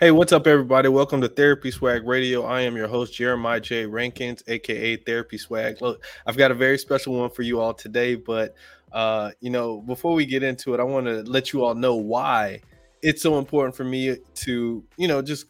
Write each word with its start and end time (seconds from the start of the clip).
Hey, 0.00 0.10
what's 0.10 0.32
up, 0.32 0.48
everybody? 0.48 0.88
Welcome 0.88 1.20
to 1.20 1.28
Therapy 1.28 1.70
Swag 1.70 2.04
Radio. 2.04 2.42
I 2.42 2.62
am 2.62 2.76
your 2.76 2.88
host, 2.88 3.14
Jeremiah 3.14 3.60
J. 3.60 3.86
Rankins, 3.86 4.42
aka 4.48 4.96
Therapy 4.96 5.38
Swag. 5.38 5.80
Look, 5.80 6.04
I've 6.26 6.36
got 6.36 6.50
a 6.50 6.54
very 6.54 6.78
special 6.78 7.14
one 7.14 7.30
for 7.30 7.42
you 7.42 7.60
all 7.60 7.72
today, 7.72 8.16
but 8.16 8.56
uh, 8.90 9.30
you 9.40 9.50
know, 9.50 9.82
before 9.82 10.12
we 10.12 10.26
get 10.26 10.42
into 10.42 10.74
it, 10.74 10.80
I 10.80 10.82
want 10.82 11.06
to 11.06 11.22
let 11.22 11.52
you 11.52 11.64
all 11.64 11.76
know 11.76 11.94
why 11.94 12.60
it's 13.02 13.22
so 13.22 13.38
important 13.38 13.76
for 13.76 13.84
me 13.84 14.16
to, 14.34 14.84
you 14.96 15.06
know, 15.06 15.22
just 15.22 15.46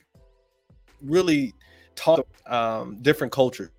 really 1.01 1.55
talk 1.95 2.27
um, 2.45 2.99
different 3.01 3.33
cultures, 3.33 3.71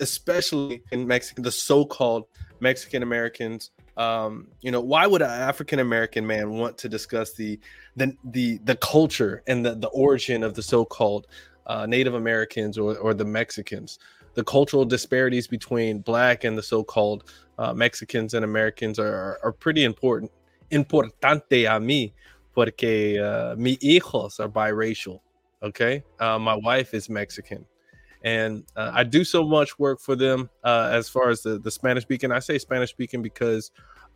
especially 0.00 0.82
in 0.92 1.06
Mexican, 1.06 1.42
the 1.42 1.52
so-called 1.52 2.26
Mexican 2.60 3.02
Americans 3.02 3.70
um, 3.98 4.46
you 4.60 4.70
know, 4.70 4.80
why 4.80 5.06
would 5.06 5.22
an 5.22 5.30
African 5.30 5.80
American 5.80 6.26
man 6.26 6.50
want 6.50 6.78
to 6.78 6.88
discuss 6.88 7.32
the 7.32 7.58
the 7.96 8.16
the 8.24 8.58
the 8.58 8.76
culture 8.76 9.42
and 9.48 9.66
the 9.66 9.74
the 9.74 9.88
origin 9.88 10.42
of 10.44 10.54
the 10.54 10.62
so-called 10.62 11.26
uh, 11.66 11.84
Native 11.84 12.14
Americans 12.14 12.78
or 12.78 12.96
or 12.96 13.12
the 13.12 13.24
Mexicans? 13.24 13.98
The 14.34 14.44
cultural 14.44 14.84
disparities 14.84 15.48
between 15.48 15.98
black 15.98 16.44
and 16.44 16.56
the 16.56 16.62
so-called 16.62 17.24
uh, 17.58 17.74
Mexicans 17.74 18.34
and 18.34 18.44
Americans 18.44 19.00
are 19.00 19.40
are 19.42 19.52
pretty 19.52 19.82
important. 19.82 20.30
Importante 20.70 21.66
a 21.66 21.80
mí, 21.80 22.12
porque 22.54 23.18
uh, 23.18 23.56
mi 23.58 23.76
hijos 23.78 24.38
are 24.38 24.48
biracial. 24.48 25.20
Okay, 25.60 26.04
uh, 26.20 26.38
my 26.38 26.54
wife 26.54 26.94
is 26.94 27.10
Mexican 27.10 27.66
and 28.22 28.64
uh, 28.76 28.90
I 28.92 29.04
do 29.04 29.24
so 29.24 29.44
much 29.44 29.78
work 29.78 30.00
for 30.00 30.16
them 30.16 30.50
uh, 30.64 30.90
as 30.92 31.08
far 31.08 31.30
as 31.30 31.42
the, 31.42 31.58
the 31.58 31.70
Spanish 31.70 32.02
speaking. 32.02 32.32
I 32.32 32.40
say 32.40 32.58
Spanish 32.58 32.90
speaking 32.90 33.22
because 33.22 33.70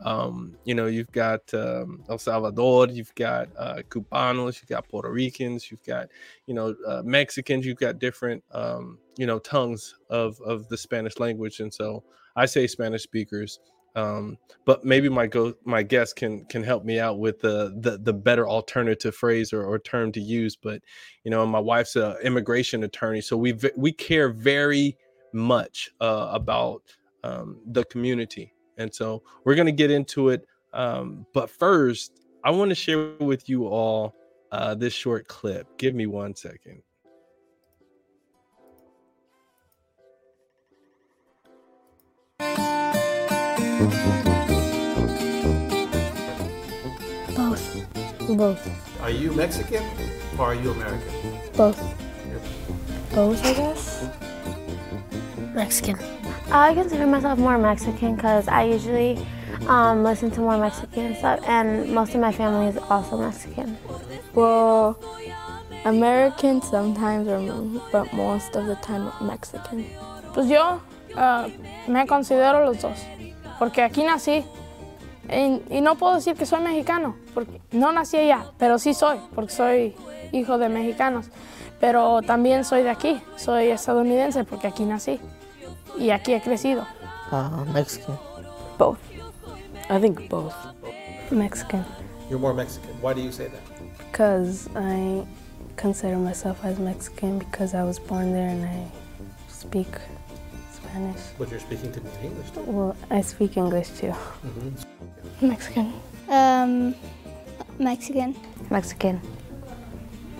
um, 0.05 0.56
you 0.65 0.75
know 0.75 0.87
you've 0.87 1.12
got 1.12 1.42
um, 1.55 2.02
El 2.09 2.19
Salvador, 2.19 2.89
you've 2.89 3.14
got 3.14 3.48
uh, 3.56 3.83
Cubanos, 3.89 4.61
you've 4.61 4.69
got 4.69 4.89
Puerto 4.89 5.11
Ricans, 5.11 5.70
you've 5.70 5.84
got 5.84 6.09
you 6.47 6.55
know 6.55 6.75
uh, 6.86 7.03
Mexicans, 7.05 7.64
you've 7.64 7.78
got 7.78 7.98
different 7.98 8.42
um, 8.53 8.98
you 9.17 9.27
know 9.27 9.39
tongues 9.39 9.94
of 10.11 10.41
of 10.41 10.69
the 10.69 10.77
Spanish 10.77 11.19
language, 11.19 11.61
and 11.61 11.72
so 11.72 12.03
I 12.37 12.47
say 12.47 12.66
Spanish 12.66 13.03
speakers 13.03 13.61
um, 13.94 14.38
but 14.64 14.84
maybe 14.84 15.08
my 15.08 15.26
go 15.26 15.54
my 15.64 15.82
guest 15.82 16.16
can 16.16 16.44
can 16.46 16.62
help 16.62 16.84
me 16.84 16.98
out 16.98 17.18
with 17.18 17.40
the 17.40 17.74
the, 17.80 17.98
the 17.98 18.12
better 18.12 18.48
alternative 18.48 19.14
phrase 19.14 19.52
or, 19.52 19.64
or 19.64 19.78
term 19.78 20.12
to 20.12 20.20
use 20.20 20.56
but 20.56 20.80
you 21.24 21.30
know 21.30 21.44
my 21.46 21.58
wife's 21.58 21.96
an 21.96 22.16
immigration 22.22 22.84
attorney 22.84 23.20
so 23.20 23.36
we 23.36 23.58
we 23.76 23.92
care 23.92 24.30
very 24.30 24.96
much 25.32 25.90
uh, 26.00 26.28
about 26.32 26.82
um, 27.24 27.58
the 27.66 27.84
community 27.84 28.52
and 28.78 28.94
so 28.94 29.22
we're 29.44 29.54
going 29.54 29.66
to 29.66 29.72
get 29.72 29.90
into 29.90 30.28
it 30.30 30.46
um, 30.72 31.26
but 31.34 31.50
first 31.50 32.20
i 32.44 32.50
want 32.50 32.68
to 32.68 32.74
share 32.74 33.12
with 33.18 33.48
you 33.48 33.66
all 33.66 34.14
uh, 34.52 34.74
this 34.74 34.92
short 34.92 35.26
clip. 35.26 35.66
Give 35.78 35.94
me 35.94 36.06
one 36.06 36.36
second 36.36 36.82
Both. 47.34 47.86
Both. 48.28 49.00
Are 49.00 49.11
you 49.11 49.33
Mexican 49.33 49.83
or 50.38 50.47
are 50.47 50.55
you 50.55 50.70
American? 50.70 51.12
Both. 51.56 51.83
Both, 53.12 53.44
I 53.44 53.55
guess. 53.55 54.08
Mexican. 55.55 55.98
I 56.50 56.75
consider 56.75 57.06
myself 57.06 57.38
more 57.38 57.58
Mexican 57.58 58.14
because 58.14 58.47
I 58.47 58.64
usually 58.64 59.19
um, 59.66 60.05
listen 60.05 60.30
to 60.33 60.41
more 60.41 60.58
Mexican 60.58 61.16
stuff, 61.16 61.41
and 61.47 61.92
most 61.92 62.14
of 62.14 62.20
my 62.20 62.30
family 62.30 62.69
is 62.69 62.77
also 62.88 63.19
Mexican. 63.19 63.77
Well, 64.34 64.97
American 65.84 66.62
sometimes, 66.62 67.26
but 67.91 68.12
most 68.12 68.54
of 68.54 68.66
the 68.66 68.76
time 68.76 69.10
Mexican. 69.20 69.87
Pues 70.32 70.49
yo 70.49 70.81
uh, 71.16 71.50
me 71.88 72.06
considero 72.06 72.64
los 72.64 72.81
dos. 72.81 73.04
Porque 73.62 73.81
aquí 73.81 74.03
nací. 74.03 74.45
Y, 75.71 75.81
no 75.83 75.95
puedo 75.95 76.17
decir 76.17 76.34
que 76.34 76.47
soy 76.47 76.61
mexicano, 76.62 77.15
porque 77.33 77.61
no 77.71 77.93
nací 77.93 78.17
allá, 78.17 78.47
pero 78.59 78.77
sí 78.77 78.93
soy, 78.93 79.19
porque 79.37 79.53
soy 79.53 79.95
hijo 80.33 80.59
de 80.59 80.69
mexicanos. 80.69 81.27
Pero 81.78 82.23
también 82.23 82.65
soy 82.65 82.83
de 82.83 82.91
aquí, 82.91 83.23
soy 83.37 83.69
estadounidense, 83.69 84.43
porque 84.43 84.67
aquí 84.67 84.84
nací. 84.84 85.21
Y 85.97 86.11
aquí 86.11 86.34
he 86.34 86.41
crecido. 86.41 86.84
Uh, 87.31 87.65
Mexican. 87.73 88.19
Both. 88.78 88.99
I 89.89 90.00
think 90.00 90.29
both. 90.29 90.55
Mexican. 91.31 91.84
You're 92.29 92.41
more 92.41 92.53
Mexican. 92.53 92.91
Why 93.00 93.15
do 93.15 93.21
you 93.21 93.31
say 93.31 93.47
that? 93.47 93.62
Because 94.11 94.69
I 94.75 95.25
consider 95.77 96.17
myself 96.17 96.65
as 96.65 96.81
Mexican 96.81 97.39
because 97.39 97.75
I 97.75 97.84
was 97.84 98.00
born 98.00 98.33
there 98.33 98.49
and 98.49 98.65
I 98.65 98.91
speak 99.47 99.87
Spanish. 100.92 101.20
But 101.38 101.50
you're 101.50 101.60
speaking 101.60 101.91
to 101.92 102.00
me 102.00 102.10
in 102.20 102.26
English 102.26 102.50
too. 102.50 102.60
Well, 102.60 102.97
I 103.10 103.22
speak 103.22 103.56
English 103.56 103.88
too. 103.91 104.08
Mm-hmm. 104.08 105.48
Mexican. 105.48 105.92
Um, 106.28 106.94
Mexican. 107.78 108.36
Mexican. 108.70 109.20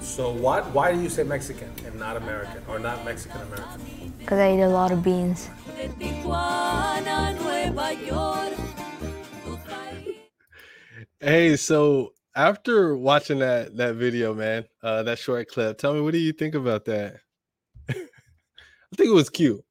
So 0.01 0.31
why 0.31 0.61
why 0.61 0.93
do 0.93 1.01
you 1.01 1.09
say 1.09 1.23
Mexican 1.23 1.71
and 1.87 1.99
not 1.99 2.17
American 2.17 2.63
or 2.69 2.79
not 2.79 3.05
Mexican 3.05 3.41
American? 3.41 4.13
Because 4.19 4.39
I 4.39 4.53
eat 4.55 4.61
a 4.61 4.69
lot 4.69 4.93
of 4.93 5.03
beans. 5.03 5.49
Hey, 11.21 11.57
so 11.57 12.13
after 12.35 12.97
watching 12.97 13.39
that 13.39 13.77
that 13.79 13.95
video, 13.95 14.35
man, 14.35 14.65
uh, 14.83 15.03
that 15.05 15.19
short 15.19 15.49
clip, 15.49 15.79
tell 15.79 15.95
me 15.95 16.01
what 16.01 16.13
do 16.13 16.19
you 16.19 16.33
think 16.33 16.55
about 16.55 16.85
that? 16.87 17.21
I 17.89 18.95
think 18.97 19.09
it 19.09 19.15
was 19.15 19.31
cute. 19.31 19.65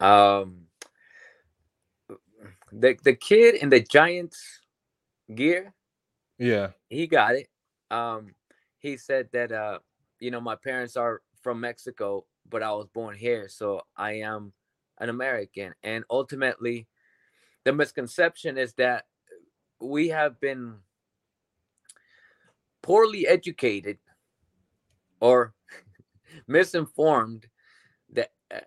Um, 0.00 0.66
the 2.72 2.96
the 3.04 3.14
kid 3.14 3.56
in 3.56 3.68
the 3.68 3.80
Giants 3.80 4.60
gear, 5.34 5.74
yeah, 6.38 6.68
he 6.88 7.06
got 7.06 7.34
it. 7.34 7.48
Um, 7.90 8.34
he 8.78 8.96
said 8.96 9.28
that 9.32 9.52
uh, 9.52 9.78
you 10.20 10.30
know, 10.30 10.40
my 10.40 10.56
parents 10.56 10.96
are 10.96 11.22
from 11.42 11.60
Mexico, 11.60 12.26
but 12.48 12.62
I 12.62 12.72
was 12.72 12.86
born 12.94 13.16
here, 13.16 13.48
so 13.48 13.82
I 13.96 14.12
am 14.12 14.52
an 14.98 15.08
American. 15.08 15.74
And 15.82 16.04
ultimately, 16.10 16.86
the 17.64 17.72
misconception 17.72 18.58
is 18.58 18.74
that 18.74 19.06
we 19.80 20.08
have 20.08 20.38
been 20.40 20.76
poorly 22.82 23.26
educated 23.26 23.98
or 25.20 25.54
misinformed 26.46 27.46
that 28.12 28.30
uh, 28.54 28.60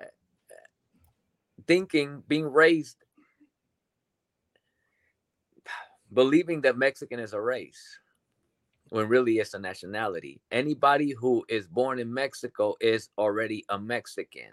thinking, 1.68 2.24
being 2.28 2.46
raised, 2.46 2.98
believing 6.12 6.62
that 6.62 6.78
Mexican 6.78 7.20
is 7.20 7.34
a 7.34 7.42
race 7.42 8.00
when 8.90 9.08
really 9.08 9.40
it's 9.40 9.54
a 9.54 9.60
nationality. 9.60 10.42
Anybody 10.52 11.12
who 11.12 11.46
is 11.50 11.68
born 11.68 12.00
in 12.00 12.14
Mexico 12.14 12.76
is 12.80 13.10
already 13.18 13.66
a 13.70 13.80
Mexican, 13.80 14.52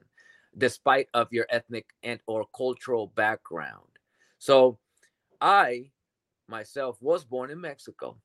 despite 0.56 1.09
of 1.15 1.28
your 1.31 1.47
ethnic 1.50 1.87
and 2.03 2.21
or 2.26 2.47
cultural 2.56 3.09
background. 3.09 3.88
So 4.38 4.78
I 5.41 5.91
myself 6.48 6.97
was 7.00 7.25
born 7.25 7.50
in 7.50 7.60
Mexico. 7.60 8.16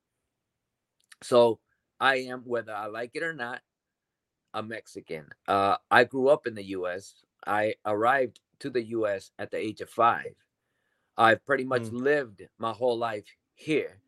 So 1.21 1.59
I 1.99 2.15
am, 2.17 2.41
whether 2.45 2.73
I 2.73 2.87
like 2.87 3.11
it 3.13 3.23
or 3.23 3.33
not, 3.33 3.61
a 4.53 4.63
Mexican. 4.63 5.27
Uh, 5.47 5.77
I 5.91 6.05
grew 6.05 6.29
up 6.29 6.47
in 6.47 6.55
the 6.55 6.63
US. 6.77 7.13
I 7.45 7.75
arrived 7.85 8.39
to 8.59 8.69
the 8.69 8.83
US 8.87 9.31
at 9.39 9.51
the 9.51 9.57
age 9.57 9.81
of 9.81 9.89
five. 9.89 10.35
I've 11.17 11.45
pretty 11.45 11.63
much 11.63 11.83
mm. 11.83 12.01
lived 12.01 12.43
my 12.57 12.71
whole 12.71 12.97
life 12.97 13.25
here. 13.53 14.01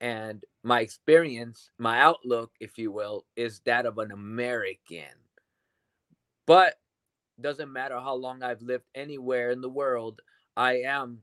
And 0.00 0.44
my 0.62 0.80
experience, 0.80 1.70
my 1.78 2.00
outlook, 2.00 2.52
if 2.60 2.78
you 2.78 2.92
will, 2.92 3.24
is 3.34 3.60
that 3.66 3.86
of 3.86 3.98
an 3.98 4.12
American. 4.12 5.04
But 6.46 6.74
doesn't 7.40 7.72
matter 7.72 7.98
how 7.98 8.14
long 8.14 8.42
I've 8.42 8.62
lived 8.62 8.84
anywhere 8.94 9.50
in 9.50 9.60
the 9.60 9.68
world, 9.68 10.20
I 10.56 10.82
am 10.82 11.22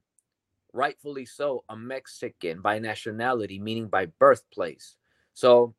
rightfully 0.73 1.25
so 1.25 1.63
a 1.69 1.75
Mexican 1.75 2.61
by 2.61 2.79
nationality, 2.79 3.59
meaning 3.59 3.87
by 3.87 4.07
birthplace. 4.19 4.95
So 5.33 5.75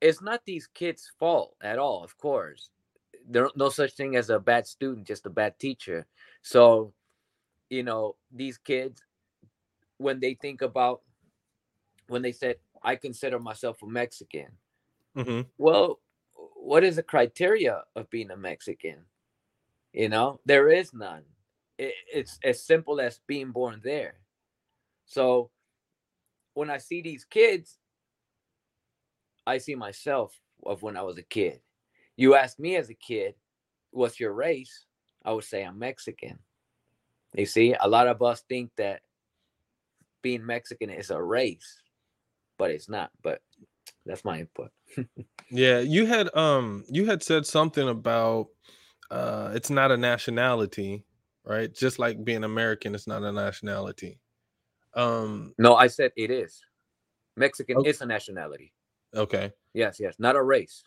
it's 0.00 0.22
not 0.22 0.44
these 0.44 0.68
kids' 0.68 1.10
fault 1.18 1.56
at 1.62 1.78
all, 1.78 2.04
of 2.04 2.16
course 2.18 2.70
there's 3.28 3.50
no 3.56 3.68
such 3.68 3.92
thing 3.92 4.16
as 4.16 4.30
a 4.30 4.38
bad 4.38 4.66
student, 4.66 5.06
just 5.06 5.26
a 5.26 5.30
bad 5.30 5.58
teacher. 5.58 6.06
So, 6.42 6.92
you 7.70 7.82
know, 7.82 8.16
these 8.32 8.58
kids, 8.58 9.02
when 9.98 10.20
they 10.20 10.34
think 10.34 10.62
about, 10.62 11.02
when 12.08 12.22
they 12.22 12.32
said, 12.32 12.56
I 12.82 12.96
consider 12.96 13.38
myself 13.38 13.82
a 13.82 13.86
Mexican, 13.86 14.48
mm-hmm. 15.16 15.42
well, 15.56 16.00
what 16.34 16.84
is 16.84 16.96
the 16.96 17.02
criteria 17.02 17.82
of 17.96 18.10
being 18.10 18.30
a 18.30 18.36
Mexican? 18.36 19.04
You 19.92 20.08
know, 20.08 20.40
there 20.44 20.68
is 20.68 20.92
none. 20.92 21.22
It, 21.78 21.94
it's 22.12 22.38
as 22.44 22.62
simple 22.62 23.00
as 23.00 23.20
being 23.26 23.52
born 23.52 23.80
there. 23.82 24.14
So, 25.06 25.50
when 26.54 26.70
I 26.70 26.78
see 26.78 27.00
these 27.00 27.24
kids, 27.24 27.78
I 29.46 29.58
see 29.58 29.74
myself 29.74 30.38
of 30.64 30.82
when 30.82 30.96
I 30.96 31.02
was 31.02 31.18
a 31.18 31.22
kid. 31.22 31.60
You 32.16 32.34
ask 32.34 32.58
me 32.58 32.76
as 32.76 32.90
a 32.90 32.94
kid, 32.94 33.34
what's 33.90 34.20
your 34.20 34.32
race? 34.32 34.86
I 35.24 35.32
would 35.32 35.44
say 35.44 35.62
I'm 35.62 35.78
Mexican. 35.78 36.38
You 37.34 37.46
see, 37.46 37.74
a 37.80 37.88
lot 37.88 38.06
of 38.06 38.22
us 38.22 38.42
think 38.48 38.70
that 38.76 39.00
being 40.22 40.44
Mexican 40.46 40.90
is 40.90 41.10
a 41.10 41.20
race, 41.20 41.80
but 42.58 42.70
it's 42.70 42.88
not. 42.88 43.10
But 43.22 43.40
that's 44.06 44.24
my 44.24 44.40
input. 44.40 44.70
yeah, 45.50 45.80
you 45.80 46.06
had 46.06 46.34
um 46.36 46.84
you 46.88 47.06
had 47.06 47.22
said 47.22 47.46
something 47.46 47.88
about 47.88 48.48
uh 49.10 49.50
it's 49.54 49.70
not 49.70 49.90
a 49.90 49.96
nationality, 49.96 51.04
right? 51.44 51.72
Just 51.74 51.98
like 51.98 52.24
being 52.24 52.44
American, 52.44 52.94
it's 52.94 53.06
not 53.06 53.22
a 53.22 53.32
nationality. 53.32 54.20
Um 54.94 55.54
No, 55.58 55.74
I 55.74 55.88
said 55.88 56.12
it 56.16 56.30
is. 56.30 56.62
Mexican 57.36 57.78
okay. 57.78 57.90
is 57.90 58.00
a 58.00 58.06
nationality. 58.06 58.72
Okay. 59.14 59.50
Yes, 59.72 59.98
yes, 59.98 60.14
not 60.18 60.36
a 60.36 60.42
race. 60.42 60.84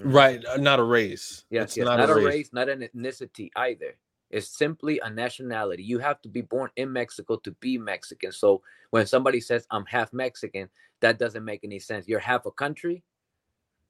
Right, 0.00 0.44
uh, 0.44 0.56
not 0.56 0.80
a 0.80 0.84
race. 0.84 1.44
Yes, 1.50 1.64
it's 1.64 1.76
yes, 1.78 1.86
not, 1.86 1.98
not 1.98 2.10
a, 2.10 2.14
race. 2.14 2.26
race, 2.26 2.50
not 2.52 2.68
an 2.68 2.80
ethnicity 2.80 3.50
either. 3.56 3.96
It's 4.30 4.48
simply 4.48 4.98
a 5.04 5.10
nationality. 5.10 5.82
You 5.82 5.98
have 5.98 6.22
to 6.22 6.28
be 6.28 6.40
born 6.40 6.70
in 6.76 6.90
Mexico 6.90 7.36
to 7.36 7.50
be 7.52 7.76
Mexican. 7.76 8.32
So 8.32 8.62
when 8.90 9.06
somebody 9.06 9.40
says 9.40 9.66
I'm 9.70 9.84
half 9.84 10.12
Mexican, 10.12 10.70
that 11.00 11.18
doesn't 11.18 11.44
make 11.44 11.64
any 11.64 11.78
sense. 11.78 12.08
You're 12.08 12.18
half 12.18 12.46
a 12.46 12.50
country. 12.50 13.02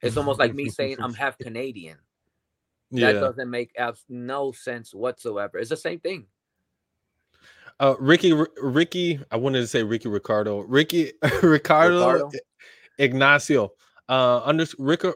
It's 0.00 0.16
almost 0.16 0.40
like 0.40 0.52
me 0.52 0.68
saying 0.68 0.96
I'm 0.98 1.14
half 1.14 1.38
Canadian. 1.38 1.96
Yeah. 2.90 3.12
That 3.12 3.20
doesn't 3.20 3.48
make 3.50 3.72
no 4.08 4.52
sense 4.52 4.92
whatsoever. 4.92 5.58
It's 5.58 5.70
the 5.70 5.76
same 5.76 6.00
thing. 6.00 6.26
Uh, 7.80 7.94
Ricky, 7.98 8.32
Ricky, 8.60 9.20
I 9.30 9.36
wanted 9.36 9.60
to 9.60 9.66
say 9.66 9.82
Ricky 9.82 10.08
Ricardo, 10.08 10.60
Ricky 10.60 11.12
Ricardo, 11.42 12.12
Ricardo? 12.12 12.30
Ignacio 12.98 13.72
uh 14.08 14.40
under 14.44 14.66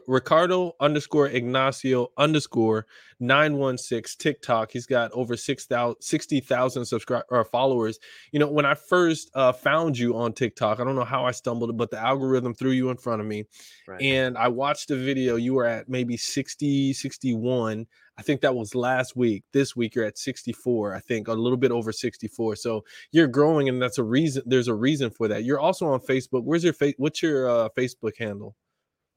ricardo 0.07 0.75
underscore 0.79 1.27
ignacio 1.27 2.11
underscore 2.17 2.85
916 3.19 4.17
tiktok 4.19 4.71
he's 4.71 4.85
got 4.85 5.11
over 5.11 5.35
6000 5.35 5.95
60000 5.99 6.85
subscribers 6.85 7.25
or 7.29 7.43
followers 7.43 7.99
you 8.31 8.39
know 8.39 8.47
when 8.47 8.65
i 8.65 8.73
first 8.73 9.31
uh 9.33 9.51
found 9.51 9.97
you 9.97 10.15
on 10.15 10.33
tiktok 10.33 10.79
i 10.79 10.83
don't 10.83 10.95
know 10.95 11.03
how 11.03 11.25
i 11.25 11.31
stumbled 11.31 11.75
but 11.77 11.89
the 11.89 11.99
algorithm 11.99 12.53
threw 12.53 12.71
you 12.71 12.89
in 12.89 12.97
front 12.97 13.21
of 13.21 13.27
me 13.27 13.43
right. 13.87 14.01
and 14.01 14.37
i 14.37 14.47
watched 14.47 14.87
the 14.89 14.95
video 14.95 15.35
you 15.35 15.53
were 15.53 15.65
at 15.65 15.89
maybe 15.89 16.15
60 16.15 16.93
61 16.93 17.85
I 18.17 18.23
think 18.23 18.41
that 18.41 18.55
was 18.55 18.73
last 18.73 19.15
week. 19.15 19.43
This 19.53 19.75
week 19.75 19.93
you're 19.93 20.05
at 20.05 20.17
64. 20.17 20.95
I 20.95 20.99
think 20.99 21.27
a 21.27 21.33
little 21.33 21.57
bit 21.57 21.71
over 21.71 21.91
64. 21.91 22.55
So 22.55 22.83
you're 23.11 23.27
growing, 23.27 23.69
and 23.69 23.79
that's 23.81 23.99
a 23.99 24.03
reason. 24.03 24.41
There's 24.45 24.67
a 24.67 24.73
reason 24.73 25.11
for 25.11 25.27
that. 25.27 25.43
You're 25.43 25.59
also 25.59 25.85
on 25.87 25.99
Facebook. 25.99 26.43
Where's 26.43 26.63
your 26.63 26.73
face? 26.73 26.95
What's 26.97 27.21
your 27.21 27.49
uh, 27.49 27.69
Facebook 27.77 28.17
handle? 28.17 28.55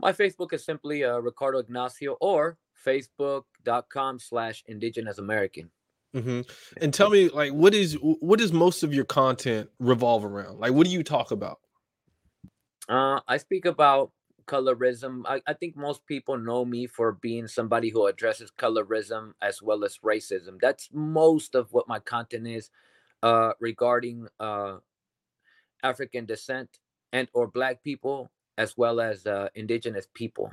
My 0.00 0.12
Facebook 0.12 0.52
is 0.52 0.64
simply 0.64 1.04
uh, 1.04 1.18
Ricardo 1.18 1.58
Ignacio 1.58 2.16
or 2.20 2.56
facebook.com 2.86 4.18
slash 4.18 4.64
indigenous 4.66 5.18
American. 5.18 5.70
Mm-hmm. 6.14 6.40
And 6.80 6.92
tell 6.92 7.10
me, 7.10 7.28
like, 7.28 7.52
what 7.52 7.74
is 7.74 7.94
what 8.00 8.40
does 8.40 8.52
most 8.52 8.82
of 8.82 8.92
your 8.92 9.04
content 9.04 9.68
revolve 9.78 10.24
around? 10.24 10.58
Like, 10.58 10.72
what 10.72 10.86
do 10.86 10.92
you 10.92 11.04
talk 11.04 11.30
about? 11.30 11.60
Uh, 12.88 13.20
I 13.28 13.36
speak 13.36 13.64
about 13.64 14.10
colorism. 14.46 15.22
I, 15.26 15.40
I 15.46 15.52
think 15.52 15.76
most 15.76 16.04
people 16.06 16.36
know 16.36 16.64
me 16.64 16.88
for 16.88 17.12
being 17.12 17.46
somebody 17.46 17.90
who 17.90 18.06
addresses 18.06 18.50
colorism 18.58 19.32
as 19.40 19.62
well 19.62 19.84
as 19.84 19.98
racism. 19.98 20.60
That's 20.60 20.88
most 20.92 21.54
of 21.54 21.72
what 21.72 21.86
my 21.86 22.00
content 22.00 22.48
is 22.48 22.70
uh, 23.22 23.52
regarding 23.60 24.26
uh, 24.40 24.78
African 25.84 26.26
descent 26.26 26.80
and 27.12 27.28
or 27.32 27.46
Black 27.46 27.84
people 27.84 28.30
as 28.60 28.76
well 28.76 29.00
as 29.00 29.26
uh, 29.26 29.48
indigenous 29.54 30.06
people 30.12 30.52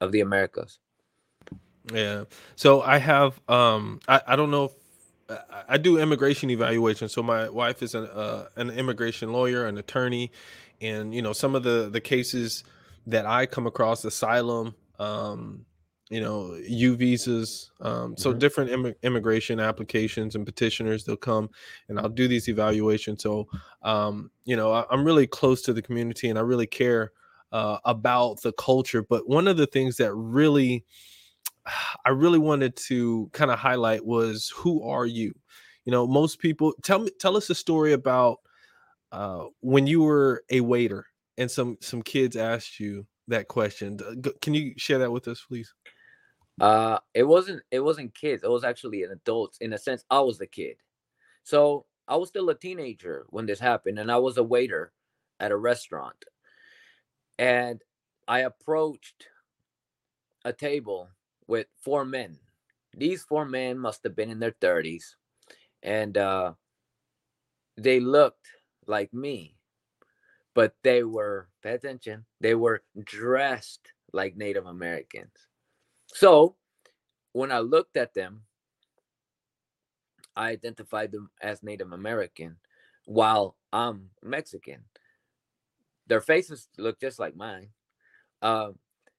of 0.00 0.12
the 0.12 0.20
Americas. 0.20 0.78
Yeah. 1.92 2.24
So 2.56 2.82
I 2.82 2.98
have 2.98 3.40
um 3.48 4.00
I, 4.08 4.20
I 4.28 4.36
don't 4.36 4.50
know 4.50 4.64
if 4.64 4.72
I 5.68 5.76
do 5.76 5.98
immigration 5.98 6.48
evaluation. 6.48 7.08
So 7.08 7.22
my 7.22 7.50
wife 7.50 7.82
is 7.82 7.94
an 7.94 8.04
uh, 8.06 8.46
an 8.56 8.70
immigration 8.70 9.32
lawyer, 9.32 9.66
an 9.66 9.76
attorney, 9.78 10.32
and 10.80 11.14
you 11.14 11.22
know 11.22 11.34
some 11.34 11.54
of 11.54 11.62
the 11.62 11.90
the 11.90 12.00
cases 12.00 12.64
that 13.06 13.26
I 13.26 13.46
come 13.46 13.66
across, 13.66 14.04
asylum, 14.04 14.74
um, 14.98 15.66
you 16.10 16.20
know, 16.20 16.58
U 16.66 16.96
visas, 16.96 17.70
um, 17.80 18.16
so 18.16 18.30
mm-hmm. 18.30 18.38
different 18.38 18.70
Im- 18.70 18.94
immigration 19.02 19.60
applications 19.60 20.34
and 20.34 20.46
petitioners. 20.46 21.04
They'll 21.04 21.16
come, 21.16 21.50
and 21.88 21.98
I'll 21.98 22.08
do 22.08 22.28
these 22.28 22.48
evaluations. 22.48 23.22
So, 23.22 23.48
um, 23.82 24.30
you 24.44 24.56
know, 24.56 24.72
I, 24.72 24.84
I'm 24.90 25.04
really 25.04 25.26
close 25.26 25.62
to 25.62 25.72
the 25.72 25.82
community, 25.82 26.28
and 26.30 26.38
I 26.38 26.42
really 26.42 26.66
care 26.66 27.12
uh, 27.52 27.78
about 27.84 28.42
the 28.42 28.52
culture. 28.52 29.02
But 29.02 29.28
one 29.28 29.48
of 29.48 29.56
the 29.56 29.66
things 29.66 29.96
that 29.96 30.14
really 30.14 30.84
I 32.04 32.10
really 32.10 32.38
wanted 32.38 32.76
to 32.88 33.30
kind 33.32 33.50
of 33.50 33.58
highlight 33.58 34.04
was 34.04 34.52
who 34.54 34.82
are 34.88 35.06
you? 35.06 35.34
You 35.84 35.92
know, 35.92 36.06
most 36.06 36.38
people 36.38 36.74
tell 36.82 37.00
me 37.00 37.10
tell 37.18 37.36
us 37.36 37.50
a 37.50 37.54
story 37.54 37.92
about 37.92 38.38
uh, 39.12 39.46
when 39.60 39.86
you 39.86 40.02
were 40.02 40.44
a 40.50 40.60
waiter 40.60 41.06
and 41.38 41.50
some 41.50 41.78
some 41.80 42.02
kids 42.02 42.36
asked 42.36 42.78
you 42.78 43.06
that 43.28 43.48
question. 43.48 43.98
Can 44.42 44.54
you 44.54 44.74
share 44.76 44.98
that 44.98 45.12
with 45.12 45.28
us, 45.28 45.44
please? 45.46 45.72
Uh, 46.60 46.98
it 47.14 47.22
wasn't 47.22 47.62
it 47.70 47.80
wasn't 47.80 48.14
kids. 48.14 48.42
It 48.42 48.50
was 48.50 48.64
actually 48.64 49.02
an 49.04 49.12
adult. 49.12 49.56
In 49.60 49.72
a 49.72 49.78
sense, 49.78 50.04
I 50.10 50.20
was 50.20 50.38
the 50.38 50.46
kid. 50.46 50.76
So 51.44 51.86
I 52.06 52.16
was 52.16 52.28
still 52.28 52.50
a 52.50 52.54
teenager 52.54 53.26
when 53.30 53.46
this 53.46 53.60
happened, 53.60 53.98
and 53.98 54.10
I 54.10 54.18
was 54.18 54.36
a 54.36 54.42
waiter 54.42 54.92
at 55.40 55.52
a 55.52 55.56
restaurant 55.56 56.24
and 57.38 57.82
I 58.26 58.40
approached 58.40 59.26
a 60.44 60.52
table 60.52 61.08
with 61.46 61.66
four 61.80 62.04
men. 62.04 62.38
These 62.94 63.22
four 63.22 63.44
men 63.44 63.78
must 63.78 64.02
have 64.04 64.16
been 64.16 64.30
in 64.30 64.40
their 64.40 64.52
30s, 64.52 65.14
and 65.82 66.16
uh, 66.18 66.52
they 67.76 68.00
looked 68.00 68.46
like 68.86 69.12
me, 69.14 69.56
but 70.54 70.74
they 70.82 71.04
were, 71.04 71.48
pay 71.62 71.74
attention, 71.74 72.24
they 72.40 72.54
were 72.54 72.82
dressed 73.04 73.92
like 74.12 74.36
Native 74.36 74.66
Americans. 74.66 75.32
So 76.06 76.56
when 77.32 77.52
I 77.52 77.60
looked 77.60 77.96
at 77.96 78.14
them, 78.14 78.42
I 80.34 80.50
identified 80.50 81.12
them 81.12 81.30
as 81.40 81.62
Native 81.62 81.92
American 81.92 82.56
while 83.04 83.56
I'm 83.72 84.10
Mexican 84.22 84.84
their 86.08 86.20
faces 86.20 86.68
look 86.78 87.00
just 87.00 87.18
like 87.18 87.36
mine. 87.36 87.68
Um, 88.42 88.78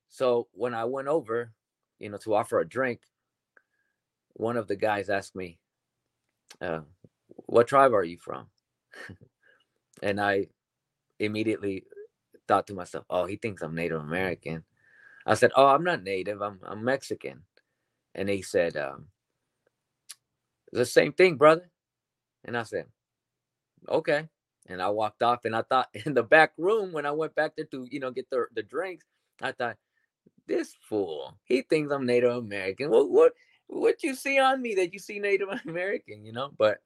so 0.10 0.48
when 0.53 0.74
I 0.74 0.86
went 0.86 1.08
over, 1.08 1.53
you 2.00 2.10
know, 2.10 2.17
to 2.17 2.34
offer 2.36 2.60
a 2.60 2.67
drink, 2.67 3.01
one 4.34 4.58
of 4.58 4.67
the 4.67 4.75
guys 4.75 5.10
asked 5.10 5.36
me, 5.36 5.60
uh, 6.62 6.81
"What 7.27 7.67
tribe 7.67 7.93
are 7.93 8.03
you 8.03 8.17
from?" 8.17 8.50
and 10.03 10.19
I 10.19 10.48
immediately 11.19 11.86
thought 12.48 12.67
to 12.67 12.74
myself, 12.74 13.05
"Oh, 13.10 13.25
he 13.25 13.36
thinks 13.38 13.62
I'm 13.62 13.75
Native 13.75 14.01
American." 14.01 14.63
I 15.25 15.36
said, 15.36 15.51
"Oh, 15.55 15.67
I'm 15.67 15.84
not 15.84 16.03
Native. 16.03 16.41
I'm 16.41 16.60
I'm 16.63 16.84
Mexican." 16.84 17.43
And 18.15 18.29
he 18.29 18.41
said, 18.41 18.77
um, 18.77 19.08
"The 20.72 20.86
same 20.86 21.13
thing, 21.13 21.38
brother." 21.38 21.69
And 22.46 22.58
I 22.58 22.63
said, 22.63 22.88
"Okay." 23.88 24.29
And 24.70 24.82
I 24.82 24.90
walked 24.90 25.24
off. 25.24 25.46
And 25.46 25.56
I 25.56 25.64
thought 25.64 25.90
in 26.06 26.14
the 26.14 26.24
back 26.24 26.54
room 26.58 26.94
when 26.94 27.06
I 27.06 27.12
went 27.12 27.36
back 27.36 27.56
there 27.56 27.66
to 27.66 27.88
you 27.92 28.00
know 28.00 28.12
get 28.12 28.30
the 28.30 28.46
the 28.54 28.64
drinks, 28.64 29.06
I 29.42 29.52
thought 29.52 29.78
this 30.48 30.74
fool 30.82 31.38
he 31.44 31.62
thinks 31.62 31.92
I'm 31.92 32.06
Native 32.06 32.36
American. 32.36 32.90
What 32.90 33.10
what 33.10 33.34
what 33.68 34.04
you 34.04 34.16
see 34.16 34.40
on 34.40 34.62
me 34.62 34.76
that 34.76 34.94
you 34.94 35.00
see 35.00 35.20
Native 35.20 35.50
American? 35.68 36.26
You 36.26 36.34
know, 36.34 36.52
but 36.58 36.80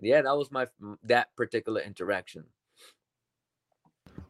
yeah, 0.00 0.22
that 0.22 0.36
was 0.36 0.50
my 0.50 0.66
that 1.04 1.34
particular 1.36 1.80
interaction. 1.80 2.44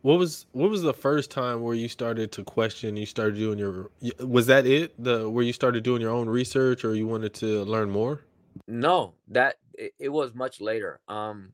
What 0.02 0.18
was 0.18 0.46
what 0.52 0.70
was 0.70 0.82
the 0.82 0.92
first 0.92 1.30
time 1.30 1.62
where 1.62 1.74
you 1.74 1.88
started 1.88 2.30
to 2.32 2.44
question? 2.44 2.96
You 2.96 3.06
started 3.06 3.36
doing 3.36 3.58
your 3.58 3.90
was 4.20 4.46
that 4.46 4.66
it 4.66 4.94
the 5.02 5.28
where 5.28 5.44
you 5.44 5.52
started 5.52 5.82
doing 5.82 6.02
your 6.02 6.10
own 6.10 6.28
research 6.28 6.84
or 6.84 6.94
you 6.94 7.06
wanted 7.06 7.32
to 7.34 7.64
learn 7.64 7.90
more? 7.90 8.20
No, 8.68 9.14
that 9.28 9.56
it, 9.72 9.94
it 9.98 10.08
was 10.10 10.34
much 10.34 10.60
later. 10.60 11.00
Um, 11.08 11.52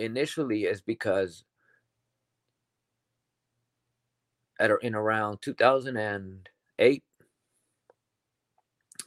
initially 0.00 0.64
is 0.64 0.80
because 0.80 1.44
at 4.58 4.70
in 4.82 4.94
around 4.94 5.40
2008 5.42 7.02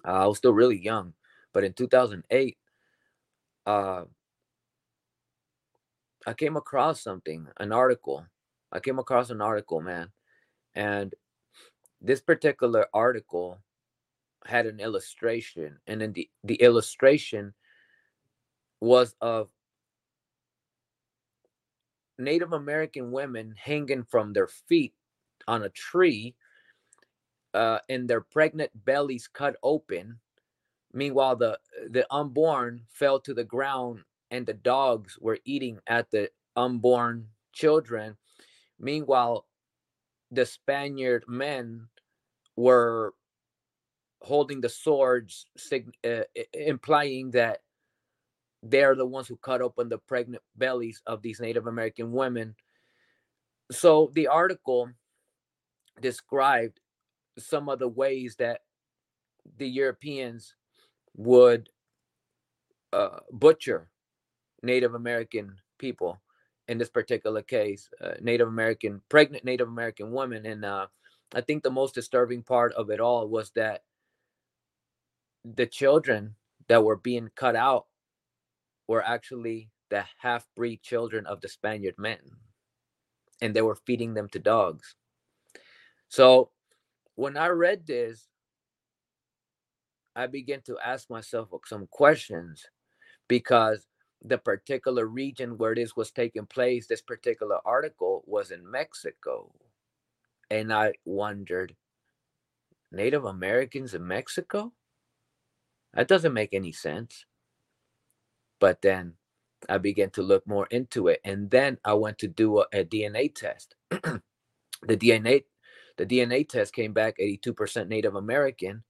uh, 0.06 0.12
I 0.12 0.26
was 0.26 0.38
still 0.38 0.54
really 0.54 0.80
young, 0.80 1.14
but 1.54 1.64
in 1.64 1.74
2008 1.74 2.58
uh, 3.66 4.04
I 6.26 6.34
came 6.34 6.56
across 6.56 7.02
something, 7.02 7.48
an 7.60 7.72
article. 7.72 8.26
I 8.72 8.80
came 8.80 9.00
across 9.00 9.30
an 9.30 9.42
article, 9.42 9.82
man. 9.82 10.10
And 10.74 11.14
this 12.02 12.22
particular 12.22 12.88
article 12.94 13.60
had 14.46 14.66
an 14.66 14.80
illustration 14.80 15.80
and 15.88 16.02
then 16.02 16.12
the, 16.12 16.30
the 16.44 16.56
illustration 16.56 17.54
was 18.82 19.16
of 19.22 19.48
Native 22.24 22.54
American 22.54 23.12
women 23.12 23.54
hanging 23.58 24.04
from 24.04 24.34
their 24.34 24.48
feet 24.48 24.94
on 25.48 25.64
a 25.64 25.70
tree, 25.70 26.36
uh, 27.54 27.80
and 27.90 28.10
their 28.10 28.22
pregnant 28.22 28.72
bellies 28.86 29.28
cut 29.28 29.56
open. 29.64 30.20
Meanwhile, 30.94 31.36
the 31.38 31.60
the 31.90 32.06
unborn 32.14 32.86
fell 32.90 33.20
to 33.22 33.34
the 33.34 33.44
ground, 33.44 34.04
and 34.32 34.46
the 34.46 34.54
dogs 34.54 35.18
were 35.20 35.40
eating 35.46 35.80
at 35.88 36.12
the 36.12 36.30
unborn 36.56 37.28
children. 37.52 38.18
Meanwhile, 38.80 39.46
the 40.32 40.46
Spaniard 40.46 41.26
men 41.28 41.88
were 42.56 43.14
holding 44.22 44.62
the 44.62 44.70
swords, 44.70 45.46
sig- 45.58 45.98
uh, 46.04 46.24
implying 46.54 47.32
that 47.32 47.62
they're 48.64 48.96
the 48.96 49.06
ones 49.06 49.28
who 49.28 49.36
cut 49.38 49.62
open 49.62 49.90
the 49.90 49.98
pregnant 49.98 50.42
bellies 50.56 51.02
of 51.06 51.22
these 51.22 51.42
Native 51.42 51.68
American 51.68 52.12
women. 52.14 52.56
So 53.72 54.10
the 54.14 54.28
article 54.28 54.90
described 56.02 56.80
some 57.38 57.68
of 57.68 57.80
the 57.80 57.88
ways 57.88 58.38
that 58.38 58.62
the 59.58 59.68
Europeans 59.68 60.56
would 61.16 61.70
uh, 62.94 63.20
butcher 63.32 63.90
Native 64.62 64.96
American 64.96 65.56
people. 65.78 66.22
In 66.70 66.78
this 66.78 66.90
particular 66.90 67.42
case, 67.42 67.90
uh, 68.00 68.14
Native 68.22 68.48
American, 68.48 69.02
pregnant 69.10 69.44
Native 69.44 69.68
American 69.68 70.14
women. 70.14 70.46
And 70.46 70.64
uh, 70.64 70.88
I 71.36 71.42
think 71.42 71.62
the 71.62 71.70
most 71.70 71.94
disturbing 71.94 72.42
part 72.42 72.72
of 72.74 72.90
it 72.90 73.02
all 73.02 73.28
was 73.28 73.52
that 73.56 73.82
the 75.44 75.66
children 75.66 76.36
that 76.70 76.82
were 76.82 76.96
being 76.96 77.30
cut 77.36 77.58
out 77.58 77.88
were 78.88 79.04
actually 79.04 79.70
the 79.90 80.04
half 80.20 80.48
breed 80.56 80.82
children 80.82 81.26
of 81.26 81.42
the 81.42 81.48
Spaniard 81.48 81.96
men. 81.98 82.20
And 83.42 83.54
they 83.54 83.62
were 83.62 83.78
feeding 83.86 84.14
them 84.14 84.30
to 84.30 84.40
dogs. 84.40 84.96
So 86.08 86.52
when 87.16 87.38
I 87.38 87.48
read 87.48 87.86
this, 87.86 88.28
I 90.16 90.28
began 90.28 90.62
to 90.62 90.78
ask 90.80 91.10
myself 91.10 91.50
some 91.66 91.88
questions 91.92 92.66
because 93.28 93.88
the 94.24 94.38
particular 94.38 95.06
region 95.06 95.58
where 95.58 95.76
this 95.76 95.96
was 95.96 96.12
taking 96.12 96.46
place, 96.46 96.88
this 96.88 97.02
particular 97.02 97.58
article 97.66 98.24
was 98.26 98.52
in 98.52 98.70
Mexico. 98.70 99.52
And 100.50 100.72
I 100.72 100.94
wondered, 101.06 101.76
Native 102.92 103.26
Americans 103.26 103.96
in 103.96 104.08
Mexico? 104.08 104.72
That 105.96 106.08
doesn't 106.08 106.34
make 106.34 106.54
any 106.54 106.72
sense. 106.72 107.26
But 108.64 108.82
then 108.82 109.16
I 109.68 109.78
began 109.78 110.10
to 110.12 110.22
look 110.22 110.48
more 110.48 110.68
into 110.68 111.10
it. 111.10 111.20
And 111.26 111.52
then 111.52 111.80
I 111.84 111.96
went 111.96 112.18
to 112.20 112.30
do 112.30 112.60
a, 112.60 112.66
a 112.72 112.86
DNA 112.86 113.36
test. 113.36 113.76
the 113.90 114.22
DNA 114.88 115.44
the 115.98 116.06
DNA 116.06 116.48
test 116.48 116.74
came 116.74 116.94
back 116.94 117.18
82% 117.20 117.90
Native 117.90 118.16
American, 118.16 118.84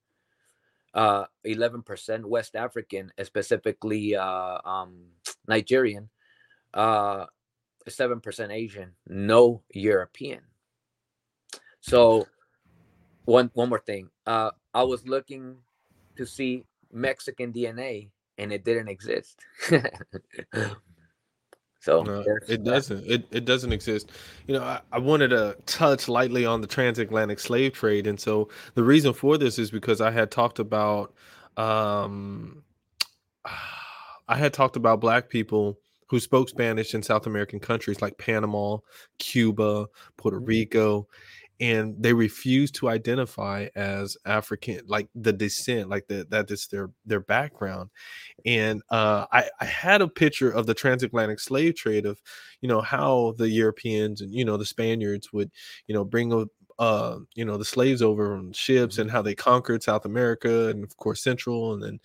uh, 0.93 1.25
11% 1.43 2.23
West 2.25 2.55
African, 2.55 3.11
specifically 3.23 4.15
uh, 4.15 4.59
um, 4.63 5.07
Nigerian, 5.47 6.11
uh, 6.75 7.25
7% 7.89 8.53
Asian, 8.53 8.91
no 9.07 9.63
European. 9.73 10.41
So 11.81 12.27
one 13.25 13.49
one 13.55 13.69
more 13.69 13.81
thing. 13.81 14.11
Uh, 14.27 14.51
I 14.71 14.83
was 14.83 15.07
looking 15.07 15.57
to 16.15 16.27
see 16.27 16.63
Mexican 16.91 17.51
DNA 17.51 18.11
and 18.37 18.51
it 18.51 18.63
didn't 18.63 18.87
exist. 18.87 19.39
so 21.79 22.03
no, 22.03 22.23
it 22.47 22.63
doesn't. 22.63 23.05
It, 23.05 23.25
it 23.31 23.45
doesn't 23.45 23.71
exist. 23.71 24.11
You 24.47 24.55
know, 24.55 24.63
I, 24.63 24.81
I, 24.91 24.99
wanted 24.99 25.29
to 25.29 25.55
touch 25.65 26.07
lightly 26.07 26.45
on 26.45 26.61
the 26.61 26.67
transatlantic 26.67 27.39
slave 27.39 27.73
trade, 27.73 28.07
and 28.07 28.19
so 28.19 28.49
the 28.75 28.83
reason 28.83 29.13
for 29.13 29.37
this 29.37 29.59
is 29.59 29.71
because 29.71 30.01
I 30.01 30.11
had 30.11 30.31
talked 30.31 30.59
about, 30.59 31.13
um, 31.57 32.63
I 34.27 34.37
had 34.37 34.53
talked 34.53 34.77
about 34.77 35.01
black 35.01 35.29
people 35.29 35.77
who 36.07 36.19
spoke 36.19 36.47
Spanish 36.47 36.93
in 36.93 37.01
South 37.01 37.25
American 37.25 37.59
countries 37.59 38.01
like 38.01 38.17
Panama, 38.17 38.77
Cuba, 39.19 39.87
Puerto 40.17 40.37
mm-hmm. 40.37 40.45
Rico, 40.45 41.07
and 41.63 41.95
they 41.97 42.11
refuse 42.11 42.71
to 42.71 42.89
identify 42.89 43.67
as 43.73 44.17
African, 44.25 44.81
like 44.85 45.07
the 45.15 45.31
descent, 45.31 45.89
like 45.89 46.05
the, 46.07 46.27
that 46.29 46.51
is 46.51 46.67
their 46.67 46.89
their 47.05 47.21
background. 47.21 47.89
And 48.45 48.81
uh, 48.89 49.27
I, 49.31 49.49
I 49.61 49.65
had 49.65 50.01
a 50.01 50.09
picture 50.09 50.51
of 50.51 50.65
the 50.65 50.73
transatlantic 50.73 51.39
slave 51.39 51.75
trade 51.75 52.05
of, 52.05 52.21
you 52.59 52.67
know, 52.67 52.81
how 52.81 53.35
the 53.37 53.47
Europeans 53.47 54.19
and 54.19 54.35
you 54.35 54.43
know 54.43 54.57
the 54.57 54.65
Spaniards 54.65 55.31
would, 55.31 55.51
you 55.87 55.95
know, 55.95 56.03
bring 56.03 56.33
a 56.33 56.45
uh, 56.79 57.19
you 57.35 57.45
know, 57.45 57.55
the 57.55 57.63
slaves 57.63 58.01
over 58.01 58.35
on 58.35 58.51
ships 58.51 58.97
and 58.97 59.09
how 59.09 59.21
they 59.21 59.35
conquered 59.35 59.81
South 59.81 60.03
America 60.03 60.67
and 60.67 60.83
of 60.83 60.97
course 60.97 61.23
Central 61.23 61.75
and 61.75 61.83
then 61.83 61.99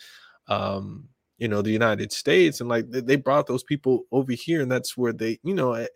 um, 0.46 1.08
you 1.38 1.48
know 1.48 1.62
the 1.62 1.70
united 1.70 2.12
states 2.12 2.60
and 2.60 2.68
like 2.68 2.84
they 2.90 3.16
brought 3.16 3.46
those 3.46 3.62
people 3.62 4.04
over 4.12 4.32
here 4.32 4.60
and 4.60 4.70
that's 4.70 4.96
where 4.96 5.12
they 5.12 5.38
you 5.42 5.54
know 5.54 5.74
I, 5.74 5.88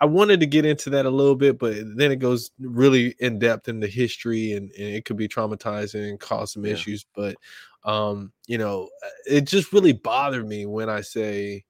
I, 0.00 0.06
wanted 0.06 0.40
to 0.40 0.46
get 0.46 0.64
into 0.64 0.90
that 0.90 1.06
a 1.06 1.10
little 1.10 1.36
bit 1.36 1.58
but 1.58 1.76
then 1.96 2.10
it 2.10 2.16
goes 2.16 2.50
really 2.58 3.14
in 3.20 3.38
depth 3.38 3.68
into 3.68 3.86
history 3.86 4.52
and, 4.52 4.70
and 4.72 4.88
it 4.88 5.04
could 5.04 5.16
be 5.16 5.28
traumatizing 5.28 6.08
and 6.08 6.18
cause 6.18 6.52
some 6.52 6.64
yeah. 6.64 6.72
issues 6.72 7.06
but 7.14 7.36
um 7.84 8.32
you 8.46 8.58
know 8.58 8.88
uh, 9.04 9.08
it 9.26 9.42
just 9.42 9.72
really 9.72 9.92
bothered 9.92 10.46
me 10.46 10.66
when 10.66 10.88
i 10.88 11.00
say 11.00 11.64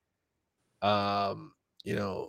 um 0.82 1.52
you 1.84 1.96
know 1.96 2.28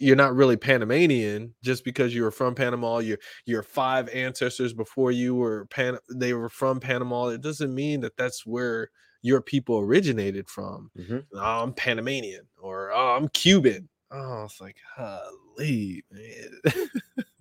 you're 0.00 0.16
not 0.16 0.34
really 0.34 0.56
Panamanian 0.56 1.54
just 1.62 1.84
because 1.84 2.14
you 2.14 2.22
were 2.22 2.30
from 2.30 2.54
Panama. 2.54 2.98
Your 2.98 3.18
your 3.44 3.62
five 3.62 4.08
ancestors 4.08 4.72
before 4.72 5.12
you 5.12 5.34
were 5.34 5.66
Pan 5.66 5.98
they 6.10 6.32
were 6.32 6.48
from 6.48 6.80
Panama. 6.80 7.26
It 7.28 7.42
doesn't 7.42 7.74
mean 7.74 8.00
that 8.00 8.16
that's 8.16 8.46
where 8.46 8.90
your 9.24 9.40
people 9.40 9.78
originated 9.78 10.46
from. 10.50 10.90
Mm-hmm. 10.98 11.18
Oh, 11.32 11.62
I'm 11.62 11.72
Panamanian 11.72 12.46
or 12.60 12.92
oh, 12.92 13.16
I'm 13.16 13.28
Cuban. 13.28 13.88
Oh, 14.10 14.44
it's 14.44 14.60
like, 14.60 14.76
holy 14.94 16.04
man. 16.10 16.50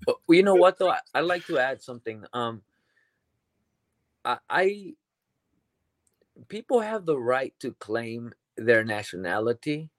well, 0.07 0.17
you 0.29 0.43
know 0.43 0.55
what 0.55 0.79
though? 0.79 0.91
I, 0.91 0.99
I 1.13 1.19
like 1.19 1.45
to 1.47 1.59
add 1.59 1.81
something. 1.81 2.23
Um, 2.31 2.61
I, 4.23 4.37
I 4.49 4.93
people 6.47 6.79
have 6.79 7.05
the 7.05 7.19
right 7.19 7.53
to 7.59 7.73
claim 7.79 8.31
their 8.55 8.85
nationality. 8.85 9.89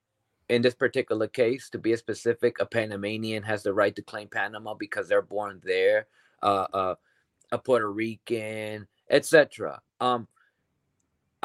In 0.49 0.63
this 0.63 0.73
particular 0.73 1.27
case, 1.27 1.69
to 1.69 1.77
be 1.77 1.93
a 1.93 1.97
specific, 1.97 2.59
a 2.59 2.65
Panamanian 2.65 3.43
has 3.43 3.61
the 3.61 3.73
right 3.73 3.95
to 3.95 4.01
claim 4.01 4.27
Panama 4.27 4.73
because 4.73 5.07
they're 5.07 5.21
born 5.21 5.61
there. 5.63 6.07
Uh, 6.41 6.65
uh, 6.73 6.95
a 7.51 7.59
Puerto 7.59 7.91
Rican, 7.91 8.87
etc. 9.09 9.81
Um, 10.01 10.27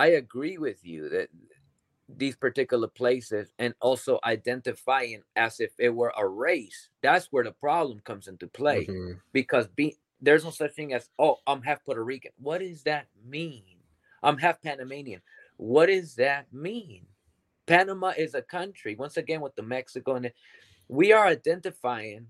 I 0.01 0.13
agree 0.13 0.57
with 0.57 0.83
you 0.83 1.11
that 1.11 1.29
these 2.17 2.35
particular 2.35 2.89
places 2.89 3.53
and 3.59 3.75
also 3.83 4.19
identifying 4.25 5.23
as 5.37 5.61
if 5.61 5.73
it 5.79 5.91
were 5.91 6.13
a 6.17 6.27
race 6.27 6.89
that's 7.03 7.27
where 7.31 7.45
the 7.45 7.53
problem 7.53 8.01
comes 8.01 8.27
into 8.27 8.47
play 8.49 8.87
mm-hmm. 8.87 9.13
because 9.35 9.69
be, 9.69 9.97
there's 10.21 10.43
no 10.43 10.51
such 10.51 10.73
thing 10.73 10.95
as 10.95 11.11
oh 11.19 11.37
i'm 11.47 11.63
half 11.63 11.85
puerto 11.85 12.03
rican. 12.03 12.33
What 12.39 12.61
does 12.61 12.83
that 12.85 13.09
mean? 13.25 13.63
I'm 14.23 14.39
half 14.39 14.61
panamanian. 14.63 15.21
What 15.59 15.87
does 15.87 16.15
that 16.17 16.53
mean? 16.53 17.07
Panama 17.67 18.13
is 18.17 18.35
a 18.35 18.43
country 18.43 18.97
once 18.97 19.19
again 19.19 19.43
with 19.43 19.55
the 19.55 19.63
mexico 19.63 20.17
and 20.17 20.33
we 20.89 21.13
are 21.13 21.27
identifying 21.27 22.27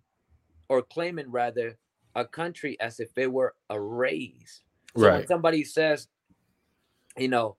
or 0.68 0.82
claiming 0.82 1.30
rather 1.30 1.78
a 2.16 2.24
country 2.24 2.78
as 2.80 2.98
if 2.98 3.16
it 3.16 3.32
were 3.32 3.54
a 3.70 3.80
race. 3.80 4.62
So 4.96 5.04
right. 5.04 5.18
when 5.18 5.26
somebody 5.28 5.62
says 5.62 6.08
you 7.16 7.28
know 7.28 7.56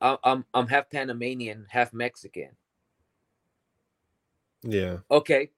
I'm 0.00 0.44
I'm 0.52 0.66
half 0.66 0.90
Panamanian, 0.90 1.66
half 1.68 1.92
Mexican. 1.92 2.50
Yeah. 4.62 4.98
Okay. 5.10 5.50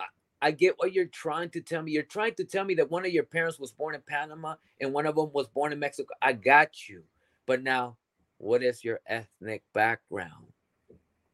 I, 0.00 0.04
I 0.40 0.50
get 0.50 0.74
what 0.78 0.92
you're 0.92 1.06
trying 1.06 1.50
to 1.50 1.60
tell 1.60 1.82
me. 1.82 1.92
You're 1.92 2.02
trying 2.02 2.34
to 2.34 2.44
tell 2.44 2.64
me 2.64 2.74
that 2.74 2.90
one 2.90 3.04
of 3.04 3.12
your 3.12 3.24
parents 3.24 3.58
was 3.58 3.72
born 3.72 3.94
in 3.94 4.02
Panama 4.06 4.54
and 4.80 4.92
one 4.92 5.06
of 5.06 5.16
them 5.16 5.30
was 5.32 5.48
born 5.48 5.72
in 5.72 5.78
Mexico. 5.78 6.14
I 6.20 6.34
got 6.34 6.88
you. 6.88 7.02
But 7.46 7.62
now, 7.62 7.96
what 8.38 8.62
is 8.62 8.84
your 8.84 9.00
ethnic 9.06 9.62
background? 9.72 10.46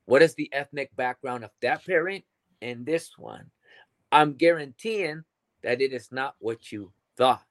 What 0.07 0.23
is 0.23 0.35
the 0.35 0.53
ethnic 0.53 0.95
background 0.97 1.45
of 1.45 1.51
that 1.61 1.85
parent 1.85 2.25
and 2.63 2.87
this 2.87 3.19
one? 3.19 3.51
I'm 4.11 4.35
guaranteeing 4.35 5.25
that 5.63 5.83
it 5.83 5.93
is 5.93 6.11
not 6.11 6.35
what 6.39 6.73
you 6.73 6.93
thought. 7.17 7.45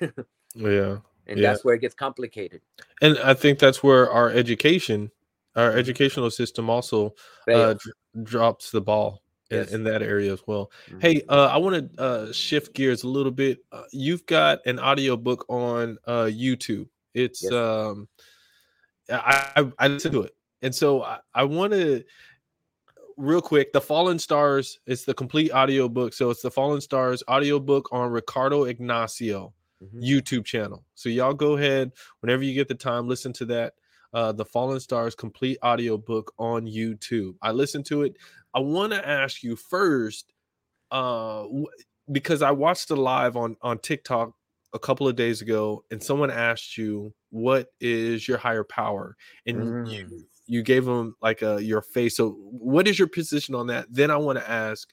yeah 0.54 0.98
and 1.26 1.38
yeah. 1.38 1.50
that's 1.50 1.64
where 1.64 1.74
it 1.74 1.80
gets 1.80 1.94
complicated 1.94 2.60
and 3.02 3.18
i 3.18 3.34
think 3.34 3.58
that's 3.58 3.82
where 3.82 4.10
our 4.10 4.30
education 4.30 5.10
our 5.56 5.70
mm-hmm. 5.70 5.78
educational 5.78 6.30
system 6.30 6.68
also 6.68 7.14
uh, 7.52 7.74
drops 8.22 8.70
the 8.70 8.80
ball 8.80 9.22
yes. 9.50 9.68
in, 9.68 9.76
in, 9.76 9.84
that 9.84 10.02
area 10.02 10.32
as 10.32 10.40
well 10.46 10.70
mm-hmm. 10.88 11.00
hey 11.00 11.22
uh, 11.28 11.46
i 11.46 11.56
want 11.56 11.94
to 11.96 12.02
uh, 12.02 12.32
shift 12.32 12.74
gears 12.74 13.02
a 13.02 13.08
little 13.08 13.32
bit 13.32 13.58
uh, 13.72 13.84
you've 13.92 14.24
got 14.26 14.58
an 14.66 14.78
audio 14.78 15.16
book 15.16 15.44
on 15.48 15.96
uh, 16.06 16.24
youtube 16.24 16.88
it's 17.14 17.42
yes. 17.42 17.52
um 17.52 18.08
i 19.10 19.50
i, 19.56 19.72
I 19.78 19.88
listen 19.88 20.12
to 20.12 20.22
it 20.22 20.34
and 20.62 20.74
so 20.74 21.02
i, 21.02 21.18
I 21.34 21.44
want 21.44 21.72
to 21.72 22.04
real 23.16 23.40
quick, 23.40 23.72
the 23.72 23.80
Fallen 23.80 24.18
Stars 24.18 24.80
is 24.86 25.04
the 25.04 25.14
complete 25.14 25.52
audio 25.52 25.88
book. 25.88 26.12
So 26.12 26.30
it's 26.30 26.42
the 26.42 26.50
Fallen 26.50 26.80
Stars 26.80 27.22
audio 27.28 27.58
book 27.60 27.88
on 27.92 28.10
Ricardo 28.10 28.64
Ignacio 28.64 29.52
Mhm. 29.92 30.02
YouTube 30.02 30.44
channel. 30.44 30.84
So 30.94 31.08
y'all 31.08 31.34
go 31.34 31.56
ahead 31.56 31.92
whenever 32.20 32.42
you 32.42 32.54
get 32.54 32.68
the 32.68 32.74
time, 32.74 33.08
listen 33.08 33.32
to 33.34 33.44
that. 33.46 33.74
Uh, 34.12 34.32
the 34.32 34.44
Fallen 34.44 34.78
Stars 34.80 35.14
complete 35.14 35.58
audio 35.62 35.96
book 35.98 36.32
on 36.38 36.66
YouTube. 36.66 37.34
I 37.42 37.50
listened 37.52 37.86
to 37.86 38.02
it. 38.02 38.16
I 38.54 38.60
want 38.60 38.92
to 38.92 39.06
ask 39.08 39.42
you 39.42 39.56
first, 39.56 40.32
uh, 40.92 41.42
w- 41.44 41.66
because 42.12 42.42
I 42.42 42.50
watched 42.52 42.88
the 42.88 42.96
live 42.96 43.36
on 43.36 43.56
on 43.62 43.78
TikTok 43.78 44.32
a 44.72 44.78
couple 44.78 45.08
of 45.08 45.16
days 45.16 45.42
ago, 45.42 45.84
and 45.90 46.02
someone 46.02 46.30
asked 46.30 46.76
you, 46.78 47.12
"What 47.30 47.72
is 47.80 48.28
your 48.28 48.38
higher 48.38 48.64
power?" 48.64 49.16
And 49.46 49.88
you 49.88 50.04
Mm. 50.06 50.26
you 50.46 50.62
gave 50.62 50.84
them 50.84 51.16
like 51.22 51.42
a 51.42 51.62
your 51.62 51.82
face. 51.82 52.16
So, 52.16 52.32
what 52.32 52.86
is 52.86 52.98
your 52.98 53.08
position 53.08 53.54
on 53.54 53.66
that? 53.68 53.86
Then 53.90 54.10
I 54.10 54.16
want 54.16 54.38
to 54.38 54.48
ask 54.48 54.92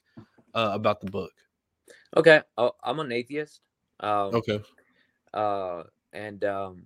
uh, 0.54 0.70
about 0.74 1.00
the 1.00 1.10
book. 1.10 1.32
Okay, 2.16 2.42
oh, 2.58 2.72
I'm 2.82 3.00
an 3.00 3.12
atheist. 3.12 3.60
Um, 4.00 4.34
Okay. 4.34 4.62
Uh, 5.34 5.84
and 6.12 6.44
um, 6.44 6.82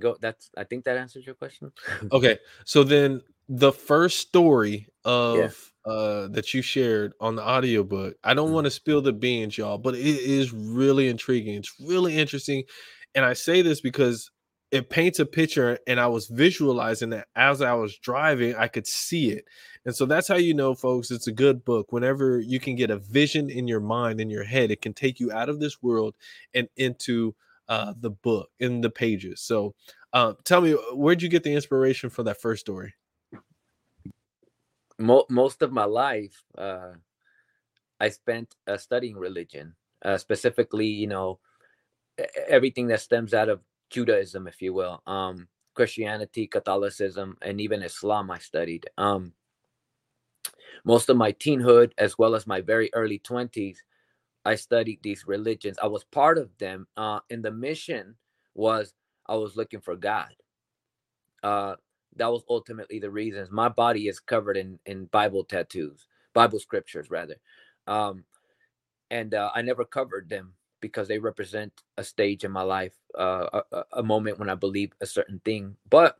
go. 0.00 0.16
That's. 0.20 0.50
I 0.56 0.64
think 0.64 0.84
that 0.84 0.96
answers 0.96 1.26
your 1.26 1.34
question. 1.34 1.72
Okay. 2.12 2.38
So 2.64 2.84
then 2.84 3.22
the 3.48 3.72
first 3.72 4.18
story 4.18 4.88
of 5.04 5.72
uh 5.86 6.28
that 6.28 6.52
you 6.52 6.60
shared 6.62 7.12
on 7.20 7.36
the 7.36 7.42
audiobook, 7.42 8.16
I 8.24 8.34
don't 8.34 8.50
Mhm. 8.50 8.54
want 8.54 8.64
to 8.66 8.70
spill 8.70 9.00
the 9.00 9.12
beans, 9.12 9.56
y'all, 9.56 9.78
but 9.78 9.94
it 9.94 10.00
is 10.06 10.52
really 10.52 11.08
intriguing. 11.08 11.54
It's 11.54 11.74
really 11.80 12.16
interesting. 12.16 12.64
And 13.14 13.24
I 13.24 13.32
say 13.32 13.62
this 13.62 13.80
because 13.80 14.30
it 14.70 14.90
paints 14.90 15.18
a 15.18 15.24
picture 15.24 15.78
and 15.86 15.98
I 15.98 16.08
was 16.08 16.26
visualizing 16.26 17.08
that 17.10 17.28
as 17.34 17.62
I 17.62 17.72
was 17.72 17.96
driving, 17.96 18.54
I 18.54 18.68
could 18.68 18.86
see 18.86 19.30
it. 19.30 19.46
And 19.86 19.96
so 19.96 20.04
that's 20.04 20.28
how 20.28 20.36
you 20.36 20.52
know, 20.52 20.74
folks, 20.74 21.10
it's 21.10 21.26
a 21.26 21.32
good 21.32 21.64
book. 21.64 21.90
Whenever 21.90 22.38
you 22.38 22.60
can 22.60 22.76
get 22.76 22.90
a 22.90 22.98
vision 22.98 23.48
in 23.48 23.66
your 23.66 23.80
mind, 23.80 24.20
in 24.20 24.28
your 24.28 24.44
head, 24.44 24.70
it 24.70 24.82
can 24.82 24.92
take 24.92 25.20
you 25.20 25.32
out 25.32 25.48
of 25.48 25.58
this 25.58 25.82
world 25.82 26.14
and 26.52 26.68
into 26.76 27.34
uh, 27.68 27.94
the 28.00 28.10
book, 28.10 28.50
in 28.60 28.80
the 28.80 28.90
pages. 28.90 29.40
So 29.40 29.74
uh, 30.12 30.34
tell 30.44 30.60
me, 30.60 30.72
where'd 30.92 31.22
you 31.22 31.28
get 31.28 31.42
the 31.42 31.54
inspiration 31.54 32.10
for 32.10 32.22
that 32.24 32.40
first 32.40 32.60
story? 32.60 32.94
Mo- 34.98 35.26
most 35.28 35.62
of 35.62 35.70
my 35.72 35.84
life, 35.84 36.42
uh, 36.56 36.92
I 38.00 38.08
spent 38.08 38.54
uh, 38.66 38.76
studying 38.76 39.16
religion, 39.16 39.74
uh, 40.04 40.18
specifically, 40.18 40.86
you 40.86 41.06
know, 41.06 41.40
everything 42.48 42.88
that 42.88 43.00
stems 43.00 43.34
out 43.34 43.48
of 43.48 43.60
Judaism, 43.90 44.46
if 44.48 44.60
you 44.60 44.72
will, 44.72 45.02
um, 45.06 45.48
Christianity, 45.74 46.46
Catholicism, 46.46 47.36
and 47.42 47.60
even 47.60 47.82
Islam. 47.82 48.30
I 48.30 48.38
studied. 48.38 48.88
Um, 48.98 49.32
most 50.84 51.08
of 51.08 51.16
my 51.16 51.32
teenhood, 51.32 51.92
as 51.98 52.18
well 52.18 52.34
as 52.34 52.46
my 52.46 52.60
very 52.60 52.92
early 52.94 53.18
twenties, 53.18 53.82
I 54.48 54.56
studied 54.56 55.00
these 55.02 55.28
religions. 55.28 55.78
I 55.82 55.88
was 55.88 56.04
part 56.04 56.38
of 56.38 56.50
them. 56.58 56.88
Uh, 56.96 57.20
and 57.30 57.44
the 57.44 57.52
mission 57.52 58.16
was 58.54 58.94
I 59.26 59.36
was 59.36 59.56
looking 59.56 59.82
for 59.82 59.96
God. 59.96 60.34
Uh, 61.42 61.76
that 62.16 62.28
was 62.32 62.44
ultimately 62.50 63.00
the 63.00 63.10
reasons. 63.10 63.50
My 63.52 63.70
body 63.70 64.08
is 64.08 64.20
covered 64.20 64.58
in 64.58 64.80
in 64.86 65.06
Bible 65.06 65.44
tattoos, 65.44 66.08
Bible 66.34 66.60
scriptures 66.60 67.10
rather, 67.10 67.36
um, 67.88 68.24
and 69.10 69.34
uh, 69.34 69.50
I 69.54 69.62
never 69.62 69.84
covered 69.84 70.28
them 70.30 70.54
because 70.80 71.08
they 71.08 71.18
represent 71.20 71.72
a 71.98 72.04
stage 72.04 72.44
in 72.44 72.52
my 72.52 72.62
life, 72.62 72.94
uh, 73.18 73.48
a, 73.54 73.62
a- 73.72 73.84
moment 74.04 74.38
when 74.38 74.50
I 74.50 74.56
believe 74.56 74.92
a 75.00 75.06
certain 75.06 75.40
thing. 75.44 75.76
But 75.90 76.18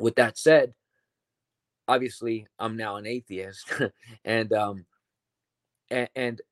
with 0.00 0.16
that 0.16 0.38
said, 0.38 0.74
obviously 1.88 2.46
I'm 2.58 2.76
now 2.76 2.96
an 2.96 3.06
atheist, 3.06 3.72
and 4.24 4.52
um, 4.54 4.86
and, 5.90 6.08
and 6.16 6.42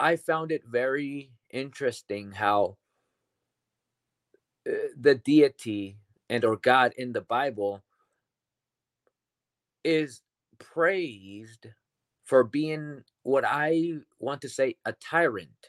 I 0.00 0.16
found 0.16 0.52
it 0.52 0.62
very 0.66 1.30
interesting 1.50 2.32
how 2.32 2.76
uh, 4.68 4.72
the 4.98 5.14
deity 5.14 5.98
and 6.28 6.44
or 6.44 6.56
God 6.56 6.92
in 6.96 7.12
the 7.12 7.20
Bible 7.20 7.82
is 9.84 10.22
praised 10.58 11.66
for 12.24 12.44
being 12.44 13.02
what 13.22 13.44
I 13.46 13.94
want 14.18 14.40
to 14.42 14.48
say 14.48 14.76
a 14.84 14.92
tyrant, 14.92 15.68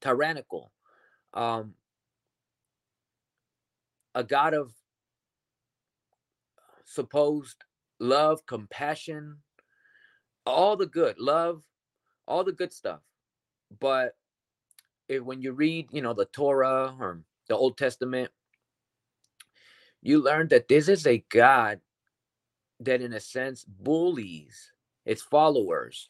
tyrannical, 0.00 0.72
um, 1.34 1.74
a 4.14 4.24
God 4.24 4.54
of 4.54 4.72
supposed 6.84 7.64
love, 7.98 8.46
compassion, 8.46 9.38
all 10.46 10.76
the 10.76 10.86
good, 10.86 11.18
love, 11.18 11.62
all 12.26 12.44
the 12.44 12.52
good 12.52 12.72
stuff. 12.72 13.00
But 13.78 14.14
if, 15.08 15.22
when 15.22 15.42
you 15.42 15.52
read, 15.52 15.88
you 15.92 16.02
know, 16.02 16.14
the 16.14 16.26
Torah 16.26 16.94
or 16.98 17.20
the 17.48 17.56
Old 17.56 17.76
Testament, 17.76 18.30
you 20.02 20.22
learn 20.22 20.48
that 20.48 20.68
this 20.68 20.88
is 20.88 21.06
a 21.06 21.24
God 21.28 21.80
that, 22.80 23.02
in 23.02 23.12
a 23.12 23.20
sense, 23.20 23.64
bullies 23.64 24.72
its 25.04 25.22
followers 25.22 26.08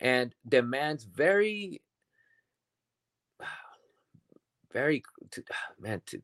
and 0.00 0.34
demands 0.48 1.04
very, 1.04 1.82
very, 4.72 5.02
man, 5.80 6.00
to, 6.06 6.22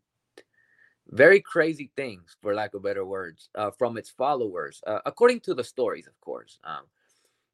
very 1.09 1.41
crazy 1.41 1.91
things, 1.97 2.37
for 2.41 2.55
lack 2.55 2.75
of 2.75 2.85
better 2.85 3.05
words, 3.05 3.49
uh, 3.57 3.71
from 3.77 3.97
its 3.97 4.11
followers, 4.11 4.81
uh, 4.87 5.01
according 5.07 5.41
to 5.41 5.55
the 5.55 5.65
stories, 5.65 6.07
of 6.07 6.19
course. 6.21 6.59
Um, 6.63 6.85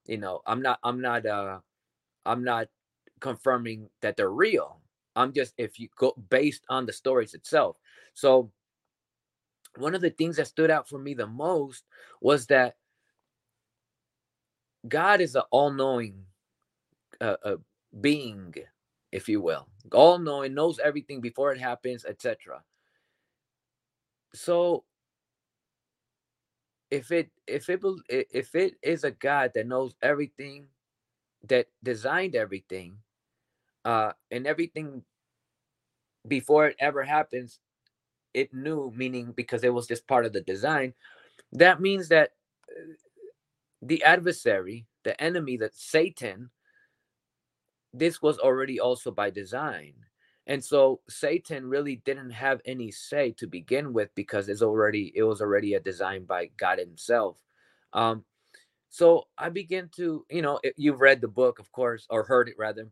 you 0.05 0.19
know, 0.19 0.43
I'm 0.47 0.61
not, 0.61 0.79
I'm 0.83 1.01
not, 1.01 1.25
uh, 1.25 1.61
I'm 2.27 2.45
not 2.45 2.69
confirming 3.20 3.88
that 4.02 4.16
they're 4.16 4.31
real. 4.31 4.81
I'm 5.14 5.33
just 5.33 5.55
if 5.57 5.79
you 5.79 5.88
go 5.96 6.12
based 6.29 6.64
on 6.68 6.87
the 6.87 6.92
stories 6.92 7.35
itself. 7.35 7.76
So 8.14 8.50
one 9.76 9.94
of 9.94 10.00
the 10.00 10.11
things 10.11 10.37
that 10.37 10.46
stood 10.46 10.70
out 10.70 10.88
for 10.88 10.98
me 10.98 11.14
the 11.14 11.26
most 11.26 11.85
was 12.20 12.46
that 12.46 12.76
God 14.88 15.20
is 15.20 15.35
an 15.35 15.42
all-knowing 15.50 16.24
uh, 17.20 17.37
uh, 17.44 17.57
being, 18.00 18.55
if 19.12 19.29
you 19.29 19.40
will, 19.40 19.66
all-knowing, 19.92 20.55
knows 20.55 20.79
everything 20.79 21.20
before 21.20 21.52
it 21.52 21.59
happens, 21.59 22.05
etc. 22.05 22.62
So 24.35 24.85
if 26.90 27.11
it 27.11 27.31
if 27.46 27.68
it 27.68 27.81
if 28.09 28.55
it 28.55 28.74
is 28.83 29.05
a 29.05 29.11
God 29.11 29.52
that 29.55 29.66
knows 29.66 29.94
everything, 30.02 30.66
that 31.48 31.66
designed 31.83 32.35
everything, 32.35 32.98
uh, 33.87 34.12
and 34.33 34.46
everything 34.49 35.03
before 36.27 36.66
it 36.66 36.77
ever 36.81 37.05
happens, 37.05 37.61
it 38.35 38.53
knew, 38.53 38.92
meaning 38.96 39.33
because 39.33 39.62
it 39.62 39.72
was 39.72 39.87
just 39.87 40.09
part 40.09 40.27
of 40.27 40.33
the 40.33 40.40
design. 40.40 40.92
That 41.53 41.81
means 41.81 42.09
that 42.09 42.31
uh, 42.68 42.94
the 43.81 44.03
adversary, 44.03 44.87
the 45.05 45.18
enemy, 45.22 45.57
that 45.59 45.77
Satan, 45.77 46.51
this 47.94 48.20
was 48.20 48.40
already 48.40 48.81
also 48.81 49.12
by 49.12 49.31
design. 49.31 49.94
And 50.49 50.64
so 50.64 51.01
Satan 51.09 51.66
really 51.66 52.03
didn't 52.05 52.31
have 52.33 52.61
any 52.64 52.90
say 52.90 53.31
to 53.38 53.46
begin 53.46 53.92
with 53.92 54.12
because 54.16 54.49
it's 54.49 54.62
already 54.62 55.12
it 55.14 55.22
was 55.22 55.40
already 55.40 55.75
a 55.75 55.81
design 55.81 56.25
by 56.25 56.51
God 56.57 56.81
Himself. 56.81 57.38
Um, 57.92 58.25
so 58.88 59.29
I 59.38 59.49
begin 59.49 59.90
to, 59.96 60.25
you 60.29 60.42
know, 60.42 60.59
if 60.64 60.75
you've 60.77 61.01
read 61.01 61.20
the 61.20 61.29
book, 61.29 61.61
of 61.61 61.70
course, 61.70 62.07
or 62.11 62.25
heard 62.25 62.49
it 62.49 62.57
rather. 62.59 62.88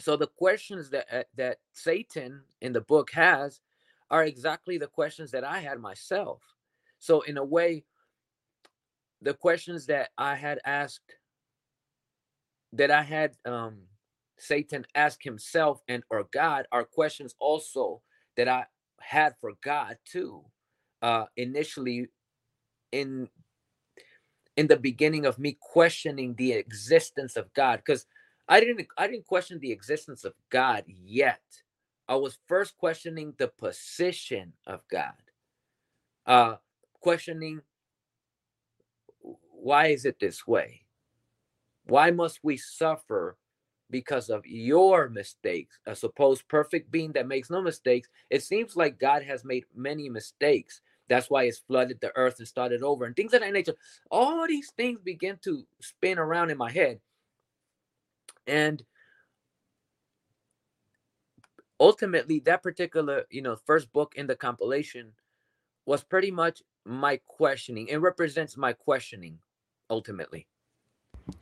So 0.00 0.16
the 0.16 0.26
questions 0.26 0.90
that 0.90 1.06
uh, 1.10 1.24
that 1.36 1.58
Satan 1.72 2.42
in 2.60 2.72
the 2.72 2.80
book 2.80 3.10
has 3.12 3.60
are 4.10 4.24
exactly 4.24 4.78
the 4.78 4.86
questions 4.86 5.30
that 5.32 5.44
I 5.44 5.60
had 5.60 5.80
myself. 5.80 6.42
So 6.98 7.22
in 7.22 7.38
a 7.38 7.44
way, 7.44 7.84
the 9.22 9.34
questions 9.34 9.86
that 9.86 10.10
I 10.18 10.34
had 10.34 10.60
asked, 10.64 11.16
that 12.72 12.90
I 12.90 13.02
had 13.02 13.36
um, 13.44 13.78
Satan 14.38 14.86
ask 14.94 15.22
himself 15.22 15.82
and 15.88 16.02
or 16.10 16.28
God 16.32 16.66
are 16.72 16.84
questions 16.84 17.34
also 17.38 18.02
that 18.36 18.48
I 18.48 18.66
had 19.00 19.34
for 19.40 19.52
God 19.62 19.96
too. 20.04 20.44
Uh, 21.02 21.26
initially, 21.36 22.08
in 22.92 23.28
in 24.56 24.66
the 24.66 24.76
beginning 24.76 25.26
of 25.26 25.38
me 25.38 25.56
questioning 25.60 26.34
the 26.34 26.52
existence 26.52 27.36
of 27.36 27.52
God, 27.54 27.82
because 27.84 28.06
I 28.48 28.60
didn't 28.60 28.86
I 28.98 29.08
didn't 29.08 29.26
question 29.26 29.60
the 29.60 29.72
existence 29.72 30.24
of 30.24 30.34
God 30.50 30.84
yet. 30.86 31.42
I 32.08 32.16
was 32.16 32.38
first 32.46 32.78
questioning 32.78 33.34
the 33.38 33.48
position 33.48 34.54
of 34.66 34.80
God. 34.90 35.14
Uh 36.26 36.56
questioning 37.00 37.62
why 39.52 39.88
is 39.88 40.04
it 40.06 40.18
this 40.20 40.46
way? 40.46 40.82
Why 41.86 42.10
must 42.10 42.40
we 42.42 42.56
suffer 42.56 43.38
because 43.90 44.30
of 44.30 44.46
your 44.46 45.08
mistakes? 45.08 45.78
A 45.86 45.96
supposed 45.96 46.48
perfect 46.48 46.90
being 46.90 47.12
that 47.12 47.28
makes 47.28 47.50
no 47.50 47.62
mistakes. 47.62 48.08
It 48.30 48.42
seems 48.44 48.76
like 48.76 48.98
God 49.00 49.22
has 49.24 49.44
made 49.44 49.64
many 49.74 50.08
mistakes 50.10 50.80
That's 51.08 51.30
why 51.30 51.44
it's 51.44 51.58
flooded 51.58 52.00
the 52.00 52.16
earth 52.16 52.38
and 52.38 52.48
started 52.48 52.82
over 52.82 53.04
and 53.04 53.14
things 53.16 53.34
of 53.34 53.40
that 53.40 53.52
nature. 53.52 53.74
All 54.10 54.46
these 54.46 54.72
things 54.76 55.00
begin 55.00 55.38
to 55.44 55.66
spin 55.80 56.18
around 56.18 56.50
in 56.50 56.58
my 56.58 56.70
head. 56.70 57.00
And 58.46 58.84
ultimately 61.80 62.40
that 62.40 62.62
particular, 62.62 63.24
you 63.30 63.42
know, 63.42 63.56
first 63.56 63.92
book 63.92 64.14
in 64.16 64.26
the 64.26 64.36
compilation 64.36 65.12
was 65.86 66.04
pretty 66.04 66.30
much 66.30 66.62
my 66.84 67.18
questioning. 67.26 67.88
It 67.88 67.96
represents 67.96 68.56
my 68.56 68.72
questioning 68.72 69.40
ultimately. 69.90 70.48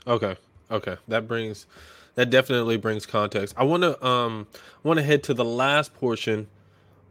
Okay. 0.07 0.37
Okay. 0.71 0.97
That 1.09 1.29
brings 1.29 1.67
that 2.15 2.31
definitely 2.31 2.77
brings 2.77 3.07
context. 3.07 3.55
I 3.57 3.65
want 3.65 3.83
to 3.83 4.05
um 4.07 4.47
want 4.83 4.99
to 4.99 5.03
head 5.03 5.23
to 5.25 5.35
the 5.35 5.45
last 5.45 5.95
portion 5.95 6.49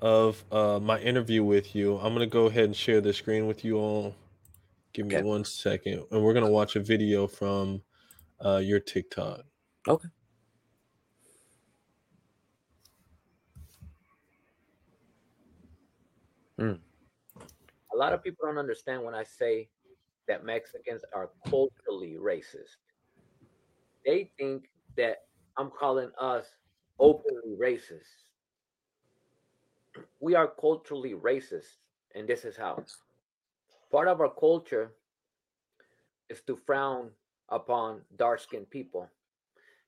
of 0.01 0.43
uh 0.51 0.79
my 0.79 0.99
interview 0.99 1.43
with 1.43 1.75
you. 1.75 1.97
I'm 1.97 2.13
going 2.15 2.19
to 2.19 2.27
go 2.27 2.47
ahead 2.47 2.65
and 2.65 2.75
share 2.75 3.01
the 3.01 3.13
screen 3.13 3.47
with 3.47 3.63
you 3.65 3.77
all. 3.77 4.15
Give 4.93 5.05
me 5.07 5.17
Okay. 5.17 5.23
one 5.23 5.45
second 5.45 6.05
and 6.11 6.23
we're 6.23 6.33
going 6.33 6.45
to 6.45 6.51
watch 6.51 6.75
a 6.75 6.81
video 6.81 7.27
from 7.27 7.83
uh 8.43 8.57
your 8.57 8.79
TikTok. 8.79 9.41
Okay. 9.87 10.07
Mm. 16.59 16.79
A 17.93 17.97
lot 17.97 18.13
of 18.13 18.23
people 18.23 18.45
don't 18.47 18.57
understand 18.57 19.03
when 19.03 19.13
I 19.13 19.23
say 19.23 19.67
that 20.27 20.45
Mexicans 20.45 21.01
are 21.13 21.29
culturally 21.49 22.17
racist. 22.19 22.77
They 24.05 24.31
think 24.37 24.69
that 24.95 25.25
I'm 25.57 25.69
calling 25.69 26.11
us 26.19 26.45
openly 26.99 27.55
racist. 27.59 28.23
We 30.19 30.35
are 30.35 30.47
culturally 30.47 31.13
racist, 31.13 31.77
and 32.15 32.27
this 32.27 32.45
is 32.45 32.55
how. 32.55 32.83
Part 33.91 34.07
of 34.07 34.21
our 34.21 34.29
culture 34.29 34.91
is 36.29 36.41
to 36.47 36.55
frown 36.55 37.11
upon 37.49 38.01
dark 38.17 38.39
skinned 38.39 38.69
people. 38.69 39.09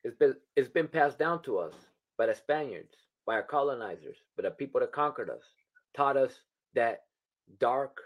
It's 0.05 0.15
been, 0.15 0.35
it's 0.55 0.69
been 0.69 0.87
passed 0.87 1.17
down 1.17 1.41
to 1.43 1.57
us 1.57 1.73
by 2.15 2.27
the 2.27 2.35
Spaniards, 2.35 2.95
by 3.25 3.33
our 3.33 3.41
colonizers, 3.41 4.17
by 4.37 4.43
the 4.43 4.51
people 4.51 4.79
that 4.79 4.91
conquered 4.91 5.31
us, 5.31 5.41
taught 5.95 6.15
us 6.15 6.41
that 6.75 7.05
dark 7.59 7.97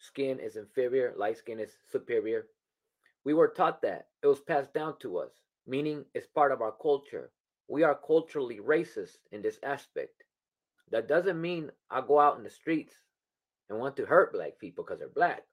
skin 0.00 0.40
is 0.40 0.56
inferior, 0.56 1.14
light 1.16 1.38
skin 1.38 1.60
is 1.60 1.70
superior. 1.92 2.46
We 3.24 3.32
were 3.32 3.46
taught 3.46 3.80
that. 3.82 4.08
It 4.24 4.26
was 4.26 4.40
passed 4.40 4.74
down 4.74 4.98
to 5.02 5.18
us, 5.18 5.30
meaning 5.68 6.04
it's 6.14 6.26
part 6.26 6.50
of 6.50 6.60
our 6.60 6.74
culture. 6.82 7.30
We 7.68 7.84
are 7.84 7.94
culturally 7.94 8.58
racist 8.58 9.18
in 9.30 9.40
this 9.40 9.60
aspect. 9.62 10.24
That 10.90 11.06
doesn't 11.06 11.40
mean 11.40 11.70
I 11.92 12.00
go 12.00 12.18
out 12.18 12.38
in 12.38 12.42
the 12.42 12.50
streets 12.50 12.96
and 13.70 13.78
want 13.78 13.96
to 13.98 14.04
hurt 14.04 14.32
black 14.32 14.58
people 14.58 14.82
because 14.82 14.98
they're 14.98 15.08
black. 15.08 15.44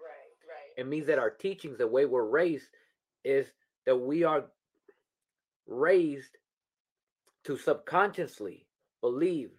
Right, 0.00 0.30
right. 0.48 0.72
It 0.76 0.86
means 0.86 1.08
that 1.08 1.18
our 1.18 1.30
teachings, 1.30 1.78
the 1.78 1.88
way 1.88 2.06
we're 2.06 2.30
raised, 2.30 2.68
is 3.24 3.48
that 3.86 3.96
we 3.96 4.22
are 4.22 4.44
raised 5.70 6.36
to 7.44 7.56
subconsciously 7.56 8.66
believe 9.00 9.50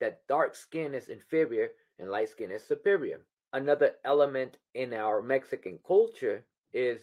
that 0.00 0.26
dark 0.28 0.54
skin 0.54 0.94
is 0.94 1.08
inferior 1.08 1.68
and 1.98 2.10
light 2.10 2.30
skin 2.30 2.50
is 2.50 2.64
superior. 2.66 3.20
Another 3.52 3.92
element 4.04 4.56
in 4.74 4.94
our 4.94 5.20
Mexican 5.20 5.78
culture 5.86 6.44
is 6.72 7.00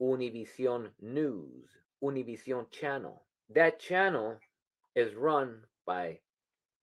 Univision 0.00 0.88
News, 1.00 1.68
Univision 2.02 2.70
Channel. 2.70 3.22
That 3.50 3.80
channel 3.80 4.38
is 4.94 5.14
run 5.14 5.60
by 5.86 6.18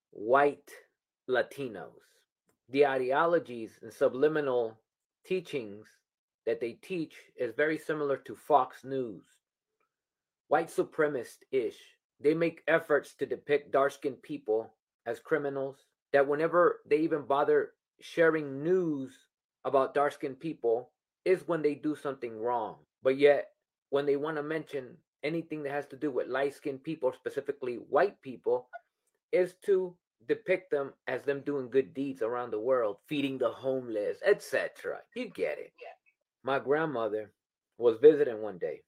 white 0.10 0.72
Latinos. 1.30 2.02
The 2.70 2.86
ideologies 2.86 3.80
and 3.82 3.94
subliminal 3.94 4.78
teachings 5.26 5.88
that 6.46 6.60
they 6.60 6.74
teach 6.74 7.13
is 7.36 7.54
very 7.56 7.78
similar 7.78 8.17
to 8.17 8.36
Fox 8.36 8.84
News. 8.84 9.24
White 10.51 10.67
supremacist 10.67 11.37
ish. 11.53 11.77
They 12.19 12.33
make 12.33 12.61
efforts 12.67 13.13
to 13.13 13.25
depict 13.25 13.71
dark 13.71 13.93
skinned 13.93 14.21
people 14.21 14.73
as 15.05 15.17
criminals, 15.17 15.77
that 16.11 16.27
whenever 16.27 16.81
they 16.85 16.97
even 16.97 17.21
bother 17.21 17.71
sharing 18.01 18.61
news 18.61 19.13
about 19.63 19.93
dark 19.93 20.11
skinned 20.11 20.41
people 20.41 20.91
is 21.23 21.47
when 21.47 21.61
they 21.61 21.73
do 21.73 21.95
something 21.95 22.37
wrong. 22.37 22.75
But 23.01 23.17
yet, 23.17 23.51
when 23.91 24.05
they 24.05 24.17
want 24.17 24.35
to 24.35 24.43
mention 24.43 24.97
anything 25.23 25.63
that 25.63 25.71
has 25.71 25.87
to 25.87 25.95
do 25.95 26.11
with 26.11 26.27
light 26.27 26.53
skinned 26.53 26.83
people, 26.83 27.13
specifically 27.13 27.75
white 27.75 28.21
people, 28.21 28.67
is 29.31 29.53
to 29.67 29.95
depict 30.27 30.69
them 30.69 30.91
as 31.07 31.23
them 31.23 31.43
doing 31.45 31.69
good 31.69 31.93
deeds 31.93 32.21
around 32.21 32.51
the 32.51 32.59
world, 32.59 32.97
feeding 33.07 33.37
the 33.37 33.49
homeless, 33.49 34.17
etc. 34.25 34.97
You 35.15 35.29
get 35.29 35.59
it. 35.59 35.71
Yeah. 35.81 35.95
My 36.43 36.59
grandmother 36.59 37.31
was 37.77 37.99
visiting 38.01 38.41
one 38.41 38.57
day 38.57 38.81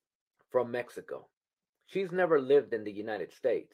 from 0.51 0.69
Mexico. 0.69 1.29
She's 1.93 2.11
never 2.11 2.41
lived 2.41 2.73
in 2.73 2.83
the 2.83 2.91
United 2.91 3.31
States. 3.31 3.71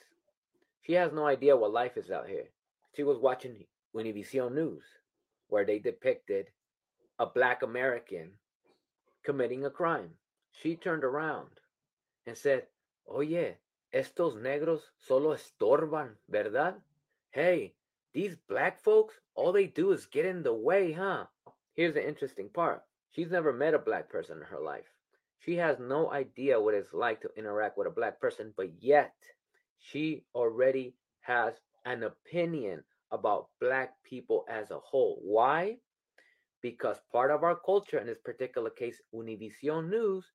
She 0.82 0.92
has 0.94 1.14
no 1.14 1.26
idea 1.26 1.56
what 1.56 1.72
life 1.72 1.96
is 1.96 2.12
out 2.12 2.28
here. 2.28 2.50
She 2.94 3.04
was 3.04 3.18
watching 3.18 3.64
Univision 3.96 4.54
News, 4.54 4.84
where 5.48 5.64
they 5.64 5.80
depicted 5.80 6.48
a 7.18 7.26
black 7.26 7.64
American 7.64 8.32
committing 9.24 9.64
a 9.64 9.70
crime. 9.70 10.10
She 10.52 10.76
turned 10.76 11.06
around 11.06 11.48
and 12.28 12.38
said, 12.38 12.64
Oye, 13.10 13.56
estos 13.94 14.36
negros 14.36 14.82
solo 14.98 15.34
estorban, 15.34 16.10
¿verdad? 16.30 16.76
Hey, 17.32 17.74
these 18.14 18.36
black 18.50 18.84
folks, 18.84 19.16
all 19.34 19.54
they 19.54 19.68
do 19.68 19.94
is 19.94 20.08
get 20.08 20.26
in 20.26 20.44
the 20.44 20.54
way, 20.54 20.92
huh? 20.92 21.24
Here's 21.74 21.94
the 21.94 22.06
interesting 22.06 22.50
part. 22.50 22.84
She's 23.12 23.32
never 23.32 23.54
met 23.54 23.74
a 23.74 23.80
black 23.80 24.10
person 24.10 24.40
in 24.40 24.44
her 24.44 24.60
life. 24.60 24.92
She 25.40 25.56
has 25.56 25.80
no 25.80 26.12
idea 26.12 26.60
what 26.60 26.74
it's 26.74 26.94
like 26.94 27.22
to 27.22 27.30
interact 27.38 27.78
with 27.78 27.88
a 27.88 27.92
black 27.92 28.20
person, 28.20 28.54
but 28.58 28.70
yet 28.82 29.14
she 29.80 30.24
already 30.36 30.96
has 31.22 31.54
an 31.86 32.04
opinion 32.04 32.84
about 33.12 33.48
black 33.60 33.94
people 34.04 34.46
as 34.50 34.72
a 34.72 34.80
whole. 34.80 35.20
Why? 35.24 35.78
Because 36.62 36.98
part 37.12 37.32
of 37.32 37.44
our 37.44 37.56
culture, 37.56 37.98
in 37.98 38.08
this 38.08 38.20
particular 38.24 38.70
case, 38.70 39.02
Univision 39.14 39.90
News, 39.90 40.26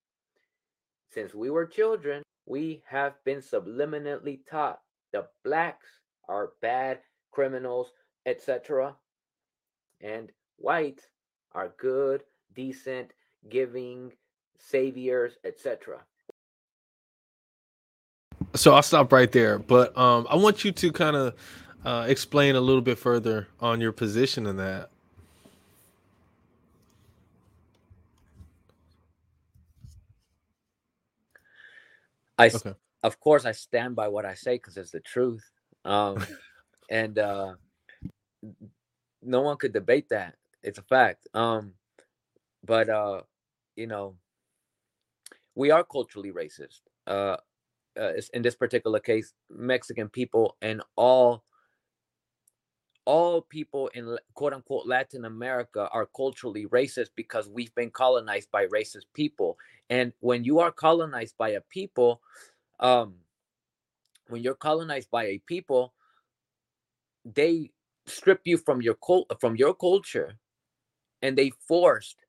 since 1.11 1.35
we 1.35 1.51
were 1.51 1.67
children, 1.67 2.23
we 2.47 2.83
have 2.89 3.15
been 3.25 3.41
subliminally 3.41 4.41
taught 4.51 4.81
the 5.13 5.27
blacks 5.45 5.87
are 6.29 6.53
bad 6.61 6.99
criminals, 7.31 7.93
etc. 8.27 8.97
And 10.01 10.33
whites 10.57 11.05
are 11.53 11.75
good, 11.79 12.23
decent, 12.55 13.13
giving, 13.49 14.13
saviors, 14.59 15.35
etc. 15.45 16.01
So 18.55 18.75
I'll 18.75 18.83
stop 18.83 19.13
right 19.13 19.33
there, 19.33 19.59
but 19.59 19.97
um 19.99 20.27
I 20.31 20.37
want 20.37 20.65
you 20.65 20.73
to 20.73 20.93
kind 20.93 21.17
of 21.17 21.35
uh 21.85 22.07
explain 22.09 22.57
a 22.57 22.61
little 22.61 22.83
bit 22.83 22.99
further 22.99 23.49
on 23.61 23.81
your 23.81 23.93
position 23.93 24.47
in 24.47 24.57
that. 24.59 24.91
I, 32.39 32.47
Okay. 32.55 32.75
of 33.03 33.21
course, 33.21 33.47
I 33.47 33.53
stand 33.53 33.97
by 33.97 34.09
what 34.09 34.25
I 34.27 34.35
say 34.35 34.57
because 34.57 34.77
it's 34.77 34.93
the 34.93 35.01
truth. 35.01 35.45
Um, 35.85 36.27
and 36.91 37.19
uh, 37.19 37.55
no 39.23 39.43
one 39.43 39.57
could 39.59 39.73
debate 39.73 40.09
that. 40.11 40.37
It's 40.63 40.79
a 40.79 40.83
fact. 40.83 41.29
Um, 41.35 41.75
but 42.65 42.89
uh, 42.91 43.23
you 43.77 43.87
know, 43.87 44.17
we 45.55 45.71
are 45.71 45.85
culturally 45.85 46.33
racist. 46.33 46.81
Uh, 47.07 47.37
uh, 47.99 48.13
in 48.33 48.43
this 48.43 48.57
particular 48.57 48.99
case, 48.99 49.33
Mexican 49.51 50.09
people 50.09 50.57
and 50.63 50.83
all 50.97 51.45
all 53.07 53.43
people 53.43 53.89
in 53.89 54.17
quote 54.33 54.55
unquote 54.55 54.87
Latin 54.87 55.27
America 55.27 55.89
are 55.93 56.09
culturally 56.17 56.67
racist 56.67 57.09
because 57.15 57.49
we've 57.49 57.75
been 57.75 57.91
colonized 57.91 58.51
by 58.51 58.67
racist 58.67 59.05
people. 59.13 59.59
And 59.91 60.13
when 60.21 60.43
you 60.45 60.61
are 60.61 60.73
colonized 60.73 61.37
by 61.37 61.51
a 61.51 61.61
people, 61.61 62.23
um, 62.81 63.17
when 64.29 64.43
you're 64.43 64.55
colonized 64.55 65.11
by 65.11 65.25
a 65.25 65.39
people, 65.47 65.93
they 67.25 67.71
strip 68.07 68.41
you 68.45 68.57
from 68.57 68.83
your 68.83 68.95
cult 68.95 69.31
from 69.41 69.57
your 69.57 69.75
culture 69.75 70.35
and 71.23 71.39
they 71.39 71.51
forced 71.67 72.24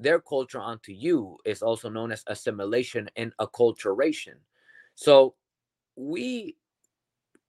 their 0.00 0.18
culture 0.18 0.60
onto 0.60 0.92
you 0.92 1.36
is 1.44 1.62
also 1.62 1.88
known 1.88 2.10
as 2.10 2.24
assimilation 2.26 3.08
and 3.16 3.32
acculturation. 3.38 4.34
So 4.94 5.34
we 5.94 6.56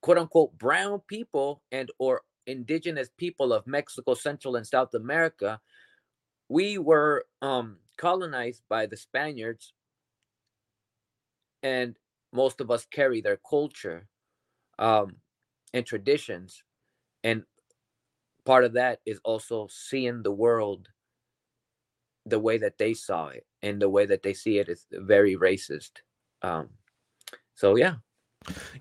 quote 0.01 0.17
unquote 0.17 0.57
brown 0.57 0.99
people 1.07 1.61
and 1.71 1.89
or 1.97 2.21
indigenous 2.47 3.09
people 3.17 3.53
of 3.53 3.65
Mexico, 3.65 4.13
Central 4.13 4.57
and 4.57 4.67
South 4.67 4.93
America, 4.93 5.59
we 6.49 6.77
were 6.77 7.25
um, 7.41 7.77
colonized 7.97 8.63
by 8.67 8.85
the 8.85 8.97
Spaniards, 8.97 9.73
and 11.63 11.95
most 12.33 12.59
of 12.59 12.69
us 12.71 12.85
carry 12.91 13.21
their 13.21 13.37
culture 13.49 14.07
um, 14.79 15.15
and 15.73 15.85
traditions, 15.85 16.63
and 17.23 17.43
part 18.43 18.65
of 18.65 18.73
that 18.73 18.99
is 19.05 19.19
also 19.23 19.67
seeing 19.69 20.23
the 20.23 20.31
world 20.31 20.89
the 22.25 22.39
way 22.39 22.57
that 22.57 22.77
they 22.77 22.93
saw 22.93 23.27
it 23.27 23.45
and 23.61 23.81
the 23.81 23.89
way 23.89 24.05
that 24.05 24.23
they 24.23 24.33
see 24.33 24.59
it 24.59 24.69
is 24.69 24.85
very 24.91 25.35
racist. 25.35 25.91
Um, 26.41 26.69
so 27.55 27.75
yeah, 27.75 27.95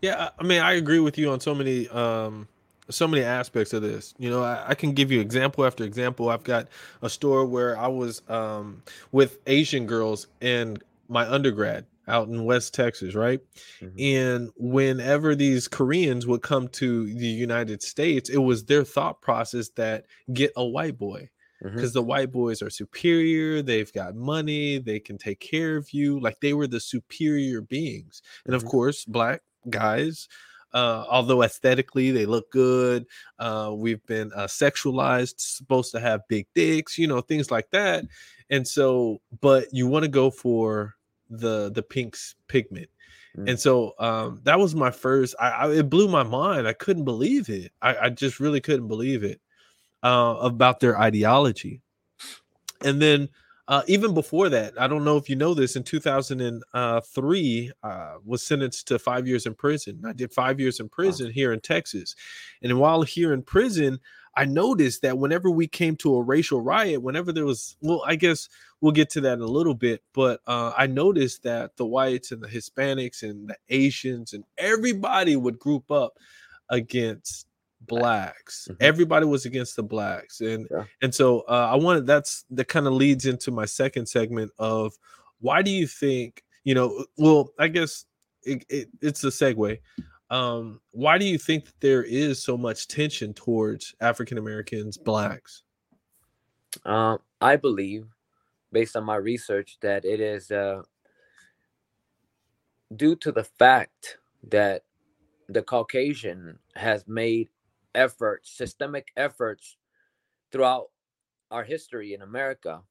Yeah, 0.00 0.30
I 0.38 0.42
mean, 0.42 0.60
I 0.60 0.72
agree 0.72 1.00
with 1.00 1.18
you 1.18 1.30
on 1.30 1.40
so 1.40 1.54
many 1.54 1.88
um 1.88 2.48
so 2.88 3.06
many 3.06 3.22
aspects 3.22 3.72
of 3.72 3.82
this. 3.82 4.14
You 4.18 4.30
know, 4.30 4.42
I, 4.42 4.70
I 4.70 4.74
can 4.74 4.92
give 4.92 5.12
you 5.12 5.20
example 5.20 5.64
after 5.64 5.84
example. 5.84 6.28
I've 6.28 6.42
got 6.44 6.68
a 7.02 7.10
store 7.10 7.44
where 7.46 7.78
I 7.78 7.88
was 7.88 8.22
um 8.28 8.82
with 9.12 9.38
Asian 9.46 9.86
girls 9.86 10.26
in 10.40 10.78
my 11.08 11.28
undergrad 11.28 11.86
out 12.08 12.28
in 12.28 12.44
West 12.44 12.74
Texas, 12.74 13.14
right? 13.14 13.40
Mhm. 13.80 13.92
And 13.98 14.50
whenever 14.56 15.34
these 15.34 15.68
Koreans 15.68 16.26
would 16.26 16.42
come 16.42 16.68
to 16.68 17.06
the 17.06 17.26
United 17.26 17.82
States, 17.82 18.28
it 18.30 18.38
was 18.38 18.64
their 18.64 18.84
thought 18.84 19.20
process 19.20 19.68
that 19.70 20.06
get 20.32 20.52
a 20.56 20.64
white 20.64 20.98
boy 20.98 21.28
Because 21.74 21.92
the 21.92 22.02
white 22.02 22.30
boys 22.32 22.62
are 22.62 22.70
superior, 22.70 23.62
they've 23.62 23.92
got 23.92 24.14
money, 24.14 24.78
they 24.78 25.00
can 25.00 25.18
take 25.18 25.40
care 25.40 25.76
of 25.76 25.92
you, 25.92 26.20
like 26.20 26.40
they 26.40 26.52
were 26.54 26.66
the 26.66 26.80
superior 26.80 27.60
beings. 27.60 28.22
And 28.44 28.54
of 28.54 28.64
Mhm. 28.64 28.68
course, 28.70 29.04
black 29.04 29.42
guys, 29.68 30.28
uh, 30.72 31.04
although 31.08 31.42
aesthetically 31.42 32.10
they 32.10 32.26
look 32.26 32.50
good, 32.50 33.06
uh, 33.38 33.72
we've 33.76 34.04
been 34.06 34.32
uh, 34.34 34.46
sexualized, 34.46 35.34
supposed 35.40 35.92
to 35.92 36.00
have 36.00 36.26
big 36.28 36.46
dicks, 36.54 36.98
you 36.98 37.06
know, 37.06 37.20
things 37.20 37.50
like 37.50 37.70
that. 37.70 38.04
And 38.50 38.66
so, 38.66 39.20
but 39.40 39.68
you 39.72 39.86
want 39.86 40.04
to 40.04 40.10
go 40.10 40.30
for 40.30 40.96
the 41.28 41.70
the 41.70 41.82
pink's 41.82 42.34
pigment. 42.48 42.90
Mm. 43.36 43.50
And 43.50 43.60
so 43.60 43.94
um, 43.98 44.40
that 44.44 44.58
was 44.58 44.74
my 44.74 44.90
first. 44.90 45.34
I, 45.40 45.50
I 45.50 45.70
it 45.72 45.90
blew 45.90 46.08
my 46.08 46.22
mind. 46.24 46.66
I 46.68 46.72
couldn't 46.72 47.04
believe 47.04 47.48
it. 47.48 47.72
I, 47.82 47.96
I 47.96 48.10
just 48.10 48.40
really 48.40 48.60
couldn't 48.60 48.88
believe 48.88 49.22
it 49.24 49.40
uh, 50.02 50.36
about 50.40 50.80
their 50.80 50.98
ideology. 50.98 51.80
And 52.82 53.00
then 53.00 53.28
uh, 53.68 53.82
even 53.86 54.14
before 54.14 54.48
that, 54.48 54.74
I 54.80 54.88
don't 54.88 55.04
know 55.04 55.16
if 55.16 55.30
you 55.30 55.36
know 55.36 55.54
this. 55.54 55.76
In 55.76 55.84
2003, 55.84 57.72
uh, 57.82 58.14
was 58.24 58.42
sentenced 58.42 58.88
to 58.88 58.98
five 58.98 59.28
years 59.28 59.46
in 59.46 59.54
prison. 59.54 60.02
I 60.04 60.12
did 60.12 60.32
five 60.32 60.58
years 60.58 60.80
in 60.80 60.88
prison 60.88 61.30
here 61.30 61.52
in 61.52 61.60
Texas, 61.60 62.16
and 62.62 62.78
while 62.80 63.02
here 63.02 63.32
in 63.32 63.42
prison, 63.42 64.00
I 64.36 64.44
noticed 64.44 65.02
that 65.02 65.18
whenever 65.18 65.50
we 65.50 65.66
came 65.66 65.96
to 65.96 66.16
a 66.16 66.22
racial 66.22 66.60
riot, 66.60 67.02
whenever 67.02 67.32
there 67.32 67.44
was, 67.44 67.76
well, 67.80 68.02
I 68.06 68.16
guess 68.16 68.48
we'll 68.80 68.92
get 68.92 69.10
to 69.10 69.20
that 69.22 69.34
in 69.34 69.40
a 69.40 69.46
little 69.46 69.74
bit, 69.74 70.02
but 70.14 70.40
uh, 70.46 70.72
I 70.76 70.86
noticed 70.86 71.42
that 71.42 71.76
the 71.76 71.86
whites 71.86 72.32
and 72.32 72.42
the 72.42 72.48
Hispanics 72.48 73.22
and 73.22 73.50
the 73.50 73.56
Asians 73.68 74.32
and 74.32 74.44
everybody 74.56 75.36
would 75.36 75.58
group 75.58 75.90
up 75.90 76.18
against 76.70 77.46
blacks. 77.82 78.68
Mhm. 78.70 78.76
Everybody 78.80 79.26
was 79.26 79.46
against 79.46 79.76
the 79.76 79.82
blacks, 79.82 80.40
and 80.40 80.66
Yeah. 80.70 80.84
and 81.02 81.14
so 81.14 81.40
uh, 81.42 81.70
I 81.72 81.76
wanted 81.76 82.06
that's 82.06 82.44
that 82.50 82.68
kind 82.68 82.86
of 82.86 82.92
leads 82.92 83.26
into 83.26 83.50
my 83.50 83.64
second 83.64 84.06
segment 84.06 84.52
of 84.58 84.94
why 85.40 85.62
do 85.62 85.70
you 85.70 85.86
think 85.86 86.44
you 86.64 86.74
know? 86.74 87.06
Well, 87.16 87.52
I 87.58 87.68
guess 87.68 88.04
it, 88.42 88.64
it, 88.68 88.88
it's 89.00 89.24
a 89.24 89.28
segue. 89.28 89.78
Um, 90.28 90.80
why 90.92 91.18
do 91.18 91.24
you 91.24 91.38
think 91.38 91.64
that 91.64 91.80
there 91.80 92.04
is 92.04 92.42
so 92.42 92.56
much 92.56 92.86
tension 92.86 93.32
towards 93.34 93.94
African 94.00 94.38
Americans, 94.38 94.96
blacks? 94.96 95.62
Um, 96.84 97.18
I 97.40 97.56
believe, 97.56 98.06
based 98.70 98.94
on 98.94 99.04
my 99.04 99.16
research, 99.16 99.78
that 99.80 100.04
it 100.04 100.20
is 100.20 100.50
uh, 100.50 100.82
due 102.94 103.16
to 103.16 103.32
the 103.32 103.44
fact 103.44 104.18
that 104.50 104.84
the 105.48 105.62
Caucasian 105.62 106.58
has 106.76 107.08
made 107.08 107.48
efforts, 107.94 108.56
systemic 108.56 109.08
efforts 109.16 109.76
throughout 110.52 110.88
our 111.50 111.64
history 111.64 112.14
in 112.14 112.22
America 112.22 112.82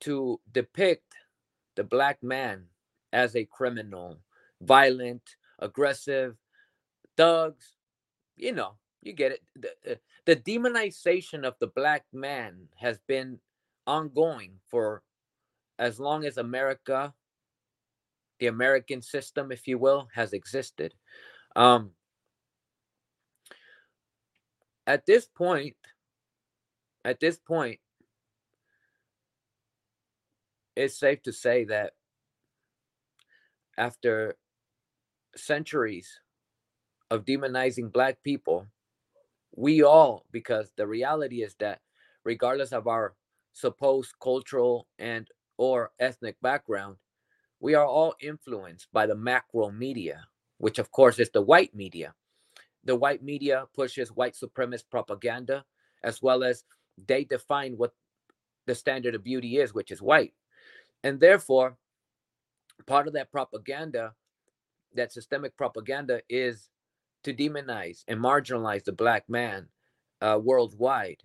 to 0.00 0.40
depict 0.52 1.14
the 1.76 1.84
black 1.84 2.22
man 2.22 2.64
as 3.12 3.36
a 3.36 3.44
criminal, 3.44 4.18
violent, 4.62 5.22
aggressive, 5.58 6.36
thugs. 7.16 7.76
You 8.36 8.52
know, 8.52 8.74
you 9.02 9.12
get 9.12 9.32
it. 9.32 9.42
The, 9.56 9.70
the- 9.84 10.00
the 10.26 10.36
demonization 10.36 11.44
of 11.44 11.54
the 11.58 11.66
black 11.66 12.04
man 12.12 12.68
has 12.76 13.00
been 13.08 13.40
ongoing 13.86 14.60
for 14.70 15.02
as 15.78 15.98
long 15.98 16.24
as 16.24 16.36
America, 16.36 17.12
the 18.38 18.46
American 18.46 19.02
system, 19.02 19.50
if 19.50 19.66
you 19.66 19.78
will, 19.78 20.08
has 20.14 20.32
existed. 20.34 20.94
Um, 21.56 21.92
at 24.86 25.06
this 25.06 25.26
point, 25.26 25.76
at 27.04 27.20
this 27.20 27.38
point, 27.38 27.80
it's 30.76 30.98
safe 30.98 31.22
to 31.22 31.32
say 31.32 31.64
that 31.64 31.92
after 33.76 34.36
centuries 35.36 36.20
of 37.10 37.24
demonizing 37.24 37.92
black 37.92 38.22
people, 38.22 38.66
we 39.54 39.82
all, 39.82 40.24
because 40.30 40.70
the 40.76 40.86
reality 40.86 41.42
is 41.42 41.54
that 41.58 41.80
regardless 42.24 42.72
of 42.72 42.86
our 42.86 43.14
supposed 43.52 44.12
cultural 44.22 44.86
and 44.98 45.28
or 45.56 45.90
ethnic 45.98 46.36
background, 46.40 46.96
we 47.58 47.74
are 47.74 47.86
all 47.86 48.14
influenced 48.20 48.88
by 48.92 49.06
the 49.06 49.14
macro 49.14 49.70
media, 49.70 50.24
which 50.58 50.78
of 50.78 50.90
course 50.90 51.18
is 51.18 51.30
the 51.30 51.42
white 51.42 51.74
media. 51.74 52.14
The 52.84 52.96
white 52.96 53.22
media 53.22 53.66
pushes 53.74 54.10
white 54.10 54.34
supremacist 54.34 54.84
propaganda, 54.90 55.64
as 56.02 56.22
well 56.22 56.42
as 56.42 56.64
they 57.06 57.24
define 57.24 57.76
what 57.76 57.92
the 58.66 58.74
standard 58.74 59.14
of 59.14 59.24
beauty 59.24 59.58
is, 59.58 59.74
which 59.74 59.90
is 59.90 60.00
white. 60.00 60.32
And 61.02 61.20
therefore, 61.20 61.76
part 62.86 63.06
of 63.06 63.14
that 63.14 63.32
propaganda, 63.32 64.14
that 64.94 65.12
systemic 65.12 65.56
propaganda, 65.56 66.22
is 66.28 66.68
to 67.24 67.34
demonize 67.34 68.04
and 68.08 68.18
marginalize 68.18 68.84
the 68.84 68.92
black 68.92 69.28
man 69.28 69.68
uh, 70.20 70.38
worldwide. 70.42 71.22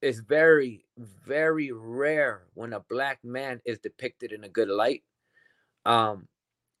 It's 0.00 0.20
very, 0.20 0.84
very 0.96 1.72
rare 1.72 2.44
when 2.54 2.72
a 2.72 2.80
black 2.80 3.18
man 3.24 3.60
is 3.64 3.78
depicted 3.78 4.32
in 4.32 4.44
a 4.44 4.48
good 4.48 4.68
light. 4.68 5.02
Um, 5.84 6.28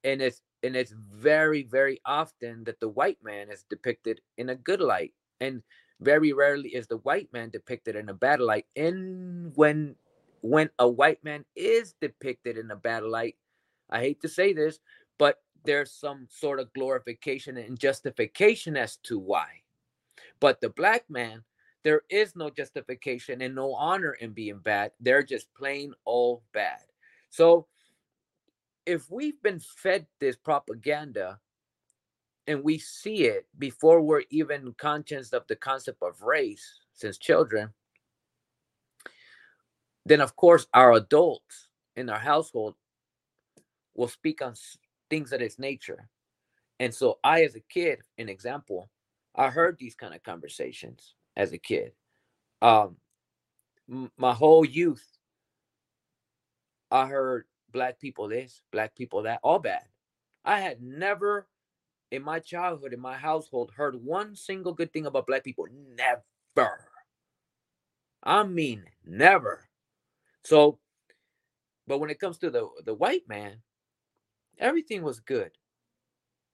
and 0.04 0.22
it's 0.22 0.42
and 0.62 0.74
it's 0.76 0.92
very, 1.12 1.62
very 1.62 2.00
often 2.04 2.64
that 2.64 2.80
the 2.80 2.88
white 2.88 3.18
man 3.22 3.50
is 3.50 3.64
depicted 3.70 4.20
in 4.36 4.50
a 4.50 4.56
good 4.56 4.80
light. 4.80 5.14
And 5.40 5.62
very 6.00 6.32
rarely 6.32 6.70
is 6.70 6.86
the 6.86 6.98
white 6.98 7.28
man 7.32 7.50
depicted 7.50 7.96
in 7.96 8.08
a 8.08 8.14
bad 8.14 8.40
light. 8.40 8.66
And 8.76 9.52
when 9.54 9.96
when 10.40 10.70
a 10.78 10.88
white 10.88 11.22
man 11.24 11.44
is 11.56 11.94
depicted 12.00 12.58
in 12.58 12.70
a 12.70 12.76
bad 12.76 13.02
light, 13.04 13.36
I 13.90 14.00
hate 14.00 14.20
to 14.22 14.28
say 14.28 14.52
this, 14.52 14.78
but 15.18 15.36
there's 15.64 15.92
some 15.92 16.26
sort 16.30 16.60
of 16.60 16.72
glorification 16.72 17.56
and 17.56 17.78
justification 17.78 18.76
as 18.76 18.96
to 19.04 19.18
why. 19.18 19.48
But 20.40 20.60
the 20.60 20.70
black 20.70 21.04
man, 21.08 21.42
there 21.82 22.02
is 22.08 22.36
no 22.36 22.50
justification 22.50 23.42
and 23.42 23.54
no 23.54 23.74
honor 23.74 24.12
in 24.12 24.32
being 24.32 24.60
bad. 24.60 24.92
They're 25.00 25.22
just 25.22 25.52
plain 25.54 25.92
old 26.06 26.42
bad. 26.52 26.82
So 27.30 27.66
if 28.88 29.10
we've 29.10 29.40
been 29.42 29.60
fed 29.60 30.06
this 30.18 30.34
propaganda 30.34 31.38
and 32.46 32.64
we 32.64 32.78
see 32.78 33.24
it 33.26 33.46
before 33.58 34.00
we're 34.00 34.22
even 34.30 34.74
conscious 34.78 35.34
of 35.34 35.46
the 35.46 35.56
concept 35.56 36.02
of 36.02 36.22
race 36.22 36.80
since 36.94 37.18
children, 37.18 37.68
then 40.06 40.22
of 40.22 40.34
course 40.36 40.66
our 40.72 40.92
adults 40.92 41.68
in 41.96 42.08
our 42.08 42.18
household 42.18 42.76
will 43.94 44.08
speak 44.08 44.40
on 44.40 44.54
things 45.10 45.34
of 45.34 45.42
its 45.42 45.58
nature. 45.58 46.08
And 46.80 46.94
so 46.94 47.18
I, 47.22 47.42
as 47.42 47.56
a 47.56 47.60
kid, 47.60 47.98
an 48.16 48.30
example, 48.30 48.88
I 49.34 49.50
heard 49.50 49.76
these 49.78 49.96
kind 49.96 50.14
of 50.14 50.22
conversations 50.22 51.14
as 51.36 51.52
a 51.52 51.58
kid. 51.58 51.92
Um, 52.62 52.96
my 54.16 54.32
whole 54.32 54.64
youth, 54.64 55.06
I 56.90 57.06
heard 57.06 57.44
black 57.72 58.00
people 58.00 58.28
this, 58.28 58.62
black 58.72 58.94
people 58.94 59.22
that, 59.22 59.40
all 59.42 59.58
bad. 59.58 59.82
I 60.44 60.60
had 60.60 60.82
never 60.82 61.46
in 62.10 62.22
my 62.22 62.38
childhood, 62.38 62.92
in 62.92 63.00
my 63.00 63.16
household, 63.16 63.72
heard 63.76 64.02
one 64.02 64.34
single 64.34 64.72
good 64.72 64.92
thing 64.92 65.06
about 65.06 65.26
black 65.26 65.44
people. 65.44 65.66
Never. 65.96 66.90
I 68.22 68.44
mean, 68.44 68.84
never. 69.04 69.68
So, 70.44 70.78
but 71.86 71.98
when 71.98 72.10
it 72.10 72.20
comes 72.20 72.38
to 72.38 72.50
the 72.50 72.68
the 72.84 72.94
white 72.94 73.28
man, 73.28 73.62
everything 74.58 75.02
was 75.02 75.20
good. 75.20 75.50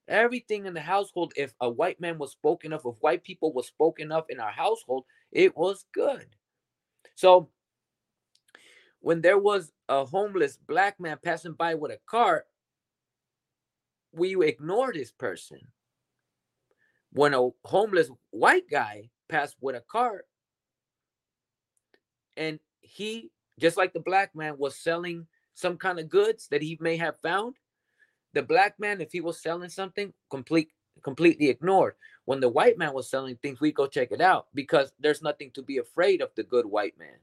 Everything 0.06 0.66
in 0.66 0.74
the 0.74 0.80
household, 0.80 1.32
if 1.36 1.54
a 1.60 1.70
white 1.70 2.00
man 2.00 2.18
was 2.18 2.32
spoken 2.32 2.72
of, 2.72 2.82
if 2.84 2.96
white 3.00 3.24
people 3.24 3.52
was 3.52 3.66
spoken 3.66 4.12
of 4.12 4.24
in 4.28 4.40
our 4.40 4.50
household, 4.50 5.04
it 5.32 5.56
was 5.56 5.86
good. 5.94 6.26
So 7.14 7.48
when 9.04 9.20
there 9.20 9.36
was 9.36 9.70
a 9.90 10.02
homeless 10.06 10.56
black 10.56 10.98
man 10.98 11.18
passing 11.22 11.52
by 11.52 11.74
with 11.74 11.92
a 11.92 11.98
cart, 12.06 12.46
we 14.12 14.42
ignore 14.42 14.94
this 14.94 15.12
person. 15.12 15.58
When 17.12 17.34
a 17.34 17.50
homeless 17.66 18.08
white 18.30 18.64
guy 18.70 19.10
passed 19.28 19.56
with 19.60 19.76
a 19.76 19.82
cart 19.82 20.26
and 22.38 22.58
he 22.80 23.30
just 23.60 23.76
like 23.76 23.92
the 23.92 24.00
black 24.00 24.34
man 24.34 24.56
was 24.56 24.78
selling 24.78 25.26
some 25.52 25.76
kind 25.76 25.98
of 26.00 26.08
goods 26.08 26.48
that 26.48 26.62
he 26.62 26.78
may 26.80 26.96
have 26.96 27.20
found 27.22 27.56
the 28.32 28.42
black 28.42 28.80
man 28.80 29.02
if 29.02 29.12
he 29.12 29.20
was 29.20 29.38
selling 29.38 29.68
something 29.68 30.14
complete 30.30 30.70
completely 31.02 31.50
ignored 31.50 31.94
when 32.24 32.40
the 32.40 32.48
white 32.48 32.78
man 32.78 32.94
was 32.94 33.10
selling 33.10 33.36
things 33.36 33.60
we 33.60 33.70
go 33.70 33.86
check 33.86 34.12
it 34.12 34.22
out 34.22 34.46
because 34.54 34.92
there's 34.98 35.22
nothing 35.22 35.50
to 35.50 35.62
be 35.62 35.76
afraid 35.76 36.22
of 36.22 36.30
the 36.36 36.42
good 36.42 36.64
white 36.66 36.98
man 36.98 37.18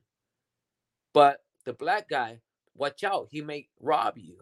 but 1.14 1.42
the 1.66 1.74
black 1.74 2.10
guy 2.10 2.40
watch 2.76 3.04
out 3.04 3.28
he 3.32 3.42
may 3.42 3.68
rob 3.80 4.18
you 4.18 4.38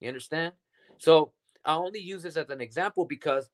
you 0.00 0.08
understand 0.08 0.52
so 0.98 1.32
i 1.64 1.74
only 1.74 2.00
use 2.00 2.22
this 2.22 2.36
as 2.36 2.50
an 2.50 2.60
example 2.60 3.04
because 3.04 3.48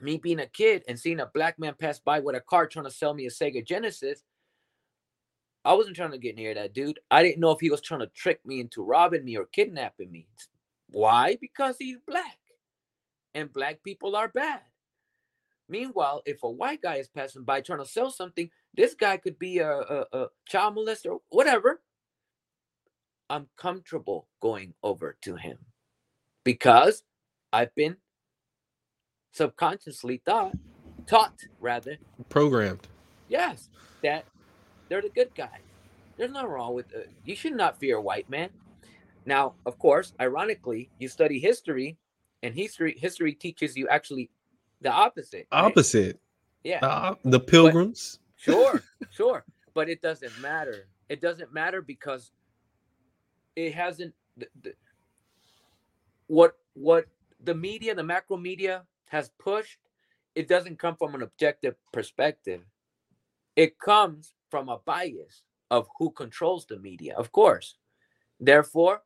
me 0.00 0.18
being 0.18 0.40
a 0.40 0.46
kid 0.46 0.82
and 0.88 0.98
seeing 0.98 1.20
a 1.20 1.26
black 1.26 1.58
man 1.58 1.74
pass 1.78 1.98
by 1.98 2.20
with 2.20 2.36
a 2.36 2.40
car 2.40 2.66
trying 2.66 2.84
to 2.84 2.90
sell 2.90 3.14
me 3.14 3.26
a 3.26 3.30
sega 3.30 3.64
genesis 3.64 4.22
I 5.66 5.72
wasn't 5.72 5.96
trying 5.96 6.12
to 6.12 6.18
get 6.18 6.36
near 6.36 6.54
that 6.54 6.74
dude. 6.74 7.00
I 7.10 7.24
didn't 7.24 7.40
know 7.40 7.50
if 7.50 7.58
he 7.58 7.70
was 7.70 7.80
trying 7.80 7.98
to 7.98 8.06
trick 8.06 8.38
me 8.46 8.60
into 8.60 8.84
robbing 8.84 9.24
me 9.24 9.36
or 9.36 9.46
kidnapping 9.46 10.12
me. 10.12 10.28
Why? 10.90 11.36
Because 11.40 11.74
he's 11.76 11.96
black. 12.06 12.38
And 13.34 13.52
black 13.52 13.82
people 13.82 14.14
are 14.14 14.28
bad. 14.28 14.60
Meanwhile, 15.68 16.22
if 16.24 16.44
a 16.44 16.50
white 16.50 16.82
guy 16.82 16.96
is 16.96 17.08
passing 17.08 17.42
by 17.42 17.62
trying 17.62 17.80
to 17.80 17.84
sell 17.84 18.12
something, 18.12 18.48
this 18.76 18.94
guy 18.94 19.16
could 19.16 19.38
be 19.38 19.58
a, 19.58 19.70
a, 19.70 20.04
a 20.12 20.26
child 20.46 20.76
molester, 20.76 21.18
whatever. 21.30 21.80
I'm 23.28 23.48
comfortable 23.56 24.28
going 24.40 24.74
over 24.82 25.16
to 25.22 25.34
him 25.34 25.58
because 26.44 27.02
I've 27.52 27.74
been 27.74 27.96
subconsciously 29.32 30.22
thought, 30.24 30.52
taught 31.06 31.34
rather, 31.60 31.96
Programmed. 32.28 32.86
yes, 33.28 33.68
that 34.02 34.24
they're 34.88 35.02
the 35.02 35.08
good 35.08 35.34
guys. 35.34 35.60
There's 36.16 36.30
nothing 36.30 36.50
wrong 36.50 36.74
with 36.74 36.86
uh, 36.94 37.00
you. 37.24 37.34
Should 37.34 37.54
not 37.56 37.78
fear 37.78 37.96
a 37.96 38.00
white 38.00 38.30
man. 38.30 38.48
Now, 39.26 39.54
of 39.66 39.78
course, 39.78 40.12
ironically, 40.20 40.88
you 40.98 41.08
study 41.08 41.38
history, 41.40 41.96
and 42.42 42.54
history 42.54 42.96
history 42.96 43.32
teaches 43.34 43.76
you 43.76 43.88
actually 43.88 44.30
the 44.80 44.90
opposite. 44.90 45.46
right? 45.52 45.64
Opposite. 45.64 46.20
Yeah. 46.62 46.78
Uh, 46.86 47.14
the 47.24 47.40
pilgrims. 47.40 48.20
Sure, 48.36 48.82
sure. 49.10 49.44
But 49.74 49.88
it 49.88 50.00
doesn't 50.02 50.38
matter. 50.40 50.88
It 51.08 51.20
doesn't 51.20 51.52
matter 51.52 51.82
because 51.82 52.32
it 53.54 53.74
hasn't 53.74 54.14
the, 54.36 54.48
the, 54.62 54.74
what 56.26 56.56
what 56.74 57.06
the 57.42 57.54
media, 57.54 57.94
the 57.94 58.02
macro 58.02 58.36
media 58.36 58.84
has 59.06 59.30
pushed, 59.38 59.78
it 60.34 60.48
doesn't 60.48 60.78
come 60.78 60.96
from 60.96 61.14
an 61.14 61.22
objective 61.22 61.74
perspective. 61.92 62.62
It 63.54 63.78
comes 63.78 64.34
from 64.50 64.68
a 64.68 64.78
bias 64.78 65.42
of 65.70 65.88
who 65.98 66.10
controls 66.10 66.66
the 66.66 66.78
media, 66.78 67.14
of 67.16 67.32
course. 67.32 67.76
Therefore, 68.38 69.02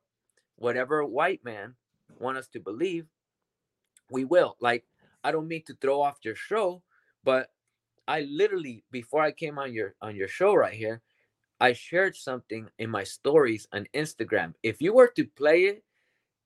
whatever 0.56 1.04
white 1.04 1.44
man 1.44 1.74
want 2.18 2.36
us 2.36 2.48
to 2.48 2.60
believe, 2.60 3.06
we 4.10 4.24
will. 4.24 4.56
Like, 4.60 4.84
I 5.22 5.30
don't 5.30 5.48
mean 5.48 5.62
to 5.66 5.74
throw 5.74 6.02
off 6.02 6.18
your 6.24 6.34
show, 6.34 6.82
but 7.22 7.50
I 8.10 8.22
literally 8.22 8.82
before 8.90 9.22
I 9.22 9.30
came 9.30 9.56
on 9.56 9.72
your 9.72 9.94
on 10.02 10.16
your 10.16 10.26
show 10.26 10.52
right 10.52 10.74
here, 10.74 11.00
I 11.60 11.74
shared 11.74 12.16
something 12.16 12.68
in 12.80 12.90
my 12.90 13.04
stories 13.04 13.68
on 13.72 13.86
Instagram. 13.94 14.54
If 14.64 14.82
you 14.82 14.92
were 14.92 15.12
to 15.14 15.24
play 15.24 15.66
it, 15.70 15.84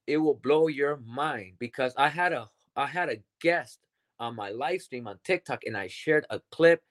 it 0.06 0.18
will 0.18 0.34
blow 0.34 0.68
your 0.68 0.98
mind 0.98 1.54
because 1.58 1.94
I 1.96 2.08
had 2.08 2.34
a 2.34 2.50
I 2.76 2.84
had 2.84 3.08
a 3.08 3.22
guest 3.40 3.78
on 4.20 4.36
my 4.36 4.50
live 4.50 4.82
stream 4.82 5.08
on 5.08 5.18
TikTok 5.24 5.64
and 5.64 5.74
I 5.74 5.88
shared 5.88 6.26
a 6.28 6.42
clip. 6.50 6.82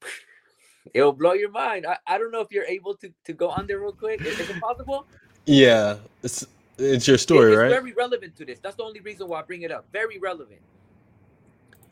It'll 0.94 1.12
blow 1.12 1.32
your 1.32 1.50
mind. 1.50 1.86
I, 1.86 1.98
I 2.06 2.18
don't 2.18 2.30
know 2.30 2.40
if 2.40 2.52
you're 2.52 2.70
able 2.78 2.94
to, 2.98 3.12
to 3.24 3.32
go 3.32 3.48
on 3.48 3.66
there 3.66 3.80
real 3.80 3.92
quick. 3.92 4.20
Is, 4.20 4.38
is 4.38 4.50
it 4.50 4.60
possible? 4.60 5.08
Yeah, 5.44 5.96
it's 6.22 6.46
it's 6.78 7.08
your 7.08 7.18
story, 7.18 7.50
it's 7.52 7.58
right? 7.58 7.70
very 7.70 7.92
relevant 7.94 8.36
to 8.36 8.44
this. 8.44 8.60
That's 8.60 8.76
the 8.76 8.84
only 8.84 9.00
reason 9.00 9.26
why 9.26 9.40
I 9.40 9.42
bring 9.42 9.62
it 9.62 9.72
up. 9.72 9.86
Very 9.92 10.18
relevant. 10.20 10.60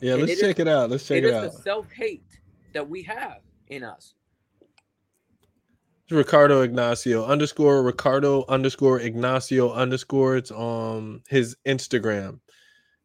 Yeah, 0.02 0.12
and 0.12 0.20
let's 0.22 0.32
it 0.32 0.34
is- 0.34 0.40
check 0.40 0.58
it 0.60 0.68
out. 0.68 0.90
Let's 0.90 1.06
check 1.06 1.18
it 1.18 1.24
it, 1.24 1.28
is 1.28 1.34
out. 1.34 1.52
the 1.52 1.58
self 1.62 1.90
hate 1.92 2.22
that 2.74 2.86
we 2.88 3.02
have 3.04 3.38
in 3.68 3.82
us. 3.84 4.14
Ricardo 6.10 6.60
Ignacio 6.60 7.24
underscore 7.24 7.82
Ricardo 7.82 8.44
underscore 8.48 9.00
Ignacio 9.00 9.72
underscore. 9.72 10.36
It's 10.36 10.50
um 10.50 11.22
his 11.28 11.56
Instagram, 11.66 12.40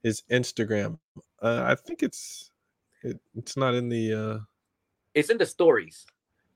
his 0.04 0.24
Instagram. 0.30 1.00
Uh, 1.42 1.64
I 1.66 1.76
think 1.76 2.04
it's 2.04 2.52
it, 3.04 3.18
it's 3.36 3.56
not 3.56 3.76
in 3.76 3.88
the 3.88 4.14
uh 4.14 4.40
It's 5.14 5.30
in 5.30 5.38
the 5.38 5.46
stories. 5.46 6.06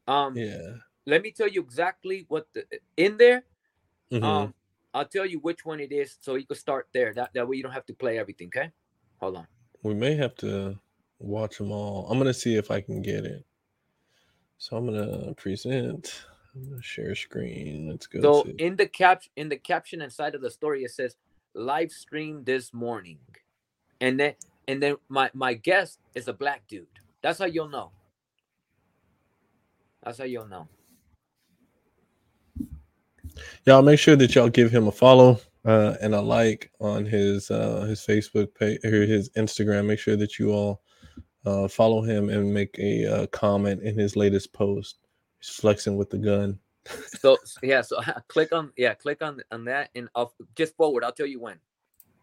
Um, 0.08 0.36
yeah. 0.36 0.76
let 1.06 1.22
me 1.22 1.32
tell 1.32 1.48
you 1.48 1.62
exactly 1.62 2.26
what 2.28 2.48
the 2.54 2.66
in 2.98 3.16
there. 3.18 3.46
Mhm. 4.12 4.24
Um, 4.24 4.54
I'll 4.94 5.06
tell 5.06 5.26
you 5.26 5.40
which 5.40 5.64
one 5.64 5.80
it 5.80 5.94
is, 5.94 6.18
so 6.20 6.36
you 6.36 6.46
can 6.46 6.58
start 6.58 6.90
there. 6.94 7.14
That 7.14 7.32
that 7.34 7.48
way 7.48 7.56
you 7.56 7.64
don't 7.64 7.72
have 7.72 7.86
to 7.86 7.94
play 7.94 8.18
everything. 8.20 8.48
Okay, 8.48 8.72
hold 9.22 9.38
on. 9.38 9.48
We 9.84 9.94
may 9.94 10.16
have 10.16 10.36
to 10.38 10.78
watch 11.20 11.58
them 11.58 11.72
all. 11.72 12.08
I'm 12.10 12.18
gonna 12.18 12.34
see 12.34 12.56
if 12.56 12.72
I 12.72 12.82
can 12.82 13.02
get 13.02 13.26
it. 13.26 13.46
So 14.58 14.78
I'm 14.78 14.86
gonna 14.86 15.34
present. 15.36 16.24
I'm 16.56 16.70
gonna 16.70 16.82
share 16.82 17.16
screen. 17.16 17.90
Let's 17.90 18.08
go. 18.08 18.22
So 18.22 18.44
to- 18.44 18.56
in 18.58 18.76
the 18.76 18.88
cap 18.88 19.24
in 19.36 19.50
the 19.50 19.58
caption 19.58 20.02
inside 20.02 20.36
of 20.36 20.42
the 20.42 20.52
story, 20.52 20.84
it 20.84 20.92
says 20.92 21.16
live 21.54 21.92
stream 21.92 22.44
this 22.44 22.74
morning, 22.74 23.20
and 24.00 24.20
then 24.20 24.36
and 24.68 24.82
then 24.82 24.98
my 25.10 25.30
my 25.34 25.54
guest 25.54 26.00
is 26.16 26.28
a 26.28 26.34
black 26.34 26.68
dude. 26.68 26.88
That's 27.22 27.40
how 27.40 27.46
you'll 27.46 27.70
know. 27.70 27.92
That's 30.04 30.18
how 30.18 30.26
you'll 30.26 30.48
know. 30.48 30.68
y'all 33.66 33.82
make 33.82 34.00
sure 34.00 34.16
that 34.16 34.34
y'all 34.36 34.50
give 34.50 34.72
him 34.72 34.88
a 34.88 34.92
follow 34.92 35.40
uh, 35.66 35.96
and 36.02 36.16
a 36.16 36.22
like 36.22 36.72
on 36.80 37.06
his 37.06 37.52
uh, 37.52 37.82
his 37.82 38.02
Facebook 38.02 38.54
page 38.56 38.84
or 38.84 39.06
his 39.06 39.30
Instagram. 39.32 39.86
Make 39.86 40.00
sure 40.00 40.16
that 40.16 40.40
you 40.40 40.52
all 40.52 40.82
uh, 41.46 41.68
follow 41.68 42.02
him 42.02 42.30
and 42.30 42.54
make 42.54 42.78
a 42.80 43.06
uh, 43.06 43.28
comment 43.28 43.82
in 43.84 43.98
his 43.98 44.16
latest 44.16 44.54
post. 44.54 45.00
He's 45.40 45.50
flexing 45.50 45.98
with 45.98 46.10
the 46.10 46.18
gun. 46.18 46.60
So 47.20 47.38
yeah, 47.62 47.82
so 47.82 48.00
click 48.28 48.54
on 48.54 48.72
yeah, 48.78 48.94
click 48.94 49.22
on 49.22 49.42
on 49.52 49.66
that 49.66 49.90
and 49.96 50.10
I'll 50.16 50.34
just 50.56 50.76
forward. 50.76 51.04
I'll 51.04 51.12
tell 51.12 51.28
you 51.28 51.40
when. 51.40 51.60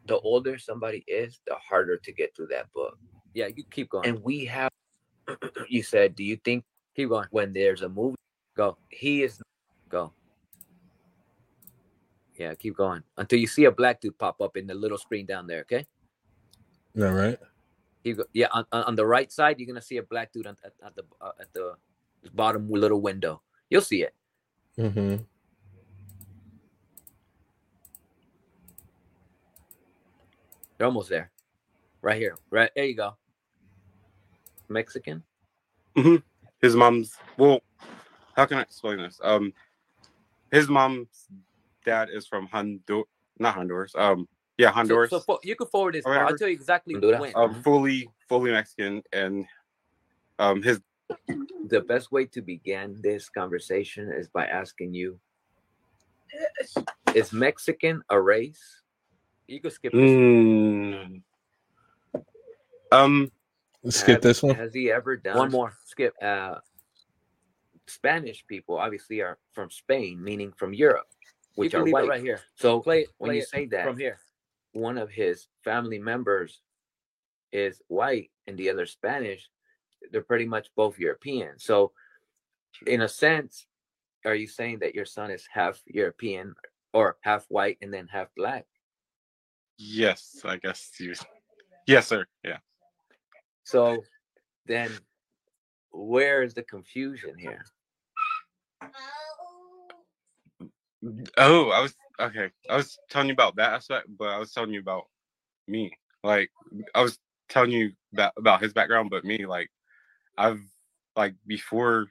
The 0.07 0.19
older 0.21 0.59
somebody 0.59 1.05
is, 1.07 1.41
the 1.47 1.55
harder 1.57 1.99
to 1.99 2.13
get 2.13 2.35
through 2.35 2.47
that 2.47 2.73
book. 2.73 2.99
Yeah, 3.35 3.49
you 3.55 3.63
keep 3.71 3.91
going. 3.91 4.09
And 4.09 4.23
we 4.23 4.47
have. 4.47 4.71
you 5.69 5.83
said, 5.83 6.17
do 6.17 6.25
you 6.25 6.37
think 6.37 6.65
keep 6.97 7.11
going 7.11 7.27
when 7.31 7.53
there's 7.53 7.83
a 7.83 7.89
movie? 7.89 8.17
Go. 8.57 8.79
He 8.89 9.23
is 9.23 9.43
go. 9.91 10.13
Yeah, 12.39 12.55
keep 12.55 12.77
going 12.77 13.03
until 13.17 13.41
you 13.41 13.49
see 13.49 13.65
a 13.65 13.73
black 13.73 14.01
dude 14.01 14.17
pop 14.17 14.41
up 14.41 14.57
in 14.57 14.69
the 14.69 14.75
little 14.75 14.97
screen 14.97 15.27
down 15.27 15.49
there. 15.49 15.61
Okay. 15.63 15.85
All 16.97 17.13
right. 17.13 17.39
You 18.05 18.15
go. 18.15 18.25
Yeah, 18.33 18.47
on, 18.53 18.65
on 18.71 18.85
on 18.85 18.97
the 18.97 19.05
right 19.05 19.31
side, 19.31 19.59
you're 19.59 19.67
gonna 19.67 19.83
see 19.83 19.97
a 19.97 20.05
black 20.05 20.33
dude 20.33 20.47
on, 20.47 20.57
at, 20.65 20.73
at 20.87 20.95
the 20.95 21.03
uh, 21.21 21.33
at 21.41 21.53
the 21.53 21.75
bottom 22.33 22.71
little 22.71 23.01
window. 23.01 23.43
You'll 23.69 23.83
see 23.83 24.03
it. 24.03 24.15
Mm-hmm. 24.79 25.17
They're 30.79 30.87
almost 30.87 31.09
there. 31.09 31.33
Right 32.01 32.17
here. 32.17 32.37
Right 32.51 32.71
there 32.77 32.85
you 32.85 32.95
go. 32.95 33.17
Mexican. 34.69 35.25
hmm 35.97 36.17
His 36.63 36.77
mom's 36.77 37.17
well, 37.37 37.61
how 38.37 38.47
can 38.47 38.59
I 38.59 38.63
explain 38.63 38.99
this? 38.99 39.21
Um, 39.25 39.53
his 40.53 40.69
mom's 40.69 41.27
dad 41.85 42.09
is 42.13 42.27
from 42.27 42.47
Honduras, 42.47 43.07
not 43.39 43.55
Honduras. 43.55 43.93
Um, 43.97 44.29
yeah, 44.57 44.71
Honduras. 44.71 45.11
So, 45.11 45.19
so 45.19 45.25
fo- 45.25 45.39
you 45.43 45.57
can 45.57 45.69
forward 45.69 45.95
this. 45.95 46.05
I'll 46.07 46.37
tell 46.37 46.49
you 46.49 46.55
exactly 46.55 46.97
when. 46.97 47.33
um, 47.35 47.63
fully, 47.63 48.09
fully 48.29 48.51
Mexican, 48.51 49.03
and 49.13 49.47
um, 50.39 50.63
his 50.63 50.81
the 51.69 51.81
best 51.81 52.13
way 52.13 52.27
to 52.27 52.43
begin 52.43 52.99
this 53.03 53.29
conversation 53.29 54.13
is 54.13 54.29
by 54.29 54.47
asking 54.47 54.95
you: 54.95 55.19
Is 57.15 57.33
Mexican 57.33 58.03
a 58.11 58.21
race? 58.21 58.83
You 59.47 59.61
can 59.61 59.71
skip 59.71 59.93
this. 59.93 60.01
Mm, 60.01 61.23
um, 62.93 63.33
Skip 63.89 64.15
Have- 64.17 64.23
this 64.23 64.43
one. 64.43 64.55
Has 64.55 64.75
he 64.75 64.91
ever 64.91 65.17
done 65.17 65.37
one 65.37 65.51
more? 65.51 65.73
Skip. 65.85 66.15
Uh, 66.23 66.57
Spanish 67.87 68.45
people 68.47 68.77
obviously 68.77 69.21
are 69.21 69.39
from 69.53 69.71
Spain, 69.71 70.23
meaning 70.23 70.53
from 70.53 70.75
Europe, 70.75 71.07
which 71.59 71.73
can 71.73 71.81
are 71.81 71.85
leave 71.85 71.91
it 71.91 71.95
white. 71.95 72.09
right 72.09 72.21
here. 72.23 72.41
So 72.57 72.81
Play 72.81 73.03
it- 73.03 73.09
when 73.19 73.29
play 73.31 73.37
you 73.37 73.43
say 73.43 73.67
that 73.67 73.85
from 73.85 73.99
here. 73.99 74.19
one 74.73 74.97
of 74.99 75.11
his 75.11 75.49
family 75.65 75.99
members 75.99 76.63
is 77.53 77.83
white 77.89 78.31
and 78.47 78.57
the 78.59 78.71
other 78.71 78.87
Spanish, 78.87 79.49
they're 80.11 80.23
pretty 80.23 80.45
much 80.47 80.69
both 80.77 80.99
European. 80.99 81.59
So, 81.59 81.93
in 82.87 83.01
a 83.03 83.09
sense, 83.09 83.67
are 84.25 84.35
you 84.35 84.47
saying 84.47 84.79
that 84.81 84.95
your 84.95 85.05
son 85.07 85.31
is 85.31 85.47
half 85.51 85.81
European 85.87 86.55
or 86.93 87.19
half 87.23 87.47
white 87.49 87.79
and 87.81 87.93
then 87.93 88.07
half 88.09 88.29
black? 88.37 88.67
yes, 89.81 90.41
I 90.45 90.57
guess 90.57 90.91
you. 90.99 91.15
Yes, 91.87 92.09
sir. 92.09 92.27
Yeah. 92.43 92.59
So 93.65 94.03
then 94.67 94.91
where 95.93 96.43
is 96.43 96.53
the 96.55 96.65
confusion 96.65 97.39
here? 97.39 97.65
Oh, 101.37 101.71
I 101.71 101.81
was 101.81 101.95
okay. 102.21 102.51
I 102.69 102.77
was 102.77 102.99
telling 103.11 103.29
you 103.29 103.35
about 103.35 103.57
that 103.57 103.73
aspect, 103.75 104.09
but 104.19 104.29
I 104.29 104.39
was 104.39 104.53
telling 104.53 104.73
you 104.73 104.81
about 104.81 105.05
me. 105.67 105.93
Like 106.25 106.51
I 106.95 107.03
was 107.03 107.19
telling 107.49 107.71
you 107.71 107.93
that 108.13 108.33
about 108.37 108.63
his 108.63 108.73
background, 108.73 109.11
but 109.11 109.25
me, 109.25 109.47
like 109.47 109.71
I've 110.37 110.61
like 111.17 111.35
before 111.47 112.07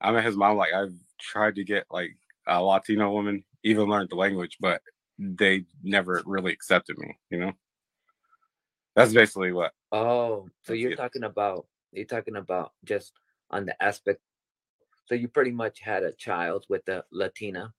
I 0.00 0.12
met 0.12 0.24
his 0.24 0.36
mom, 0.36 0.56
like 0.56 0.72
I've 0.72 0.94
tried 1.20 1.56
to 1.56 1.64
get 1.64 1.86
like 1.90 2.16
a 2.46 2.62
Latino 2.62 3.10
woman, 3.12 3.44
even 3.64 3.84
learned 3.88 4.10
the 4.10 4.16
language, 4.16 4.56
but 4.60 4.80
they 5.18 5.64
never 5.82 6.22
really 6.26 6.52
accepted 6.52 6.96
me, 6.98 7.18
you 7.30 7.38
know? 7.38 7.52
That's 8.94 9.12
basically 9.12 9.52
what 9.52 9.72
Oh, 9.92 10.48
so 10.62 10.72
you're 10.72 10.92
it. 10.92 10.96
talking 10.96 11.24
about 11.24 11.66
you're 11.92 12.04
talking 12.04 12.36
about 12.36 12.72
just 12.84 13.12
on 13.50 13.66
the 13.66 13.82
aspect. 13.82 14.20
So 15.06 15.14
you 15.14 15.28
pretty 15.28 15.52
much 15.52 15.80
had 15.80 16.02
a 16.02 16.12
child 16.12 16.66
with 16.68 16.86
a 16.88 17.04
Latina, 17.10 17.72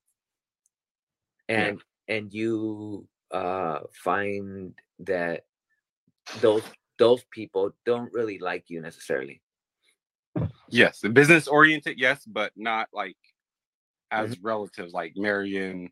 Yeah. 1.49 1.67
and 1.67 1.81
and 2.07 2.33
you 2.33 3.07
uh 3.31 3.79
find 3.91 4.73
that 4.99 5.45
those 6.41 6.63
those 6.97 7.23
people 7.31 7.71
don't 7.85 8.13
really 8.13 8.39
like 8.39 8.69
you 8.69 8.81
necessarily. 8.81 9.41
yes, 10.69 11.01
business 11.13 11.47
oriented, 11.47 11.97
yes, 11.99 12.23
but 12.25 12.51
not 12.55 12.87
like 12.93 13.17
as 14.11 14.31
Mm-hmm. 14.31 14.45
relatives, 14.45 14.93
like 14.93 15.13
marrying 15.15 15.91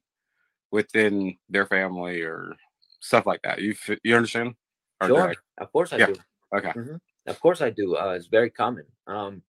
within 0.71 1.37
their 1.49 1.65
family 1.65 2.21
or 2.21 2.55
stuff 2.99 3.25
like 3.25 3.41
that. 3.43 3.61
You 3.61 3.71
f- 3.71 3.99
you 4.03 4.15
understand? 4.15 4.55
Or 5.01 5.07
Sure, 5.07 5.29
I- 5.31 5.63
of 5.63 5.71
course 5.71 5.93
I 5.93 5.97
Yeah. 5.97 6.07
do. 6.07 6.15
Okay. 6.55 6.73
Mhm. 6.75 6.99
Of 7.27 7.39
course 7.39 7.61
I 7.61 7.69
do. 7.71 7.95
Uh, 7.97 8.13
it's 8.13 8.27
very 8.27 8.49
common. 8.49 8.85
Um, 9.07 9.43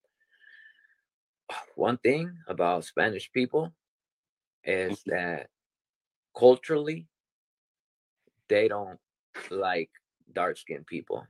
one 1.76 1.98
thing 1.98 2.36
about 2.48 2.84
Spanish 2.84 3.30
people 3.32 3.72
is 4.64 5.00
Mm-hmm. 5.00 5.10
that 5.10 5.50
culturally 6.38 7.06
they 8.48 8.68
don't 8.68 8.98
like 9.50 9.90
dark 10.32 10.56
skinned 10.56 10.86
people. 10.86 11.26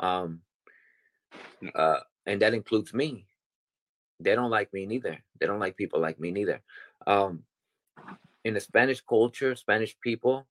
Um, 0.00 0.40
uh, 1.74 2.00
and 2.26 2.40
that 2.42 2.54
includes 2.54 2.94
me. 2.94 3.26
They 4.20 4.34
don't 4.34 4.50
like 4.50 4.72
me 4.72 4.86
neither. 4.86 5.18
They 5.38 5.46
don't 5.46 5.58
like 5.58 5.76
people 5.76 6.00
like 6.00 6.18
me 6.18 6.30
neither. 6.30 6.60
Um, 7.06 7.44
in 8.44 8.54
the 8.54 8.60
Spanish 8.60 9.00
culture, 9.00 9.54
Spanish 9.54 9.96
people, 10.00 10.46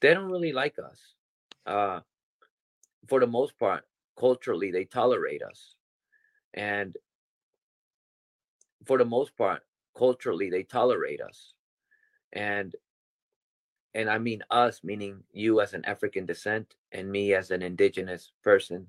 they 0.00 0.14
don't 0.14 0.30
really 0.30 0.52
like 0.52 0.76
us. 0.78 0.98
Uh, 1.66 2.00
for 3.08 3.20
the 3.20 3.26
most 3.26 3.58
part, 3.58 3.84
culturally, 4.18 4.70
they 4.70 4.84
tolerate 4.84 5.42
us. 5.42 5.74
And 6.54 6.96
for 8.84 8.98
the 8.98 9.04
most 9.04 9.36
part, 9.36 9.62
culturally, 9.96 10.50
they 10.50 10.64
tolerate 10.64 11.20
us. 11.20 11.52
And 12.32 12.74
and 13.94 14.08
I 14.08 14.18
mean 14.18 14.42
us, 14.50 14.80
meaning 14.82 15.22
you 15.32 15.60
as 15.60 15.74
an 15.74 15.84
African 15.84 16.24
descent 16.24 16.74
and 16.92 17.10
me 17.10 17.34
as 17.34 17.50
an 17.50 17.62
indigenous 17.62 18.32
person. 18.42 18.88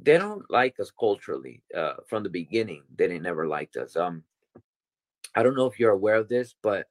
They 0.00 0.16
don't 0.16 0.48
like 0.50 0.78
us 0.80 0.90
culturally. 0.98 1.62
Uh, 1.76 1.94
from 2.08 2.22
the 2.22 2.30
beginning, 2.30 2.82
they 2.96 3.08
didn't 3.08 3.24
never 3.24 3.46
liked 3.46 3.76
us. 3.76 3.96
Um, 3.96 4.22
I 5.34 5.42
don't 5.42 5.56
know 5.56 5.66
if 5.66 5.78
you're 5.78 5.90
aware 5.90 6.16
of 6.16 6.28
this, 6.28 6.54
but 6.62 6.86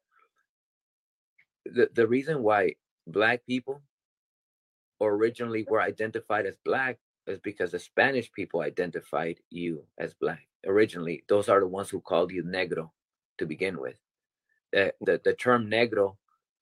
the, 1.65 1.89
the 1.93 2.07
reason 2.07 2.43
why 2.43 2.75
black 3.07 3.45
people 3.45 3.81
originally 4.99 5.65
were 5.69 5.81
identified 5.81 6.45
as 6.45 6.57
black 6.63 6.99
is 7.27 7.39
because 7.39 7.71
the 7.71 7.79
Spanish 7.79 8.31
people 8.31 8.61
identified 8.61 9.39
you 9.49 9.83
as 9.97 10.13
black. 10.13 10.47
Originally, 10.67 11.23
those 11.27 11.49
are 11.49 11.59
the 11.59 11.67
ones 11.67 11.89
who 11.89 12.01
called 12.01 12.31
you 12.31 12.43
negro 12.43 12.89
to 13.37 13.45
begin 13.45 13.79
with. 13.79 13.95
The, 14.71 14.93
the, 15.01 15.21
the 15.23 15.33
term 15.35 15.67
negro 15.69 16.17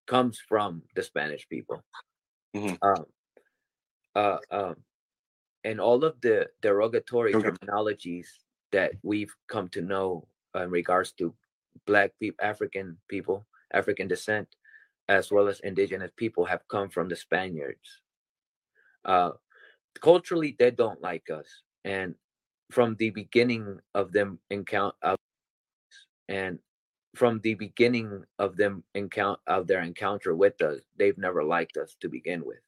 comes 0.08 0.40
from 0.40 0.84
the 0.96 1.04
Spanish 1.04 1.48
people. 1.50 1.84
Mhm. 2.54 2.80
Um, 2.82 3.06
uh, 4.16 4.40
um, 4.52 4.84
and 5.64 5.82
all 5.82 6.04
of 6.06 6.22
the 6.22 6.50
derogatory 6.62 7.36
Okay. 7.36 7.50
terminologies 7.64 8.28
that 8.72 8.94
we've 9.04 9.36
come 9.48 9.70
to 9.70 9.82
know 9.82 10.28
in 10.56 10.70
regards 10.72 11.12
to 11.14 11.36
black 11.86 12.14
people, 12.20 12.46
African 12.46 13.00
people, 13.10 13.48
African 13.74 14.08
descent, 14.08 14.56
as 15.10 15.32
well 15.32 15.48
as 15.48 15.60
indigenous 15.62 16.12
people 16.18 16.46
have 16.46 16.68
come 16.70 16.90
from 16.90 17.10
the 17.10 17.18
Spaniards. 17.18 18.02
Uh, 19.06 19.32
culturally, 20.02 20.56
they 20.60 20.72
don't 20.72 21.02
like 21.02 21.30
us, 21.30 21.64
and 21.86 22.16
from 22.72 22.96
the 22.98 23.12
beginning 23.12 23.80
of 23.96 24.12
them 24.14 24.40
encounter, 24.50 25.16
and 26.28 26.60
from 27.16 27.40
the 27.42 27.56
beginning 27.56 28.24
of 28.38 28.56
them 28.56 28.84
encounter 28.94 29.42
of 29.48 29.68
their 29.68 29.82
encounter 29.82 30.36
with 30.36 30.62
us, 30.62 30.80
they've 30.98 31.18
never 31.18 31.44
liked 31.44 31.78
us 31.78 31.96
to 32.02 32.10
begin 32.10 32.46
with. 32.46 32.60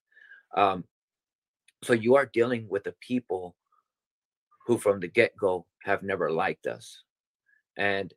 Um, 0.56 0.84
so 1.84 1.94
you 1.94 2.16
are 2.16 2.26
dealing 2.26 2.68
with 2.70 2.84
the 2.84 2.94
people 3.00 3.56
who, 4.66 4.78
from 4.78 5.00
the 5.00 5.08
get 5.08 5.36
go, 5.38 5.66
have 5.84 6.04
never 6.04 6.32
liked 6.32 6.68
us, 6.68 7.04
and 7.78 8.14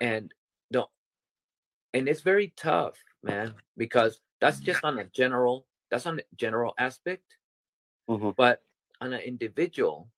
and 0.00 0.32
don't 0.72 0.90
and 1.94 2.08
it's 2.08 2.20
very 2.20 2.52
tough 2.56 2.94
man 3.22 3.54
because 3.76 4.20
that's 4.40 4.58
just 4.60 4.84
on 4.84 4.98
a 4.98 5.04
general 5.04 5.66
that's 5.90 6.06
on 6.06 6.18
a 6.18 6.22
general 6.36 6.74
aspect 6.78 7.36
Mhm. 8.08 8.34
but 8.36 8.62
on 9.00 9.12
an 9.12 9.20
individual 9.20 10.10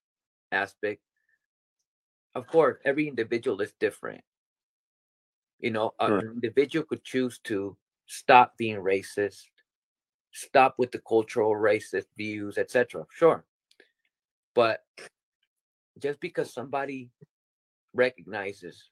aspect 0.50 1.02
of 2.36 2.46
course 2.46 2.78
every 2.84 3.08
individual 3.08 3.60
is 3.60 3.72
different 3.80 4.22
you 5.58 5.70
know 5.70 5.92
Sure. 6.06 6.22
an 6.22 6.30
individual 6.34 6.84
could 6.84 7.04
choose 7.04 7.38
to 7.40 7.76
stop 8.06 8.56
being 8.56 8.76
racist 8.76 9.46
stop 10.32 10.74
with 10.78 10.92
the 10.92 11.00
cultural 11.00 11.52
racist 11.52 12.06
views 12.16 12.58
etc 12.58 13.06
sure 13.10 13.44
but 14.54 14.84
just 15.98 16.20
because 16.20 16.52
somebody 16.52 17.10
recognizes 17.94 18.90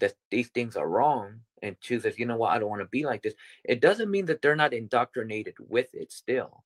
that 0.00 0.14
these 0.30 0.48
things 0.50 0.76
are 0.76 0.88
wrong 0.88 1.40
and 1.62 1.80
chooses, 1.80 2.18
you 2.18 2.26
know 2.26 2.36
what, 2.36 2.52
I 2.52 2.58
don't 2.60 2.70
want 2.70 2.82
to 2.82 2.88
be 2.88 3.04
like 3.06 3.22
this, 3.22 3.34
it 3.64 3.80
doesn't 3.80 4.10
mean 4.10 4.26
that 4.26 4.42
they're 4.42 4.56
not 4.56 4.74
indoctrinated 4.74 5.54
with 5.60 5.94
it 5.94 6.12
still. 6.12 6.64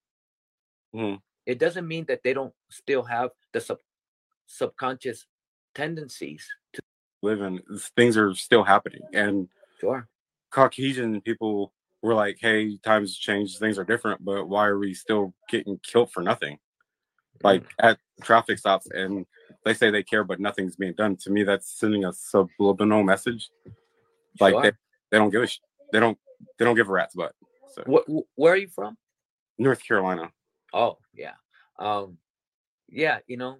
Mhm. 0.92 1.18
It 1.46 1.58
doesn't 1.58 1.88
mean 1.88 2.04
that 2.06 2.22
they 2.22 2.32
don't 2.32 2.54
still 2.70 3.02
have 3.04 3.30
the 3.52 3.60
sub- 3.60 3.80
subconscious 4.46 5.26
tendencies 5.82 6.48
to. 6.72 6.80
live 7.22 7.40
in 7.40 7.60
things 7.96 8.16
are 8.16 8.34
still 8.34 8.64
happening 8.64 9.02
and 9.12 9.48
Sure. 9.80 10.08
caucasian 10.50 11.20
people 11.20 11.72
were 12.02 12.14
like 12.14 12.36
hey 12.40 12.76
times 12.78 13.16
changed 13.16 13.58
things 13.60 13.78
are 13.78 13.84
different 13.84 14.24
but 14.24 14.48
why 14.48 14.66
are 14.66 14.78
we 14.78 14.92
still 14.92 15.32
getting 15.48 15.78
killed 15.84 16.10
for 16.10 16.22
nothing 16.22 16.58
like 17.44 17.62
at 17.78 17.96
traffic 18.22 18.58
stops 18.58 18.88
and 18.90 19.24
they 19.64 19.72
say 19.72 19.88
they 19.90 20.02
care 20.02 20.24
but 20.24 20.40
nothing's 20.40 20.74
being 20.74 20.94
done 20.94 21.14
to 21.16 21.30
me 21.30 21.44
that's 21.44 21.78
sending 21.78 22.04
a 22.04 22.12
subliminal 22.12 23.04
message 23.04 23.50
like 24.40 24.54
Sure. 24.54 24.62
they, 24.62 24.72
they 25.10 25.18
don't 25.18 25.30
give 25.30 25.44
a 25.44 25.46
sh- 25.46 25.60
they 25.92 26.00
don't 26.00 26.18
they 26.58 26.64
don't 26.64 26.74
give 26.74 26.88
a 26.88 26.92
rat's 26.92 27.14
butt 27.14 27.34
so 27.74 27.82
Wh- 27.86 28.10
wh- 28.12 28.38
where 28.38 28.52
are 28.54 28.56
you 28.64 28.68
from? 28.68 28.96
north 29.58 29.82
carolina 29.86 30.32
Oh, 30.74 30.98
yeah. 31.14 31.36
Um, 31.78 32.18
yeah, 32.90 33.20
you 33.26 33.36
know, 33.38 33.56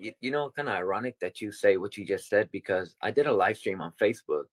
you, 0.00 0.12
you 0.20 0.30
know, 0.30 0.50
kind 0.50 0.68
of 0.68 0.74
ironic 0.74 1.18
that 1.20 1.40
you 1.40 1.52
say 1.52 1.76
what 1.76 1.96
you 1.96 2.04
just 2.04 2.28
said 2.28 2.48
because 2.52 2.96
I 3.02 3.10
did 3.10 3.26
a 3.26 3.32
live 3.32 3.56
stream 3.56 3.80
on 3.80 3.92
Facebook. 4.00 4.44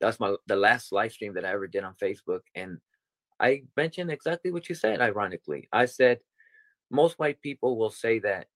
That's 0.00 0.18
my 0.20 0.34
the 0.46 0.56
last 0.56 0.92
live 0.92 1.12
stream 1.12 1.34
that 1.34 1.44
I 1.44 1.52
ever 1.52 1.66
did 1.66 1.84
on 1.84 1.94
Facebook, 2.02 2.40
and 2.54 2.78
I 3.40 3.64
mentioned 3.76 4.10
exactly 4.10 4.50
what 4.50 4.68
you 4.68 4.74
said. 4.74 5.00
Ironically, 5.00 5.68
I 5.72 5.86
said 5.86 6.20
most 6.90 7.18
white 7.18 7.40
people 7.40 7.76
will 7.78 7.90
say 7.90 8.18
that 8.20 8.48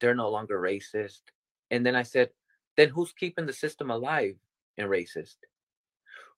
they're 0.00 0.14
no 0.14 0.30
longer 0.30 0.60
racist, 0.60 1.22
and 1.70 1.84
then 1.84 1.96
I 1.96 2.02
said, 2.02 2.30
then 2.76 2.88
who's 2.88 3.12
keeping 3.12 3.46
the 3.46 3.52
system 3.52 3.90
alive 3.90 4.36
and 4.78 4.88
racist? 4.88 5.36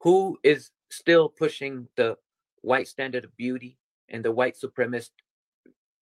Who 0.01 0.39
is 0.43 0.71
still 0.91 1.29
pushing 1.29 1.89
the 1.97 2.17
white 2.63 2.89
standard 2.89 3.25
of 3.25 3.37
beauty 3.37 3.79
and 4.09 4.25
the 4.25 4.33
white 4.33 4.57
supremacist 4.57 5.11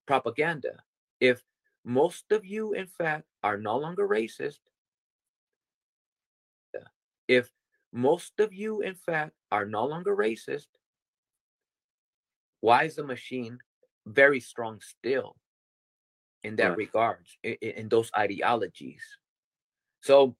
propaganda. 0.06 0.76
If 1.20 1.42
most 1.84 2.30
of 2.32 2.44
you, 2.44 2.72
in 2.74 2.86
fact, 2.86 3.24
are 3.42 3.58
no 3.58 3.76
longer 3.76 4.06
racist, 4.06 4.60
if 7.28 7.50
most 7.92 8.40
of 8.40 8.52
you, 8.52 8.80
in 8.80 8.94
fact, 8.94 9.32
are 9.50 9.66
no 9.66 9.86
longer 9.86 10.16
racist, 10.16 10.68
why 12.60 12.84
is 12.84 12.96
the 12.96 13.04
machine 13.04 13.58
very 14.06 14.40
strong 14.40 14.80
still 14.80 15.36
in 16.42 16.56
that 16.56 16.70
Right. 16.70 16.76
regards, 16.76 17.36
in, 17.42 17.56
in 17.60 17.88
those 17.88 18.10
ideologies? 18.16 19.02
So 20.00 20.36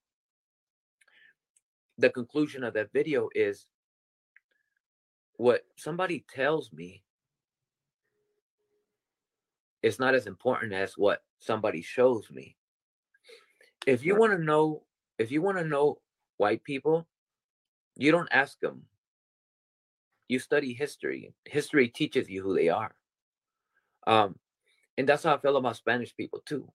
the 1.99 2.11
conclusion 2.11 2.65
of 2.65 2.75
that 2.75 2.93
video 2.93 3.29
is 3.35 3.67
what 5.37 5.63
somebody 5.77 6.25
tells 6.33 6.73
me 6.73 7.03
is 9.83 9.99
not 9.99 10.15
as 10.15 10.27
important 10.27 10.73
as 10.73 10.97
what 10.97 11.23
somebody 11.39 11.83
shows 11.83 12.31
me. 12.31 12.57
If 13.87 14.05
you 14.05 14.15
want 14.15 14.33
to 14.33 14.39
know, 14.39 14.83
if 15.19 15.31
you 15.33 15.43
want 15.43 15.59
to 15.59 15.65
know 15.65 15.99
white 16.37 16.63
people, 16.63 17.07
you 17.97 18.13
don't 18.13 18.29
ask 18.31 18.59
them. 18.61 18.83
You 20.29 20.39
study 20.39 20.73
history. 20.73 21.35
History 21.45 21.89
teaches 21.89 22.29
you 22.29 22.43
who 22.43 22.55
they 22.55 22.69
are. 22.69 22.95
Um, 24.07 24.39
and 24.97 25.09
that's 25.09 25.25
how 25.25 25.35
I 25.35 25.39
feel 25.39 25.57
about 25.57 25.77
Spanish 25.77 26.17
people 26.17 26.41
too. 26.45 26.71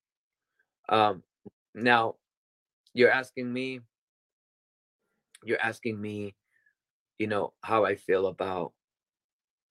Um, 0.90 1.24
now, 1.74 2.16
you're 2.94 3.12
asking 3.12 3.52
me, 3.52 3.82
you're 5.44 5.62
asking 5.62 6.00
me, 6.00 6.36
you 7.20 7.28
know, 7.28 7.54
how 7.62 7.86
I 7.86 7.96
feel 7.96 8.28
about, 8.28 8.74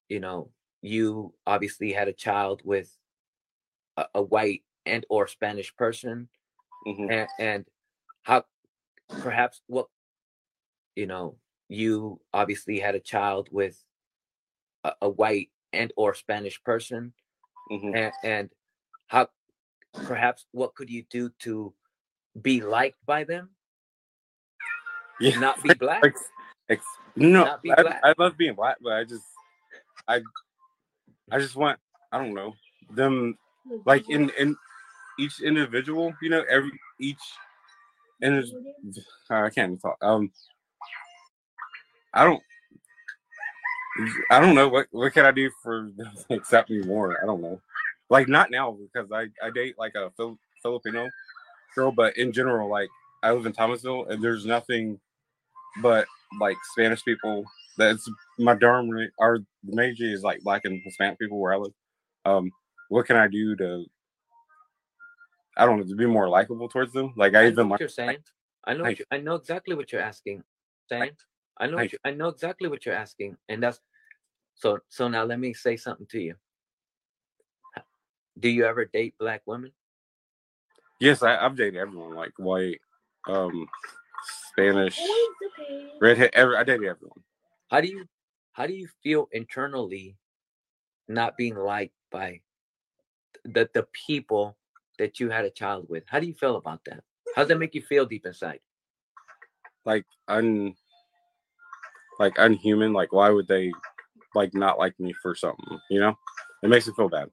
you 0.08 0.20
know, 0.20 0.50
you 0.82 1.34
obviously 1.46 1.92
had 1.92 2.08
a 2.08 2.12
child 2.12 2.62
with 2.64 2.96
a, 3.96 4.06
a 4.16 4.22
white 4.22 4.62
and 4.84 5.04
or 5.10 5.26
Spanish 5.26 5.74
person, 5.76 6.28
Mhm. 6.86 7.10
and, 7.10 7.28
and 7.38 7.64
how 8.22 8.44
perhaps 9.08 9.62
what 9.66 9.88
you 10.94 11.06
know 11.06 11.36
you 11.68 12.20
obviously 12.32 12.78
had 12.78 12.94
a 12.94 13.00
child 13.00 13.48
with 13.50 13.82
a, 14.84 14.92
a 15.02 15.08
white 15.08 15.50
and 15.72 15.92
or 15.96 16.14
Spanish 16.14 16.62
person, 16.62 17.12
Mhm. 17.70 17.94
and, 17.96 18.12
and 18.22 18.50
how 19.08 19.28
perhaps 20.04 20.46
what 20.52 20.74
could 20.74 20.90
you 20.90 21.02
do 21.10 21.30
to 21.40 21.74
be 22.40 22.60
liked 22.60 23.04
by 23.06 23.24
them, 23.24 23.50
Yeah. 25.20 25.38
not 25.38 25.62
be 25.62 25.74
black? 25.74 26.04
Ex- 26.04 26.30
ex- 26.68 26.84
no, 27.16 27.46
I, 27.46 27.58
black. 27.82 28.00
I 28.04 28.14
love 28.18 28.36
being 28.36 28.54
black, 28.54 28.76
but 28.80 28.92
I 28.92 29.04
just, 29.04 29.24
I, 30.06 30.20
I 31.30 31.38
just 31.38 31.56
want, 31.56 31.80
I 32.12 32.18
don't 32.18 32.34
know, 32.34 32.54
them 32.90 33.36
like 33.84 34.08
in 34.08 34.30
in 34.38 34.56
each 35.18 35.40
individual, 35.40 36.14
you 36.22 36.30
know, 36.30 36.44
every 36.48 36.72
each, 37.00 37.18
and 38.22 38.44
I 39.30 39.50
can't 39.50 39.80
talk. 39.80 39.96
Um, 40.02 40.30
I 42.14 42.24
don't, 42.24 42.42
I 44.30 44.40
don't 44.40 44.54
know 44.54 44.68
what 44.68 44.86
what 44.90 45.12
can 45.12 45.26
I 45.26 45.30
do 45.30 45.50
for 45.62 45.90
accept 46.30 46.70
me 46.70 46.82
more. 46.82 47.22
I 47.22 47.26
don't 47.26 47.42
know, 47.42 47.60
like 48.10 48.28
not 48.28 48.50
now 48.50 48.76
because 48.94 49.10
I 49.12 49.28
I 49.44 49.50
date 49.50 49.76
like 49.78 49.94
a 49.94 50.10
Fil- 50.16 50.38
Filipino 50.62 51.08
girl, 51.74 51.92
but 51.92 52.16
in 52.16 52.32
general, 52.32 52.68
like 52.68 52.88
I 53.22 53.32
live 53.32 53.46
in 53.46 53.52
Thomasville 53.52 54.06
and 54.06 54.22
there's 54.22 54.46
nothing 54.46 54.98
but 55.82 56.06
like 56.40 56.56
Spanish 56.72 57.04
people. 57.04 57.44
That's 57.78 58.08
my 58.38 58.54
dorm. 58.54 58.90
Our 59.20 59.40
major 59.62 60.06
is 60.06 60.22
like 60.22 60.40
black 60.42 60.64
and 60.64 60.80
Hispanic 60.82 61.18
people 61.18 61.38
where 61.38 61.52
I 61.52 61.56
live. 61.56 61.72
Um, 62.24 62.50
what 62.88 63.06
can 63.06 63.16
I 63.16 63.28
do 63.28 63.56
to? 63.56 63.84
I 65.56 65.64
don't 65.64 65.78
know 65.78 65.86
to 65.86 65.94
be 65.94 66.06
more 66.06 66.28
likable 66.28 66.68
towards 66.68 66.92
them. 66.92 67.14
Like 67.16 67.34
I, 67.34 67.40
I 67.40 67.42
know 67.42 67.48
even 67.48 67.68
what 67.68 67.74
like 67.74 67.80
you're 67.80 67.88
saying. 67.88 68.18
I 68.64 68.74
know. 68.74 68.80
What 68.80 68.86
Thank 68.86 68.98
you, 68.98 69.04
I 69.10 69.18
know 69.18 69.34
exactly 69.34 69.74
what 69.74 69.92
you're 69.92 70.02
asking. 70.02 70.42
Saying. 70.90 71.10
I 71.58 71.66
know. 71.66 71.72
What 71.72 71.78
Thank 71.80 71.92
you, 71.92 71.98
I 72.04 72.10
know 72.12 72.28
exactly 72.28 72.68
what 72.68 72.84
you're 72.84 72.94
asking, 72.94 73.36
and 73.48 73.62
that's 73.62 73.80
so. 74.54 74.78
So 74.88 75.08
now 75.08 75.24
let 75.24 75.38
me 75.38 75.54
say 75.54 75.76
something 75.76 76.06
to 76.10 76.20
you. 76.20 76.34
Do 78.38 78.48
you 78.50 78.66
ever 78.66 78.84
date 78.84 79.14
black 79.18 79.42
women? 79.46 79.72
yes, 81.00 81.22
I, 81.22 81.36
I've 81.36 81.56
dated 81.56 81.76
everyone 81.76 82.14
like 82.14 82.32
white, 82.36 82.80
um, 83.28 83.66
Spanish, 84.50 85.00
redhead. 86.00 86.30
Every 86.34 86.56
I 86.56 86.64
dated 86.64 86.86
everyone. 86.86 87.22
How 87.70 87.80
do 87.80 87.88
you 87.88 88.04
how 88.52 88.66
do 88.66 88.74
you 88.74 88.88
feel 89.02 89.28
internally 89.32 90.16
not 91.08 91.36
being 91.36 91.56
liked 91.56 91.94
by 92.10 92.40
the 93.46 93.68
the 93.74 93.86
people 94.06 94.56
that 94.98 95.20
you 95.20 95.30
had 95.30 95.44
a 95.44 95.50
child 95.50 95.86
with? 95.88 96.04
How 96.06 96.20
do 96.20 96.26
you 96.26 96.34
feel 96.34 96.56
about 96.56 96.80
that? 96.86 97.02
How 97.34 97.42
does 97.42 97.48
that 97.48 97.58
make 97.58 97.74
you 97.74 97.82
feel 97.82 98.06
deep 98.06 98.26
inside? 98.26 98.60
Like 99.84 100.04
un, 100.28 100.74
like 102.18 102.34
unhuman. 102.38 102.92
Like 102.92 103.12
why 103.12 103.30
would 103.30 103.48
they, 103.48 103.72
like 104.34 104.54
not 104.54 104.78
like 104.78 104.98
me 104.98 105.14
for 105.22 105.34
something? 105.34 105.78
You 105.90 106.00
know, 106.00 106.18
it 106.62 106.68
makes 106.68 106.86
me 106.86 106.94
feel 106.96 107.08
bad. 107.08 107.30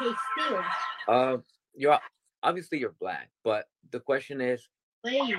Okay, 0.00 0.14
still. 0.32 0.64
Uh, 1.08 1.36
you're 1.74 1.98
obviously 2.42 2.78
you're 2.78 2.94
black, 3.00 3.30
but 3.44 3.68
the 3.92 4.00
question 4.00 4.40
is, 4.40 4.66
Please. 5.04 5.36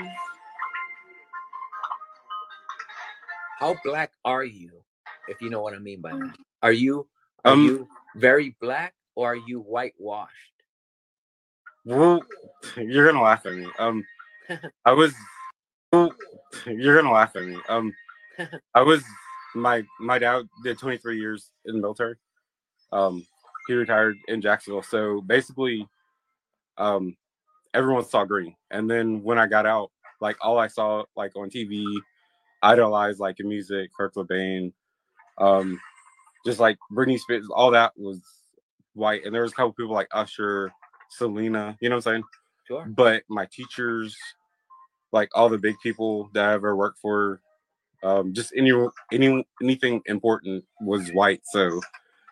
how 3.59 3.75
black 3.83 4.11
are 4.23 4.45
you? 4.45 4.71
If 5.27 5.41
you 5.41 5.49
know 5.49 5.61
what 5.61 5.73
I 5.73 5.79
mean 5.79 5.99
by 5.99 6.11
that, 6.11 6.35
are 6.61 6.71
you 6.71 7.07
are 7.45 7.53
Um, 7.53 7.63
you 7.63 7.87
very 8.15 8.55
black 8.61 8.93
or 9.15 9.33
are 9.33 9.35
you 9.35 9.59
whitewashed? 9.59 10.33
Well, 11.85 12.21
you're 12.75 13.05
gonna 13.05 13.23
laugh 13.23 13.45
at 13.45 13.53
me. 13.55 13.67
Um, 13.79 14.03
I 14.85 14.91
was. 14.91 15.13
Well, 15.93 16.13
you're 16.65 16.95
gonna 17.01 17.13
laugh 17.13 17.35
at 17.35 17.43
me. 17.45 17.57
Um, 17.69 17.93
I 18.75 18.81
was. 18.81 19.03
My 19.55 19.83
my 19.99 20.19
dad 20.19 20.47
did 20.63 20.77
23 20.77 21.17
years 21.17 21.51
in 21.65 21.75
the 21.75 21.81
military. 21.81 22.15
Um, 22.91 23.25
he 23.67 23.73
retired 23.73 24.17
in 24.27 24.41
Jacksonville. 24.41 24.83
So 24.83 25.21
basically, 25.21 25.87
um, 26.77 27.15
everyone 27.73 28.05
saw 28.05 28.23
green. 28.25 28.55
And 28.71 28.89
then 28.89 29.23
when 29.23 29.39
I 29.39 29.47
got 29.47 29.65
out, 29.65 29.91
like 30.21 30.37
all 30.41 30.57
I 30.59 30.67
saw, 30.67 31.03
like 31.15 31.35
on 31.35 31.49
TV, 31.49 31.85
idolized 32.61 33.19
like 33.19 33.39
in 33.39 33.47
music, 33.49 33.91
Kurt 33.97 34.13
Cobain, 34.13 34.73
um, 35.37 35.79
just 36.47 36.61
like 36.61 36.77
Britney 36.93 37.19
Spears, 37.19 37.45
all 37.53 37.71
that 37.71 37.91
was 37.97 38.21
white. 38.93 39.25
And 39.25 39.35
there 39.35 39.41
was 39.41 39.51
a 39.51 39.55
couple 39.55 39.73
people 39.73 39.93
like 39.93 40.07
Usher, 40.13 40.71
Selena, 41.09 41.77
you 41.81 41.89
know 41.89 41.97
what 41.97 42.07
I'm 42.07 42.13
saying? 42.13 42.23
Sure. 42.65 42.85
But 42.85 43.23
my 43.27 43.47
teachers, 43.51 44.15
like 45.11 45.29
all 45.35 45.49
the 45.49 45.57
big 45.57 45.75
people 45.83 46.29
that 46.33 46.45
I 46.45 46.53
ever 46.53 46.73
worked 46.73 46.99
for, 46.99 47.41
um, 48.01 48.33
just 48.33 48.53
any 48.55 48.71
any 49.11 49.45
anything 49.61 50.01
important 50.05 50.63
was 50.79 51.09
white. 51.09 51.41
So 51.51 51.81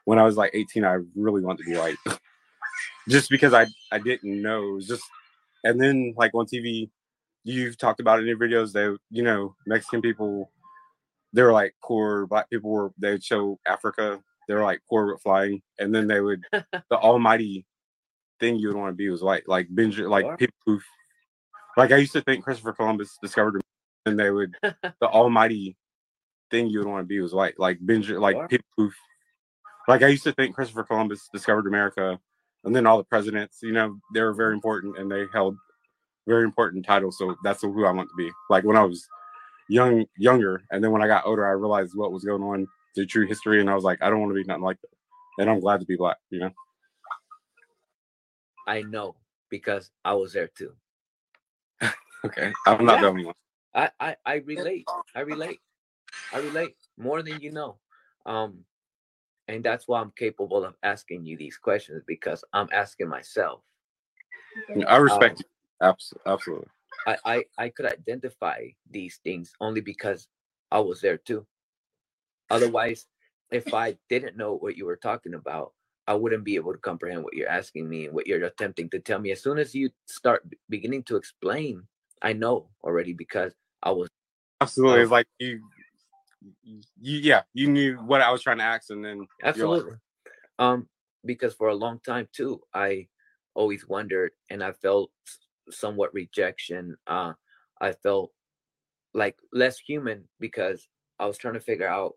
when 0.05 0.17
I 0.17 0.23
was 0.23 0.37
like 0.37 0.51
18, 0.53 0.85
I 0.85 0.99
really 1.15 1.41
wanted 1.41 1.65
to 1.65 1.71
be 1.71 1.77
white, 1.77 1.97
just 3.09 3.29
because 3.29 3.53
I 3.53 3.65
I 3.91 3.99
didn't 3.99 4.41
know. 4.41 4.69
It 4.69 4.73
was 4.75 4.87
just 4.87 5.03
and 5.65 5.81
then 5.81 6.13
like 6.15 6.33
on 6.33 6.45
TV, 6.45 6.89
you've 7.43 7.77
talked 7.77 7.99
about 7.99 8.19
it 8.19 8.21
in 8.21 8.27
your 8.27 8.37
videos. 8.37 8.71
that 8.73 8.97
you 9.09 9.23
know 9.23 9.55
Mexican 9.67 10.01
people, 10.01 10.51
they 11.35 11.43
were 11.43 11.51
like 11.51 11.75
core 11.81 12.25
black 12.27 12.49
people 12.49 12.71
were 12.71 12.91
they 12.97 13.11
would 13.11 13.23
show 13.23 13.59
Africa. 13.67 14.21
They 14.47 14.53
were 14.53 14.63
like 14.63 14.81
core 14.89 15.11
with 15.11 15.21
flying, 15.21 15.61
and 15.77 15.93
then 15.93 16.07
they 16.07 16.21
would 16.21 16.43
the 16.51 16.97
almighty 16.97 17.65
thing 18.39 18.57
you 18.57 18.69
would 18.69 18.77
want 18.77 18.93
to 18.93 18.97
be 18.97 19.09
was 19.09 19.21
white, 19.21 19.47
like 19.47 19.67
Benjamin, 19.69 20.09
like 20.09 20.25
Sure. 20.25 20.37
people 20.37 20.57
who 20.65 20.79
like 21.77 21.91
I 21.91 21.97
used 21.97 22.13
to 22.13 22.21
think 22.21 22.43
Christopher 22.43 22.73
Columbus 22.73 23.17
discovered 23.21 23.61
and 24.05 24.17
they 24.17 24.31
would 24.31 24.55
the 24.63 25.07
almighty 25.07 25.77
thing 26.51 26.67
you 26.67 26.79
would 26.79 26.87
want 26.87 27.03
to 27.03 27.07
be 27.07 27.19
was 27.19 27.33
white, 27.33 27.59
like 27.59 27.79
Benjamin, 27.81 28.21
like 28.21 28.35
Sure. 28.35 28.47
people 28.47 28.67
who 28.77 28.91
like 29.89 30.03
I 30.03 30.07
used 30.07 30.23
to 30.23 30.33
think 30.33 30.55
Christopher 30.55 30.83
Columbus 30.83 31.29
discovered 31.33 31.67
America, 31.67 32.17
and 32.63 32.73
then 32.73 32.87
all 32.87 32.97
the 32.97 33.03
presidents, 33.03 33.59
you 33.61 33.73
know, 33.73 33.99
they 34.13 34.21
were 34.21 34.33
very 34.33 34.51
mm-hmm. 34.51 34.55
important 34.55 34.97
and 34.99 35.11
they 35.11 35.25
held 35.33 35.57
very 36.27 36.43
important 36.43 36.85
titles. 36.85 37.17
So 37.17 37.35
that's 37.43 37.61
who 37.61 37.85
I 37.85 37.91
want 37.91 38.09
to 38.09 38.15
be. 38.15 38.31
Like 38.49 38.63
when 38.63 38.77
I 38.77 38.83
was 38.83 39.05
young, 39.69 40.05
younger, 40.17 40.63
and 40.71 40.83
then 40.83 40.91
when 40.91 41.01
I 41.01 41.07
got 41.07 41.25
older, 41.25 41.45
I 41.45 41.51
realized 41.51 41.93
what 41.95 42.11
was 42.11 42.23
going 42.23 42.43
on, 42.43 42.67
the 42.95 43.05
true 43.05 43.27
history, 43.27 43.61
and 43.61 43.69
I 43.69 43.75
was 43.75 43.83
like, 43.83 44.01
I 44.01 44.09
don't 44.09 44.19
want 44.21 44.31
to 44.31 44.35
be 44.35 44.43
nothing 44.43 44.63
like 44.63 44.81
that. 44.81 44.89
And 45.41 45.49
I'm 45.49 45.59
glad 45.59 45.79
to 45.81 45.85
be 45.85 45.97
black, 45.97 46.17
you 46.29 46.39
know. 46.39 46.51
I 48.67 48.81
know 48.83 49.15
because 49.49 49.91
I 50.03 50.13
was 50.13 50.33
there 50.33 50.47
too. 50.47 50.73
Okay, 52.25 52.51
I'm 52.65 52.85
not 52.85 52.95
Yeah. 52.95 53.01
the 53.01 53.07
only 53.07 53.25
one. 53.25 53.35
I, 53.75 53.91
I 53.99 54.15
I 54.25 54.35
relate. 54.37 54.87
I 55.15 55.19
relate. 55.21 55.61
I 56.33 56.39
relate 56.39 56.75
more 56.97 57.21
than 57.21 57.39
you 57.39 57.51
know. 57.51 57.77
Um, 58.25 58.65
and 59.47 59.63
that's 59.63 59.87
why 59.87 60.01
I'm 60.01 60.11
capable 60.17 60.65
of 60.65 60.75
asking 60.83 61.25
you 61.25 61.37
these 61.37 61.57
questions 61.57 62.03
because 62.07 62.43
I'm 62.53 62.67
asking 62.71 63.09
myself. 63.09 63.61
I 64.87 64.97
respect 64.97 65.39
Um, 65.39 65.45
you. 65.45 65.87
Abs- 65.87 66.13
absolutely. 66.25 66.67
I, 67.05 67.17
I 67.25 67.45
I 67.57 67.69
could 67.69 67.85
identify 67.85 68.67
these 68.89 69.19
things 69.23 69.53
only 69.61 69.81
because 69.81 70.27
I 70.71 70.79
was 70.79 71.01
there 71.01 71.17
too. 71.17 71.45
Otherwise, 72.49 73.07
if 73.51 73.73
I 73.73 73.97
didn't 74.09 74.37
know 74.37 74.55
what 74.55 74.77
you 74.77 74.85
were 74.85 74.97
talking 74.97 75.33
about, 75.33 75.73
I 76.07 76.13
wouldn't 76.13 76.43
be 76.43 76.55
able 76.55 76.71
to 76.73 76.79
comprehend 76.79 77.23
what 77.23 77.33
you're 77.33 77.49
asking 77.49 77.89
me 77.89 78.05
and 78.05 78.13
what 78.13 78.27
you're 78.27 78.43
attempting 78.43 78.89
to 78.91 78.99
tell 78.99 79.19
me. 79.19 79.31
As 79.31 79.41
soon 79.41 79.57
as 79.57 79.73
you 79.73 79.89
start 80.07 80.45
beginning 80.69 81.03
to 81.03 81.15
explain, 81.15 81.83
I 82.21 82.33
know 82.33 82.69
already 82.83 83.13
because 83.13 83.53
I 83.81 83.91
was 83.91 84.09
Absolutely. 84.61 85.03
um, 85.03 85.09
like 85.09 85.27
you, 85.39 85.61
you, 86.63 86.81
yeah, 87.01 87.41
you 87.53 87.69
knew 87.69 87.97
what 87.97 88.21
I 88.21 88.31
was 88.31 88.41
trying 88.41 88.59
to 88.59 88.63
ask, 88.63 88.89
and 88.89 89.03
then 89.03 89.17
you're 89.17 89.27
like, 89.27 89.27
Absolutely. 89.43 89.93
Um, 90.59 90.87
because 91.25 91.53
for 91.53 91.69
a 91.69 91.75
long 91.75 91.99
time 92.05 92.27
too, 92.31 92.61
I 92.73 93.07
always 93.53 93.87
wondered, 93.87 94.31
and 94.49 94.63
I 94.63 94.71
felt 94.73 95.11
somewhat 95.69 96.13
rejection. 96.13 96.95
Uh, 97.07 97.33
I 97.81 97.93
felt 97.93 98.31
like 99.13 99.37
less 99.53 99.77
human 99.77 100.27
because 100.39 100.87
I 101.19 101.25
was 101.25 101.37
trying 101.37 101.53
to 101.53 101.59
figure 101.59 101.87
out 101.87 102.13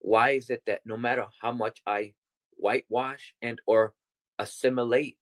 why 0.00 0.30
is 0.30 0.50
it 0.50 0.62
that 0.66 0.80
no 0.84 0.96
matter 0.96 1.26
how 1.40 1.52
much 1.52 1.82
I 1.86 2.14
whitewash 2.56 3.34
and 3.42 3.60
or 3.66 3.92
assimilate, 4.38 5.18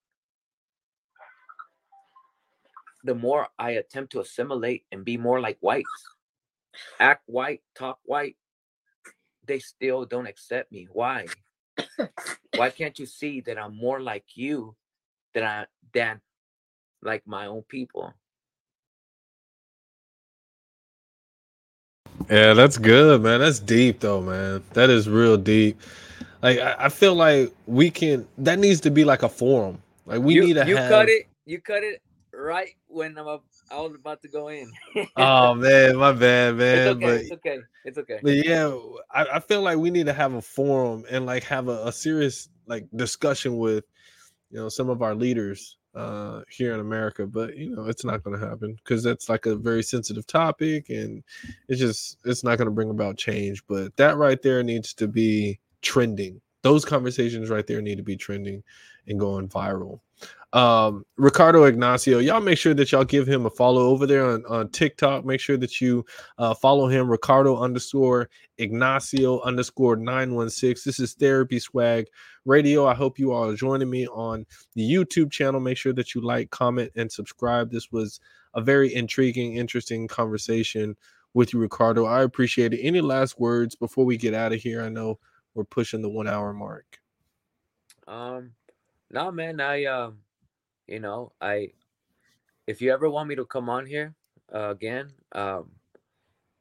the 3.03 3.15
more 3.15 3.49
I 3.59 3.73
attempt 3.73 4.13
to 4.13 4.21
assimilate 4.21 4.85
and 4.93 5.05
be 5.05 5.17
more 5.17 5.41
like 5.41 5.59
whites, 5.61 5.89
act 7.01 7.23
white, 7.27 7.63
talk 7.75 7.99
white, 8.05 8.37
they 9.47 9.59
still 9.59 10.05
don't 10.05 10.27
accept 10.27 10.73
me. 10.73 10.89
Why? 10.93 11.27
Why 12.57 12.71
can't 12.71 12.99
you 12.99 13.07
see 13.07 13.41
that 13.43 13.59
I'm 13.59 13.77
more 13.77 14.01
like 14.01 14.25
you 14.35 14.77
than 15.35 15.45
I 15.45 15.67
than 15.93 16.21
like 17.05 17.23
my 17.27 17.47
own 17.47 17.63
people? 17.63 18.13
Yeah, 22.31 22.55
that's 22.55 22.79
good, 22.79 23.23
man. 23.23 23.41
That's 23.41 23.61
deep 23.61 24.01
though, 24.01 24.23
man. 24.23 24.63
That 24.73 24.91
is 24.91 25.09
real 25.09 25.37
deep. 25.37 25.81
Like 26.43 26.59
I, 26.59 26.87
I 26.87 26.89
feel 26.89 27.15
like 27.15 27.53
we 27.67 27.91
can 27.91 28.27
that 28.39 28.59
needs 28.59 28.81
to 28.83 28.91
be 28.91 29.05
like 29.05 29.23
a 29.23 29.29
forum. 29.29 29.83
Like 30.07 30.21
we 30.21 30.35
you, 30.35 30.43
need 30.43 30.55
to 30.55 30.67
you 30.67 30.77
have 30.77 30.91
cut 30.91 31.09
it. 31.09 31.27
You 31.45 31.61
cut 31.61 31.83
it 31.83 32.01
right 32.33 32.75
when 32.87 33.17
I'm 33.19 33.29
up, 33.29 33.45
I 33.71 33.81
was 33.81 33.95
about 33.95 34.23
to 34.23 34.29
go 34.29 34.49
in. 34.49 34.71
Oh 35.17 35.55
man, 35.55 35.97
my 35.97 36.13
bad, 36.13 36.57
man. 36.57 36.79
it's 36.79 36.87
okay. 36.87 37.01
But 37.01 37.21
it's 37.21 37.33
okay. 37.33 37.59
It's 37.85 37.99
okay. 37.99 38.21
But 38.23 38.47
yeah, 38.47 38.77
I, 39.11 39.25
I 39.35 39.41
feel 39.41 39.63
like 39.63 39.79
we 39.79 39.91
need 39.91 40.07
to 40.07 40.13
have 40.13 40.35
a 40.35 40.43
forum 40.43 41.05
and 41.11 41.27
like 41.27 41.45
have 41.45 41.69
a, 41.69 41.89
a 41.89 41.93
serious 41.93 42.49
like 42.67 42.87
discussion 42.97 43.59
with 43.59 43.85
you 44.51 44.59
know 44.59 44.69
some 44.69 44.89
of 44.89 45.03
our 45.03 45.15
leaders 45.15 45.77
uh 45.95 46.43
here 46.51 46.75
in 46.75 46.81
America. 46.81 47.27
But 47.27 47.57
you 47.57 47.75
know, 47.75 47.87
it's 47.87 48.05
not 48.05 48.23
gonna 48.23 48.39
happen 48.39 48.75
because 48.77 49.03
that's 49.03 49.29
like 49.29 49.47
a 49.47 49.57
very 49.57 49.83
sensitive 49.83 50.27
topic 50.27 50.91
and 50.91 51.23
it's 51.69 51.81
just 51.81 52.19
it's 52.25 52.45
not 52.45 52.59
gonna 52.59 52.71
bring 52.71 52.91
about 52.91 53.17
change. 53.17 53.65
But 53.67 53.97
that 53.97 54.17
right 54.17 54.41
there 54.43 54.63
needs 54.63 54.95
to 54.95 55.09
be 55.09 55.61
trending. 55.83 56.41
Those 56.63 56.85
conversations 56.85 57.51
right 57.51 57.67
there 57.67 57.83
need 57.83 57.97
to 57.97 58.03
be 58.03 58.17
trending 58.17 58.63
and 59.07 59.21
going 59.21 59.49
viral 59.49 60.01
um 60.55 61.05
ricardo 61.17 61.65
ignacio 61.65 62.21
y'all 62.21 62.41
make 62.41 62.57
sure 62.57 62.75
that 62.75 62.93
y'all 62.93 63.05
give 63.05 63.27
him 63.27 63.45
a 63.45 63.51
follow 63.51 63.89
over 63.89 64.07
there 64.07 64.25
on, 64.25 64.47
on 64.47 64.69
tiktok. 64.71 65.25
Make 65.25 65.41
sure 65.41 65.57
that 65.57 65.81
you 65.81 66.05
uh 66.39 66.55
follow 66.55 66.87
him 66.87 67.11
ricardo 67.11 67.59
underscore 67.59 68.31
ignacio 68.59 69.41
underscore 69.41 69.97
916 69.97 70.89
this 70.89 71.01
is 71.01 71.15
therapy 71.15 71.59
swag 71.59 72.07
radio. 72.45 72.87
I 72.87 72.95
hope 72.95 73.19
you 73.19 73.33
all 73.33 73.51
are 73.51 73.57
joining 73.57 73.91
me 73.91 74.07
on 74.07 74.47
the 74.75 74.89
youtube 74.89 75.33
channel. 75.33 75.59
Make 75.61 75.77
sure 75.77 75.93
that 75.93 76.15
you 76.15 76.21
like 76.21 76.51
comment 76.51 76.93
and 76.95 77.11
subscribe. 77.11 77.73
This 77.73 77.91
was 77.91 78.21
a 78.55 78.61
very 78.61 78.95
intriguing 78.95 79.57
interesting 79.57 80.07
conversation 80.07 80.97
with 81.35 81.53
you 81.53 81.59
ricardo. 81.59 82.05
I 82.05 82.23
appreciate 82.23 82.73
it. 82.73 82.81
Any 82.81 83.01
last 83.01 83.41
words 83.41 83.75
before 83.75 84.05
we 84.05 84.17
get 84.17 84.35
out 84.35 84.53
of 84.53 84.61
here? 84.61 84.83
I 84.83 84.89
know 84.89 85.19
we're 85.55 85.65
pushing 85.65 86.01
the 86.01 86.09
one 86.09 86.29
hour 86.29 86.53
mark. 86.53 87.01
Um, 88.07 88.53
no, 89.11 89.31
man. 89.33 89.61
I 89.61 89.85
um, 89.87 90.19
you 90.87 91.01
know, 91.01 91.33
I 91.41 91.73
if 92.67 92.81
you 92.81 92.93
ever 92.93 93.09
want 93.11 93.29
me 93.29 93.35
to 93.37 93.45
come 93.45 93.69
on 93.69 93.87
here 93.87 94.15
uh, 94.55 94.71
again, 94.71 95.13
um, 95.33 95.71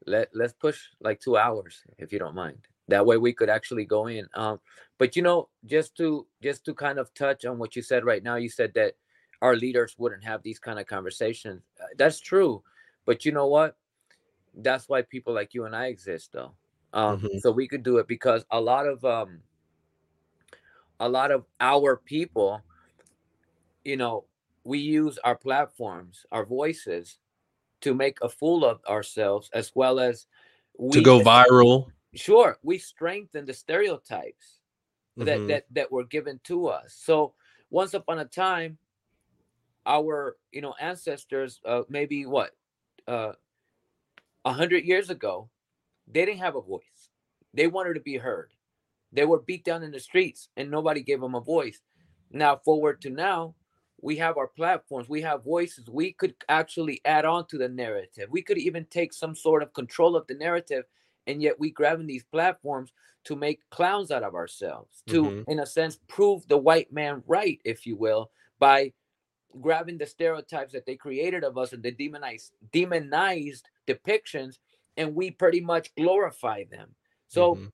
let 0.06 0.30
let's 0.34 0.54
push 0.54 0.80
like 1.02 1.20
two 1.20 1.38
hours 1.38 1.82
if 1.98 2.12
you 2.12 2.20
don't 2.20 2.36
mind. 2.36 2.60
That 2.90 3.06
way 3.06 3.18
we 3.18 3.32
could 3.34 3.50
actually 3.50 3.86
go 3.86 4.08
in. 4.08 4.28
Um, 4.34 4.60
but 4.98 5.16
you 5.16 5.22
know, 5.22 5.50
just 5.66 5.96
to 5.98 6.28
just 6.42 6.66
to 6.66 6.74
kind 6.74 7.00
of 7.00 7.14
touch 7.14 7.46
on 7.46 7.58
what 7.58 7.76
you 7.76 7.82
said 7.82 8.06
right 8.06 8.24
now, 8.24 8.36
you 8.36 8.50
said 8.50 8.74
that 8.76 8.96
our 9.42 9.56
leaders 9.56 9.96
wouldn't 9.98 10.24
have 10.24 10.44
these 10.44 10.60
kind 10.60 10.80
of 10.80 10.88
conversations. 10.88 11.62
Uh, 11.82 11.86
That's 11.98 12.20
true, 12.20 12.64
but 13.06 13.26
you 13.26 13.32
know 13.32 13.48
what? 13.48 13.78
That's 14.56 14.88
why 14.88 15.02
people 15.02 15.34
like 15.34 15.54
you 15.54 15.66
and 15.66 15.76
I 15.76 15.88
exist, 15.88 16.32
though. 16.34 16.54
Um, 16.94 17.22
Mhm. 17.22 17.42
So 17.42 17.52
we 17.52 17.68
could 17.68 17.84
do 17.84 17.98
it 17.98 18.08
because 18.08 18.46
a 18.52 18.62
lot 18.62 18.86
of 18.86 19.04
um, 19.04 19.42
a 21.00 21.10
lot 21.10 21.32
of 21.32 21.46
our 21.60 21.98
people, 21.98 22.62
you 23.84 23.98
know, 23.98 24.26
we 24.64 24.80
use 24.80 25.18
our 25.20 25.36
platforms, 25.38 26.26
our 26.32 26.46
voices, 26.46 27.20
to 27.82 27.94
make 27.94 28.20
a 28.22 28.30
fool 28.30 28.66
of 28.66 28.84
ourselves, 28.86 29.50
as 29.54 29.74
well 29.76 30.00
as 30.00 30.28
to 30.92 31.02
go 31.02 31.20
viral 31.22 31.92
Sure, 32.16 32.58
we 32.64 32.78
strengthen 32.78 33.46
the 33.46 33.54
stereotypes 33.54 34.60
that 35.20 35.42
Mhm. 35.42 35.48
that 35.48 35.66
that 35.72 35.92
were 35.92 36.06
given 36.06 36.40
to 36.46 36.68
us. 36.68 36.94
So 36.96 37.36
once 37.72 37.94
upon 37.94 38.20
a 38.20 38.26
time, 38.26 38.80
our 39.86 40.38
you 40.52 40.62
know 40.62 40.74
ancestors, 40.80 41.60
uh, 41.66 41.84
maybe 41.90 42.26
what, 42.26 42.56
uh, 43.08 43.34
a 44.46 44.54
hundred 44.54 44.84
years 44.86 45.10
ago, 45.10 45.50
they 46.08 46.26
didn't 46.26 46.40
have 46.40 46.56
a 46.56 46.62
voice. 46.62 47.10
They 47.54 47.68
wanted 47.68 47.96
to 47.96 48.02
be 48.02 48.18
heard. 48.18 48.54
They 49.12 49.26
were 49.26 49.42
beat 49.42 49.66
down 49.66 49.84
in 49.84 49.92
the 49.92 50.00
streets, 50.00 50.50
and 50.58 50.72
nobody 50.72 51.02
gave 51.04 51.22
them 51.22 51.36
a 51.36 51.42
voice. 51.42 51.82
Now 52.32 52.58
forward 52.58 53.02
to 53.04 53.10
now, 53.10 53.56
we 54.04 54.18
have 54.18 54.38
our 54.38 54.48
platforms. 54.48 55.08
We 55.08 55.22
have 55.22 55.44
voices. 55.46 55.90
We 55.90 56.12
could 56.12 56.36
actually 56.50 57.02
add 57.06 57.24
on 57.24 57.48
to 57.48 57.58
the 57.58 57.70
narrative. 57.70 58.30
We 58.30 58.42
could 58.42 58.58
even 58.58 58.86
take 58.86 59.14
some 59.14 59.34
sort 59.34 59.64
of 59.64 59.74
control 59.74 60.16
of 60.18 60.28
the 60.28 60.36
narrative 60.36 60.84
and 61.26 61.42
yet 61.42 61.58
we 61.58 61.72
grabbing 61.72 62.08
these 62.08 62.26
platforms 62.26 62.92
to 63.24 63.36
make 63.38 63.62
clowns 63.70 64.12
out 64.12 64.24
of 64.24 64.36
ourselves 64.36 65.04
to 65.08 65.24
Mhm. 65.24 65.46
in 65.48 65.60
a 65.60 65.66
sense 65.66 65.98
prove 66.08 66.46
the 66.50 66.58
white 66.58 66.92
man 66.92 67.24
right 67.26 67.62
if 67.64 67.86
you 67.88 67.96
will 67.96 68.30
by 68.60 68.92
grabbing 69.62 69.98
the 69.98 70.06
stereotypes 70.06 70.74
that 70.74 70.86
they 70.86 70.98
created 70.98 71.46
of 71.46 71.58
us 71.58 71.72
and 71.72 71.82
the 71.82 71.92
demonized 71.92 72.52
demonized 72.74 73.70
depictions 73.88 74.60
and 74.98 75.16
we 75.16 75.32
pretty 75.32 75.62
much 75.62 75.96
glorify 75.96 76.66
them 76.66 76.94
so 77.30 77.56
Mhm. 77.56 77.72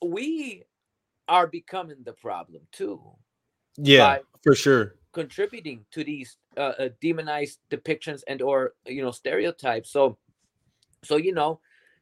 we 0.00 0.64
are 1.28 1.46
becoming 1.46 2.02
the 2.04 2.14
problem 2.14 2.66
too 2.72 3.14
yeah 3.76 4.18
by 4.18 4.22
for 4.42 4.54
sure 4.54 4.99
contributing 5.12 5.84
to 5.90 6.04
these 6.04 6.36
uh, 6.56 6.74
uh, 6.78 6.88
demonized 7.00 7.58
depictions 7.70 8.22
and 8.28 8.42
or 8.42 8.74
you 8.86 9.02
know 9.02 9.10
stereotypes 9.10 9.90
so 9.90 10.18
so 11.04 11.16
you 11.16 11.32
know 11.32 11.60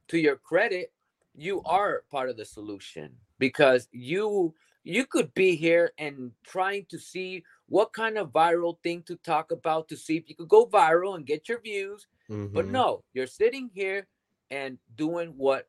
to 0.09 0.18
your 0.18 0.36
credit 0.36 0.92
you 1.34 1.62
are 1.64 2.04
part 2.11 2.28
of 2.30 2.36
the 2.36 2.44
solution 2.44 3.16
because 3.38 3.88
you 3.92 4.54
you 4.84 5.04
could 5.06 5.32
be 5.34 5.54
here 5.56 5.92
and 5.98 6.32
trying 6.44 6.84
to 6.86 6.98
see 6.98 7.44
what 7.68 7.92
kind 7.92 8.16
of 8.18 8.32
viral 8.32 8.78
thing 8.82 9.02
to 9.02 9.16
talk 9.16 9.50
about 9.50 9.88
to 9.88 9.96
see 9.96 10.16
if 10.16 10.28
you 10.28 10.34
could 10.34 10.48
go 10.48 10.66
viral 10.66 11.16
and 11.16 11.26
get 11.26 11.48
your 11.48 11.61
views 11.61 12.06
but 12.52 12.66
Mhm. 12.66 12.70
no 12.72 13.04
you're 13.14 13.26
sitting 13.26 13.70
here 13.74 14.09
and 14.50 14.78
doing 14.96 15.36
what 15.36 15.68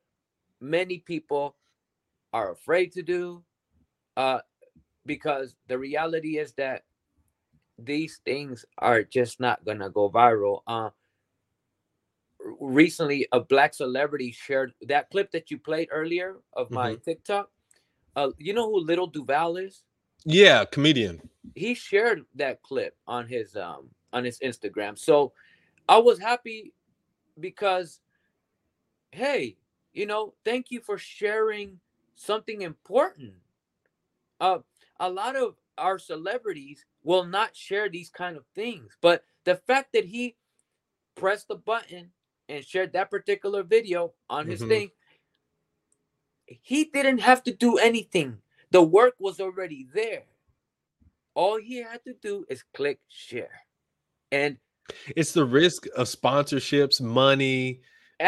many 0.62 1.00
people 1.00 1.58
are 2.34 2.52
afraid 2.52 2.92
to 2.94 3.02
do 3.04 3.44
uh 4.18 4.42
because 5.06 5.56
the 5.68 5.78
reality 5.78 6.38
is 6.38 6.54
that 6.54 6.84
these 7.84 8.22
things 8.26 8.66
are 8.78 9.04
just 9.04 9.40
not 9.40 9.64
gonna 9.66 9.90
go 9.90 10.10
viral 10.10 10.62
uh 10.68 10.90
recently 12.60 13.28
a 13.32 13.40
black 13.40 13.74
celebrity 13.74 14.32
shared 14.32 14.74
that 14.82 15.10
clip 15.10 15.32
that 15.32 15.52
you 15.52 15.58
played 15.58 15.88
earlier 15.92 16.38
of 16.54 16.72
my 16.72 16.96
tiktok 16.96 17.50
uh 18.16 18.30
you 18.38 18.54
know 18.54 18.70
who 18.70 18.80
Lil 18.80 19.08
Duval 19.08 19.58
is 19.58 19.84
yeah 20.26 20.66
comedian 20.66 21.22
he 21.56 21.74
shared 21.74 22.26
that 22.36 22.62
clip 22.64 22.96
on 23.08 23.28
his 23.28 23.56
um 23.56 23.90
on 24.14 24.24
his 24.24 24.40
Instagram. 24.40 24.98
So 24.98 25.34
I 25.88 25.98
was 25.98 26.20
happy 26.20 26.74
because 27.40 28.00
hey, 29.12 29.58
you 29.94 30.06
know, 30.06 30.34
thank 30.46 30.72
you 30.72 30.82
for 30.82 30.98
sharing 30.98 31.80
something 32.16 32.62
important. 32.62 33.34
Uh 34.40 34.60
a 35.00 35.10
lot 35.10 35.36
of 35.36 35.56
our 35.80 36.00
celebrities 36.00 36.86
will 37.04 37.26
not 37.26 37.56
share 37.56 37.90
these 37.90 38.12
kind 38.12 38.38
of 38.38 38.46
things, 38.56 38.98
but 39.02 39.26
the 39.46 39.58
fact 39.58 39.94
that 39.94 40.06
he 40.06 40.38
pressed 41.16 41.48
the 41.50 41.56
button 41.56 42.12
and 42.50 42.66
shared 42.66 42.94
that 42.94 43.12
particular 43.12 43.64
video 43.64 44.14
on 44.30 44.48
his 44.48 44.62
Mhm. 44.62 44.68
thing, 44.70 44.92
he 46.48 46.86
didn't 46.86 47.20
have 47.20 47.44
to 47.44 47.54
do 47.54 47.78
anything. 47.78 48.42
The 48.72 48.84
work 48.84 49.16
was 49.20 49.40
already 49.40 49.88
there. 49.94 50.24
All 51.36 51.58
he 51.60 51.78
had 51.84 52.04
to 52.06 52.14
do 52.22 52.46
is 52.50 52.64
click 52.74 53.00
share. 53.08 53.62
And 54.32 54.58
it's 55.16 55.34
the 55.34 55.46
risk 55.46 55.88
of 55.96 56.08
sponsorships 56.08 57.02
money 57.02 57.82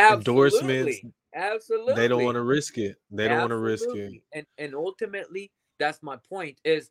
endorsements 0.10 0.98
absolutely, 0.98 1.08
absolutely, 1.36 1.96
they 1.96 2.08
don't 2.10 2.24
want 2.24 2.36
to 2.36 2.42
risk 2.44 2.78
it 2.78 2.98
they 3.12 3.28
don't 3.28 3.42
want 3.42 3.52
to 3.52 3.58
risk 3.58 3.94
it 3.96 4.16
And 4.34 4.46
and 4.58 4.76
ultimately, 4.76 5.52
that's 5.80 6.02
my 6.04 6.18
point. 6.30 6.60
Is 6.64 6.90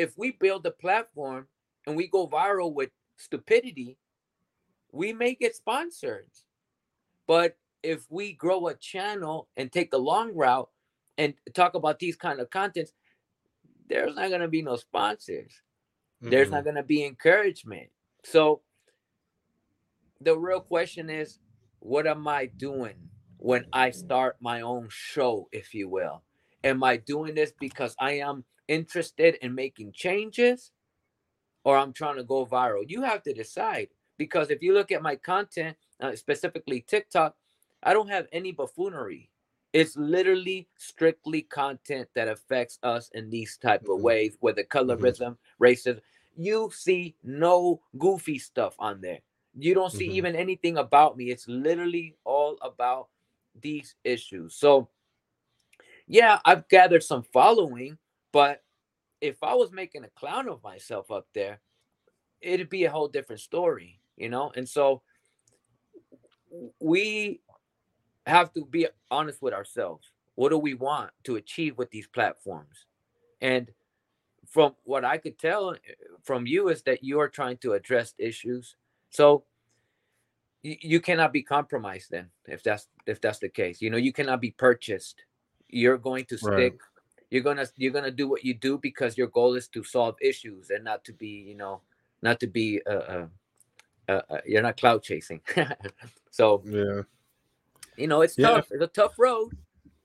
if 0.00 0.16
we 0.16 0.30
build 0.30 0.64
a 0.64 0.70
platform 0.70 1.46
and 1.86 1.94
we 1.94 2.08
go 2.08 2.26
viral 2.26 2.72
with 2.72 2.88
stupidity, 3.18 3.98
we 4.92 5.12
may 5.12 5.34
get 5.34 5.54
sponsored. 5.54 6.30
But 7.26 7.58
if 7.82 8.06
we 8.10 8.32
grow 8.32 8.68
a 8.68 8.74
channel 8.74 9.48
and 9.58 9.70
take 9.70 9.90
the 9.90 9.98
long 9.98 10.34
route 10.34 10.70
and 11.18 11.34
talk 11.52 11.74
about 11.74 11.98
these 11.98 12.16
kind 12.16 12.40
of 12.40 12.48
contents, 12.48 12.94
there's 13.90 14.16
not 14.16 14.30
gonna 14.30 14.48
be 14.48 14.62
no 14.62 14.76
sponsors. 14.76 15.52
There's 16.22 16.48
Mm-mm. 16.48 16.52
not 16.52 16.60
mm-hmm. 16.60 16.68
gonna 16.68 16.82
be 16.82 17.04
encouragement. 17.04 17.90
So 18.24 18.62
the 20.22 20.38
real 20.38 20.60
question 20.60 21.10
is, 21.10 21.40
what 21.80 22.06
am 22.06 22.26
I 22.26 22.46
doing 22.46 22.94
when 23.36 23.66
I 23.70 23.90
start 23.90 24.38
my 24.40 24.62
own 24.62 24.88
show, 24.90 25.50
if 25.52 25.74
you 25.74 25.90
will? 25.90 26.22
Am 26.64 26.82
I 26.82 26.96
doing 26.96 27.34
this 27.34 27.52
because 27.60 27.94
I 27.98 28.12
am 28.12 28.44
interested 28.70 29.34
in 29.42 29.54
making 29.54 29.92
changes 29.92 30.70
or 31.64 31.76
I'm 31.76 31.92
trying 31.92 32.16
to 32.16 32.24
go 32.24 32.46
viral? 32.46 32.84
You 32.88 33.02
have 33.02 33.22
to 33.24 33.34
decide 33.34 33.88
because 34.16 34.50
if 34.50 34.62
you 34.62 34.72
look 34.72 34.92
at 34.92 35.02
my 35.02 35.16
content, 35.16 35.76
uh, 36.00 36.14
specifically 36.14 36.80
TikTok, 36.80 37.34
I 37.82 37.92
don't 37.92 38.08
have 38.08 38.28
any 38.32 38.52
buffoonery. 38.52 39.28
It's 39.72 39.96
literally 39.96 40.68
strictly 40.76 41.42
content 41.42 42.08
that 42.14 42.28
affects 42.28 42.78
us 42.82 43.10
in 43.14 43.28
these 43.30 43.56
type 43.56 43.82
of 43.82 43.98
Mhm. 43.98 44.02
ways, 44.02 44.36
whether 44.40 44.64
colorism, 44.64 45.36
racism. 45.60 46.00
You 46.36 46.70
see 46.72 47.16
no 47.22 47.82
goofy 47.98 48.38
stuff 48.38 48.74
on 48.78 49.00
there. 49.00 49.20
You 49.58 49.74
don't 49.74 49.92
see 49.92 50.08
Mhm. 50.08 50.14
even 50.14 50.36
anything 50.36 50.78
about 50.78 51.16
me. 51.16 51.30
It's 51.30 51.48
literally 51.48 52.16
all 52.24 52.56
about 52.62 53.08
these 53.60 53.94
issues. 54.04 54.54
So, 54.54 54.88
yeah, 56.06 56.40
I've 56.44 56.68
gathered 56.68 57.02
some 57.02 57.22
following, 57.22 57.98
but 58.32 58.62
if 59.20 59.42
I 59.42 59.54
was 59.54 59.72
making 59.72 60.04
a 60.04 60.10
clown 60.10 60.48
of 60.48 60.62
myself 60.62 61.10
up 61.10 61.26
there, 61.34 61.60
it'd 62.40 62.70
be 62.70 62.84
a 62.84 62.90
whole 62.90 63.08
different 63.08 63.40
story, 63.40 64.00
you 64.16 64.28
know? 64.28 64.52
And 64.56 64.68
so 64.68 65.02
we 66.80 67.40
have 68.26 68.52
to 68.54 68.64
be 68.64 68.88
honest 69.10 69.42
with 69.42 69.52
ourselves. 69.52 70.12
What 70.36 70.50
do 70.50 70.58
we 70.58 70.74
want 70.74 71.10
to 71.24 71.36
achieve 71.36 71.76
with 71.76 71.90
these 71.90 72.06
platforms? 72.06 72.86
And 73.40 73.70
from 74.46 74.74
what 74.84 75.04
I 75.04 75.18
could 75.18 75.38
tell 75.38 75.70
uh, 75.70 75.76
from 76.22 76.46
you 76.46 76.68
is 76.68 76.82
that 76.82 77.04
you 77.04 77.20
are 77.20 77.28
trying 77.28 77.58
to 77.58 77.74
address 77.74 78.14
issues. 78.18 78.76
So 79.10 79.44
you, 80.62 80.76
you 80.80 81.00
cannot 81.00 81.32
be 81.32 81.42
compromised 81.42 82.10
then 82.10 82.30
if 82.46 82.62
that's 82.62 82.88
if 83.06 83.20
that's 83.20 83.38
the 83.38 83.48
case. 83.48 83.82
You 83.82 83.90
know, 83.90 83.96
you 83.96 84.12
cannot 84.12 84.40
be 84.40 84.50
purchased. 84.50 85.24
You're 85.68 85.98
going 85.98 86.24
to 86.26 86.38
stick 86.38 86.50
Right. 86.52 86.72
You're 87.30 87.42
gonna 87.42 87.66
you're 87.76 87.92
gonna 87.92 88.10
do 88.10 88.28
what 88.28 88.44
you 88.44 88.54
do 88.54 88.78
because 88.78 89.16
your 89.16 89.28
goal 89.28 89.54
is 89.54 89.68
to 89.68 89.82
solve 89.84 90.16
issues 90.20 90.70
and 90.70 90.84
not 90.84 91.04
to 91.04 91.12
be 91.12 91.28
you 91.28 91.54
know 91.54 91.80
not 92.22 92.38
to 92.40 92.46
be 92.46 92.80
uh, 92.86 92.90
uh, 92.90 93.26
uh, 94.08 94.22
uh 94.30 94.38
you're 94.44 94.62
not 94.62 94.76
cloud 94.76 95.02
chasing 95.02 95.40
so 96.30 96.62
Yeah. 96.66 97.02
you 97.96 98.06
know 98.06 98.20
it's 98.20 98.36
Yeah. 98.36 98.48
tough 98.48 98.68
it's 98.70 98.82
a 98.82 98.86
tough 98.88 99.18
road 99.18 99.50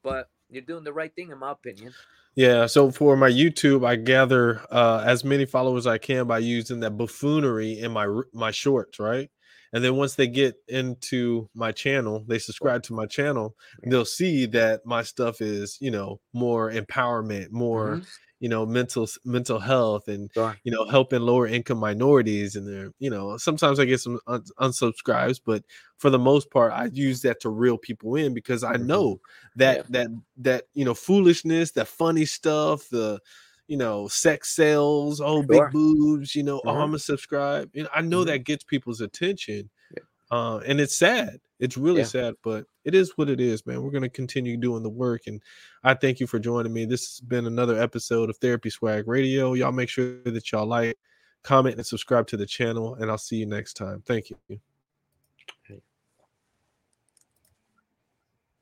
but 0.04 0.30
you're 0.50 0.62
doing 0.62 0.84
the 0.84 0.94
right 0.94 1.14
thing 1.16 1.32
in 1.32 1.40
my 1.40 1.52
opinion 1.52 1.94
Yeah, 2.36 2.66
so 2.68 2.92
for 2.92 3.16
my 3.16 3.30
YouTube, 3.30 3.88
I 3.88 3.96
gather 3.96 4.62
uh, 4.70 5.04
as 5.06 5.24
many 5.24 5.46
followers 5.46 5.88
I 5.88 5.98
can 5.98 6.28
by 6.28 6.40
using 6.40 6.82
that 6.82 6.98
buffoonery 6.98 7.80
in 7.80 7.92
my 7.92 8.08
my 8.34 8.52
shorts, 8.52 9.00
right? 9.00 9.30
And 9.76 9.84
then 9.84 9.98
once 9.98 10.16
they 10.16 10.28
get 10.28 10.56
into 10.70 11.50
my 11.54 11.74
channel, 11.74 12.26
they 12.28 12.40
subscribe 12.40 12.84
to 12.86 12.94
my 12.94 13.08
channel, 13.08 13.58
they'll 13.90 14.06
see 14.06 14.48
that 14.48 14.86
my 14.88 15.04
stuff 15.04 15.42
is, 15.42 15.78
you 15.82 15.92
know, 15.92 16.22
more 16.34 16.72
empowerment, 16.72 17.52
more, 17.52 18.00
Mhm. 18.00 18.06
you 18.40 18.50
know, 18.50 18.66
mental 18.66 19.08
mental 19.26 19.60
health, 19.60 20.08
and 20.08 20.32
Sure. 20.34 20.60
you 20.64 20.72
know, 20.72 20.86
helping 20.86 21.22
lower 21.22 21.48
income 21.48 21.80
minorities. 21.80 22.56
And 22.56 22.68
they're, 22.68 22.92
you 23.00 23.10
know, 23.10 23.38
sometimes 23.38 23.80
I 23.80 23.86
get 23.86 24.00
some 24.02 24.20
un- 24.28 24.44
unsubscribes, 24.60 25.42
but 25.46 25.66
for 25.98 26.10
the 26.10 26.20
most 26.20 26.52
part, 26.52 26.74
I 26.74 26.90
use 26.94 27.22
that 27.24 27.42
to 27.42 27.50
reel 27.50 27.78
people 27.78 28.16
in 28.16 28.34
because 28.34 28.64
I 28.64 28.78
Mhm. 28.78 28.78
know 28.78 29.20
that 29.56 29.82
Yeah. 29.82 29.86
that 29.90 30.10
that 30.38 30.66
you 30.74 30.86
know 30.86 30.94
foolishness, 30.96 31.72
that 31.74 31.88
funny 31.90 32.26
stuff, 32.26 32.90
the 32.90 33.20
you 33.68 33.78
know 33.78 34.08
sex 34.08 34.50
sales, 34.56 35.20
oh 35.22 35.42
Sure. 35.42 35.48
big 35.48 35.72
boobs, 35.72 36.36
you 36.36 36.44
know, 36.44 36.62
oh 36.66 36.70
Mhm. 36.70 36.76
I'm 36.82 36.88
gonna 36.90 37.00
subscribe. 37.00 37.70
You 37.74 37.84
know, 37.84 37.90
I 37.94 38.02
know 38.02 38.24
Mhm. 38.24 38.28
that 38.28 38.38
gets 38.40 38.64
people's 38.64 39.02
attention, 39.02 39.70
Yeah. 39.96 40.04
uh, 40.32 40.58
and 40.66 40.80
it's 40.80 40.96
sad. 40.98 41.40
It's 41.60 41.78
really 41.78 42.00
Yeah. 42.02 42.06
sad, 42.08 42.36
but 42.44 42.66
it 42.84 42.94
is 42.94 43.14
what 43.18 43.30
it 43.30 43.40
is, 43.40 43.66
man. 43.66 43.82
We're 43.82 43.92
gonna 43.92 44.10
continue 44.10 44.58
doing 44.58 44.84
the 44.84 44.90
work, 44.90 45.28
and 45.28 45.42
I 45.84 45.94
thank 45.94 46.20
you 46.20 46.28
for 46.28 46.38
joining 46.38 46.74
me. 46.74 46.86
This 46.86 47.08
has 47.18 47.22
been 47.22 47.46
another 47.48 47.80
episode 47.80 48.30
of 48.30 48.38
Therapy 48.38 48.70
Swag 48.70 49.08
Radio. 49.08 49.54
Y'all 49.54 49.72
make 49.72 49.90
sure 49.90 50.22
that 50.24 50.52
y'all 50.52 50.68
like, 50.68 50.98
comment, 51.44 51.76
and 51.78 51.86
subscribe 51.86 52.28
to 52.28 52.38
the 52.38 52.46
channel, 52.46 52.96
and 52.96 53.10
I'll 53.10 53.18
see 53.18 53.38
you 53.38 53.46
next 53.46 53.76
time. 53.76 54.02
Thank 54.06 54.32
you. 54.32 54.60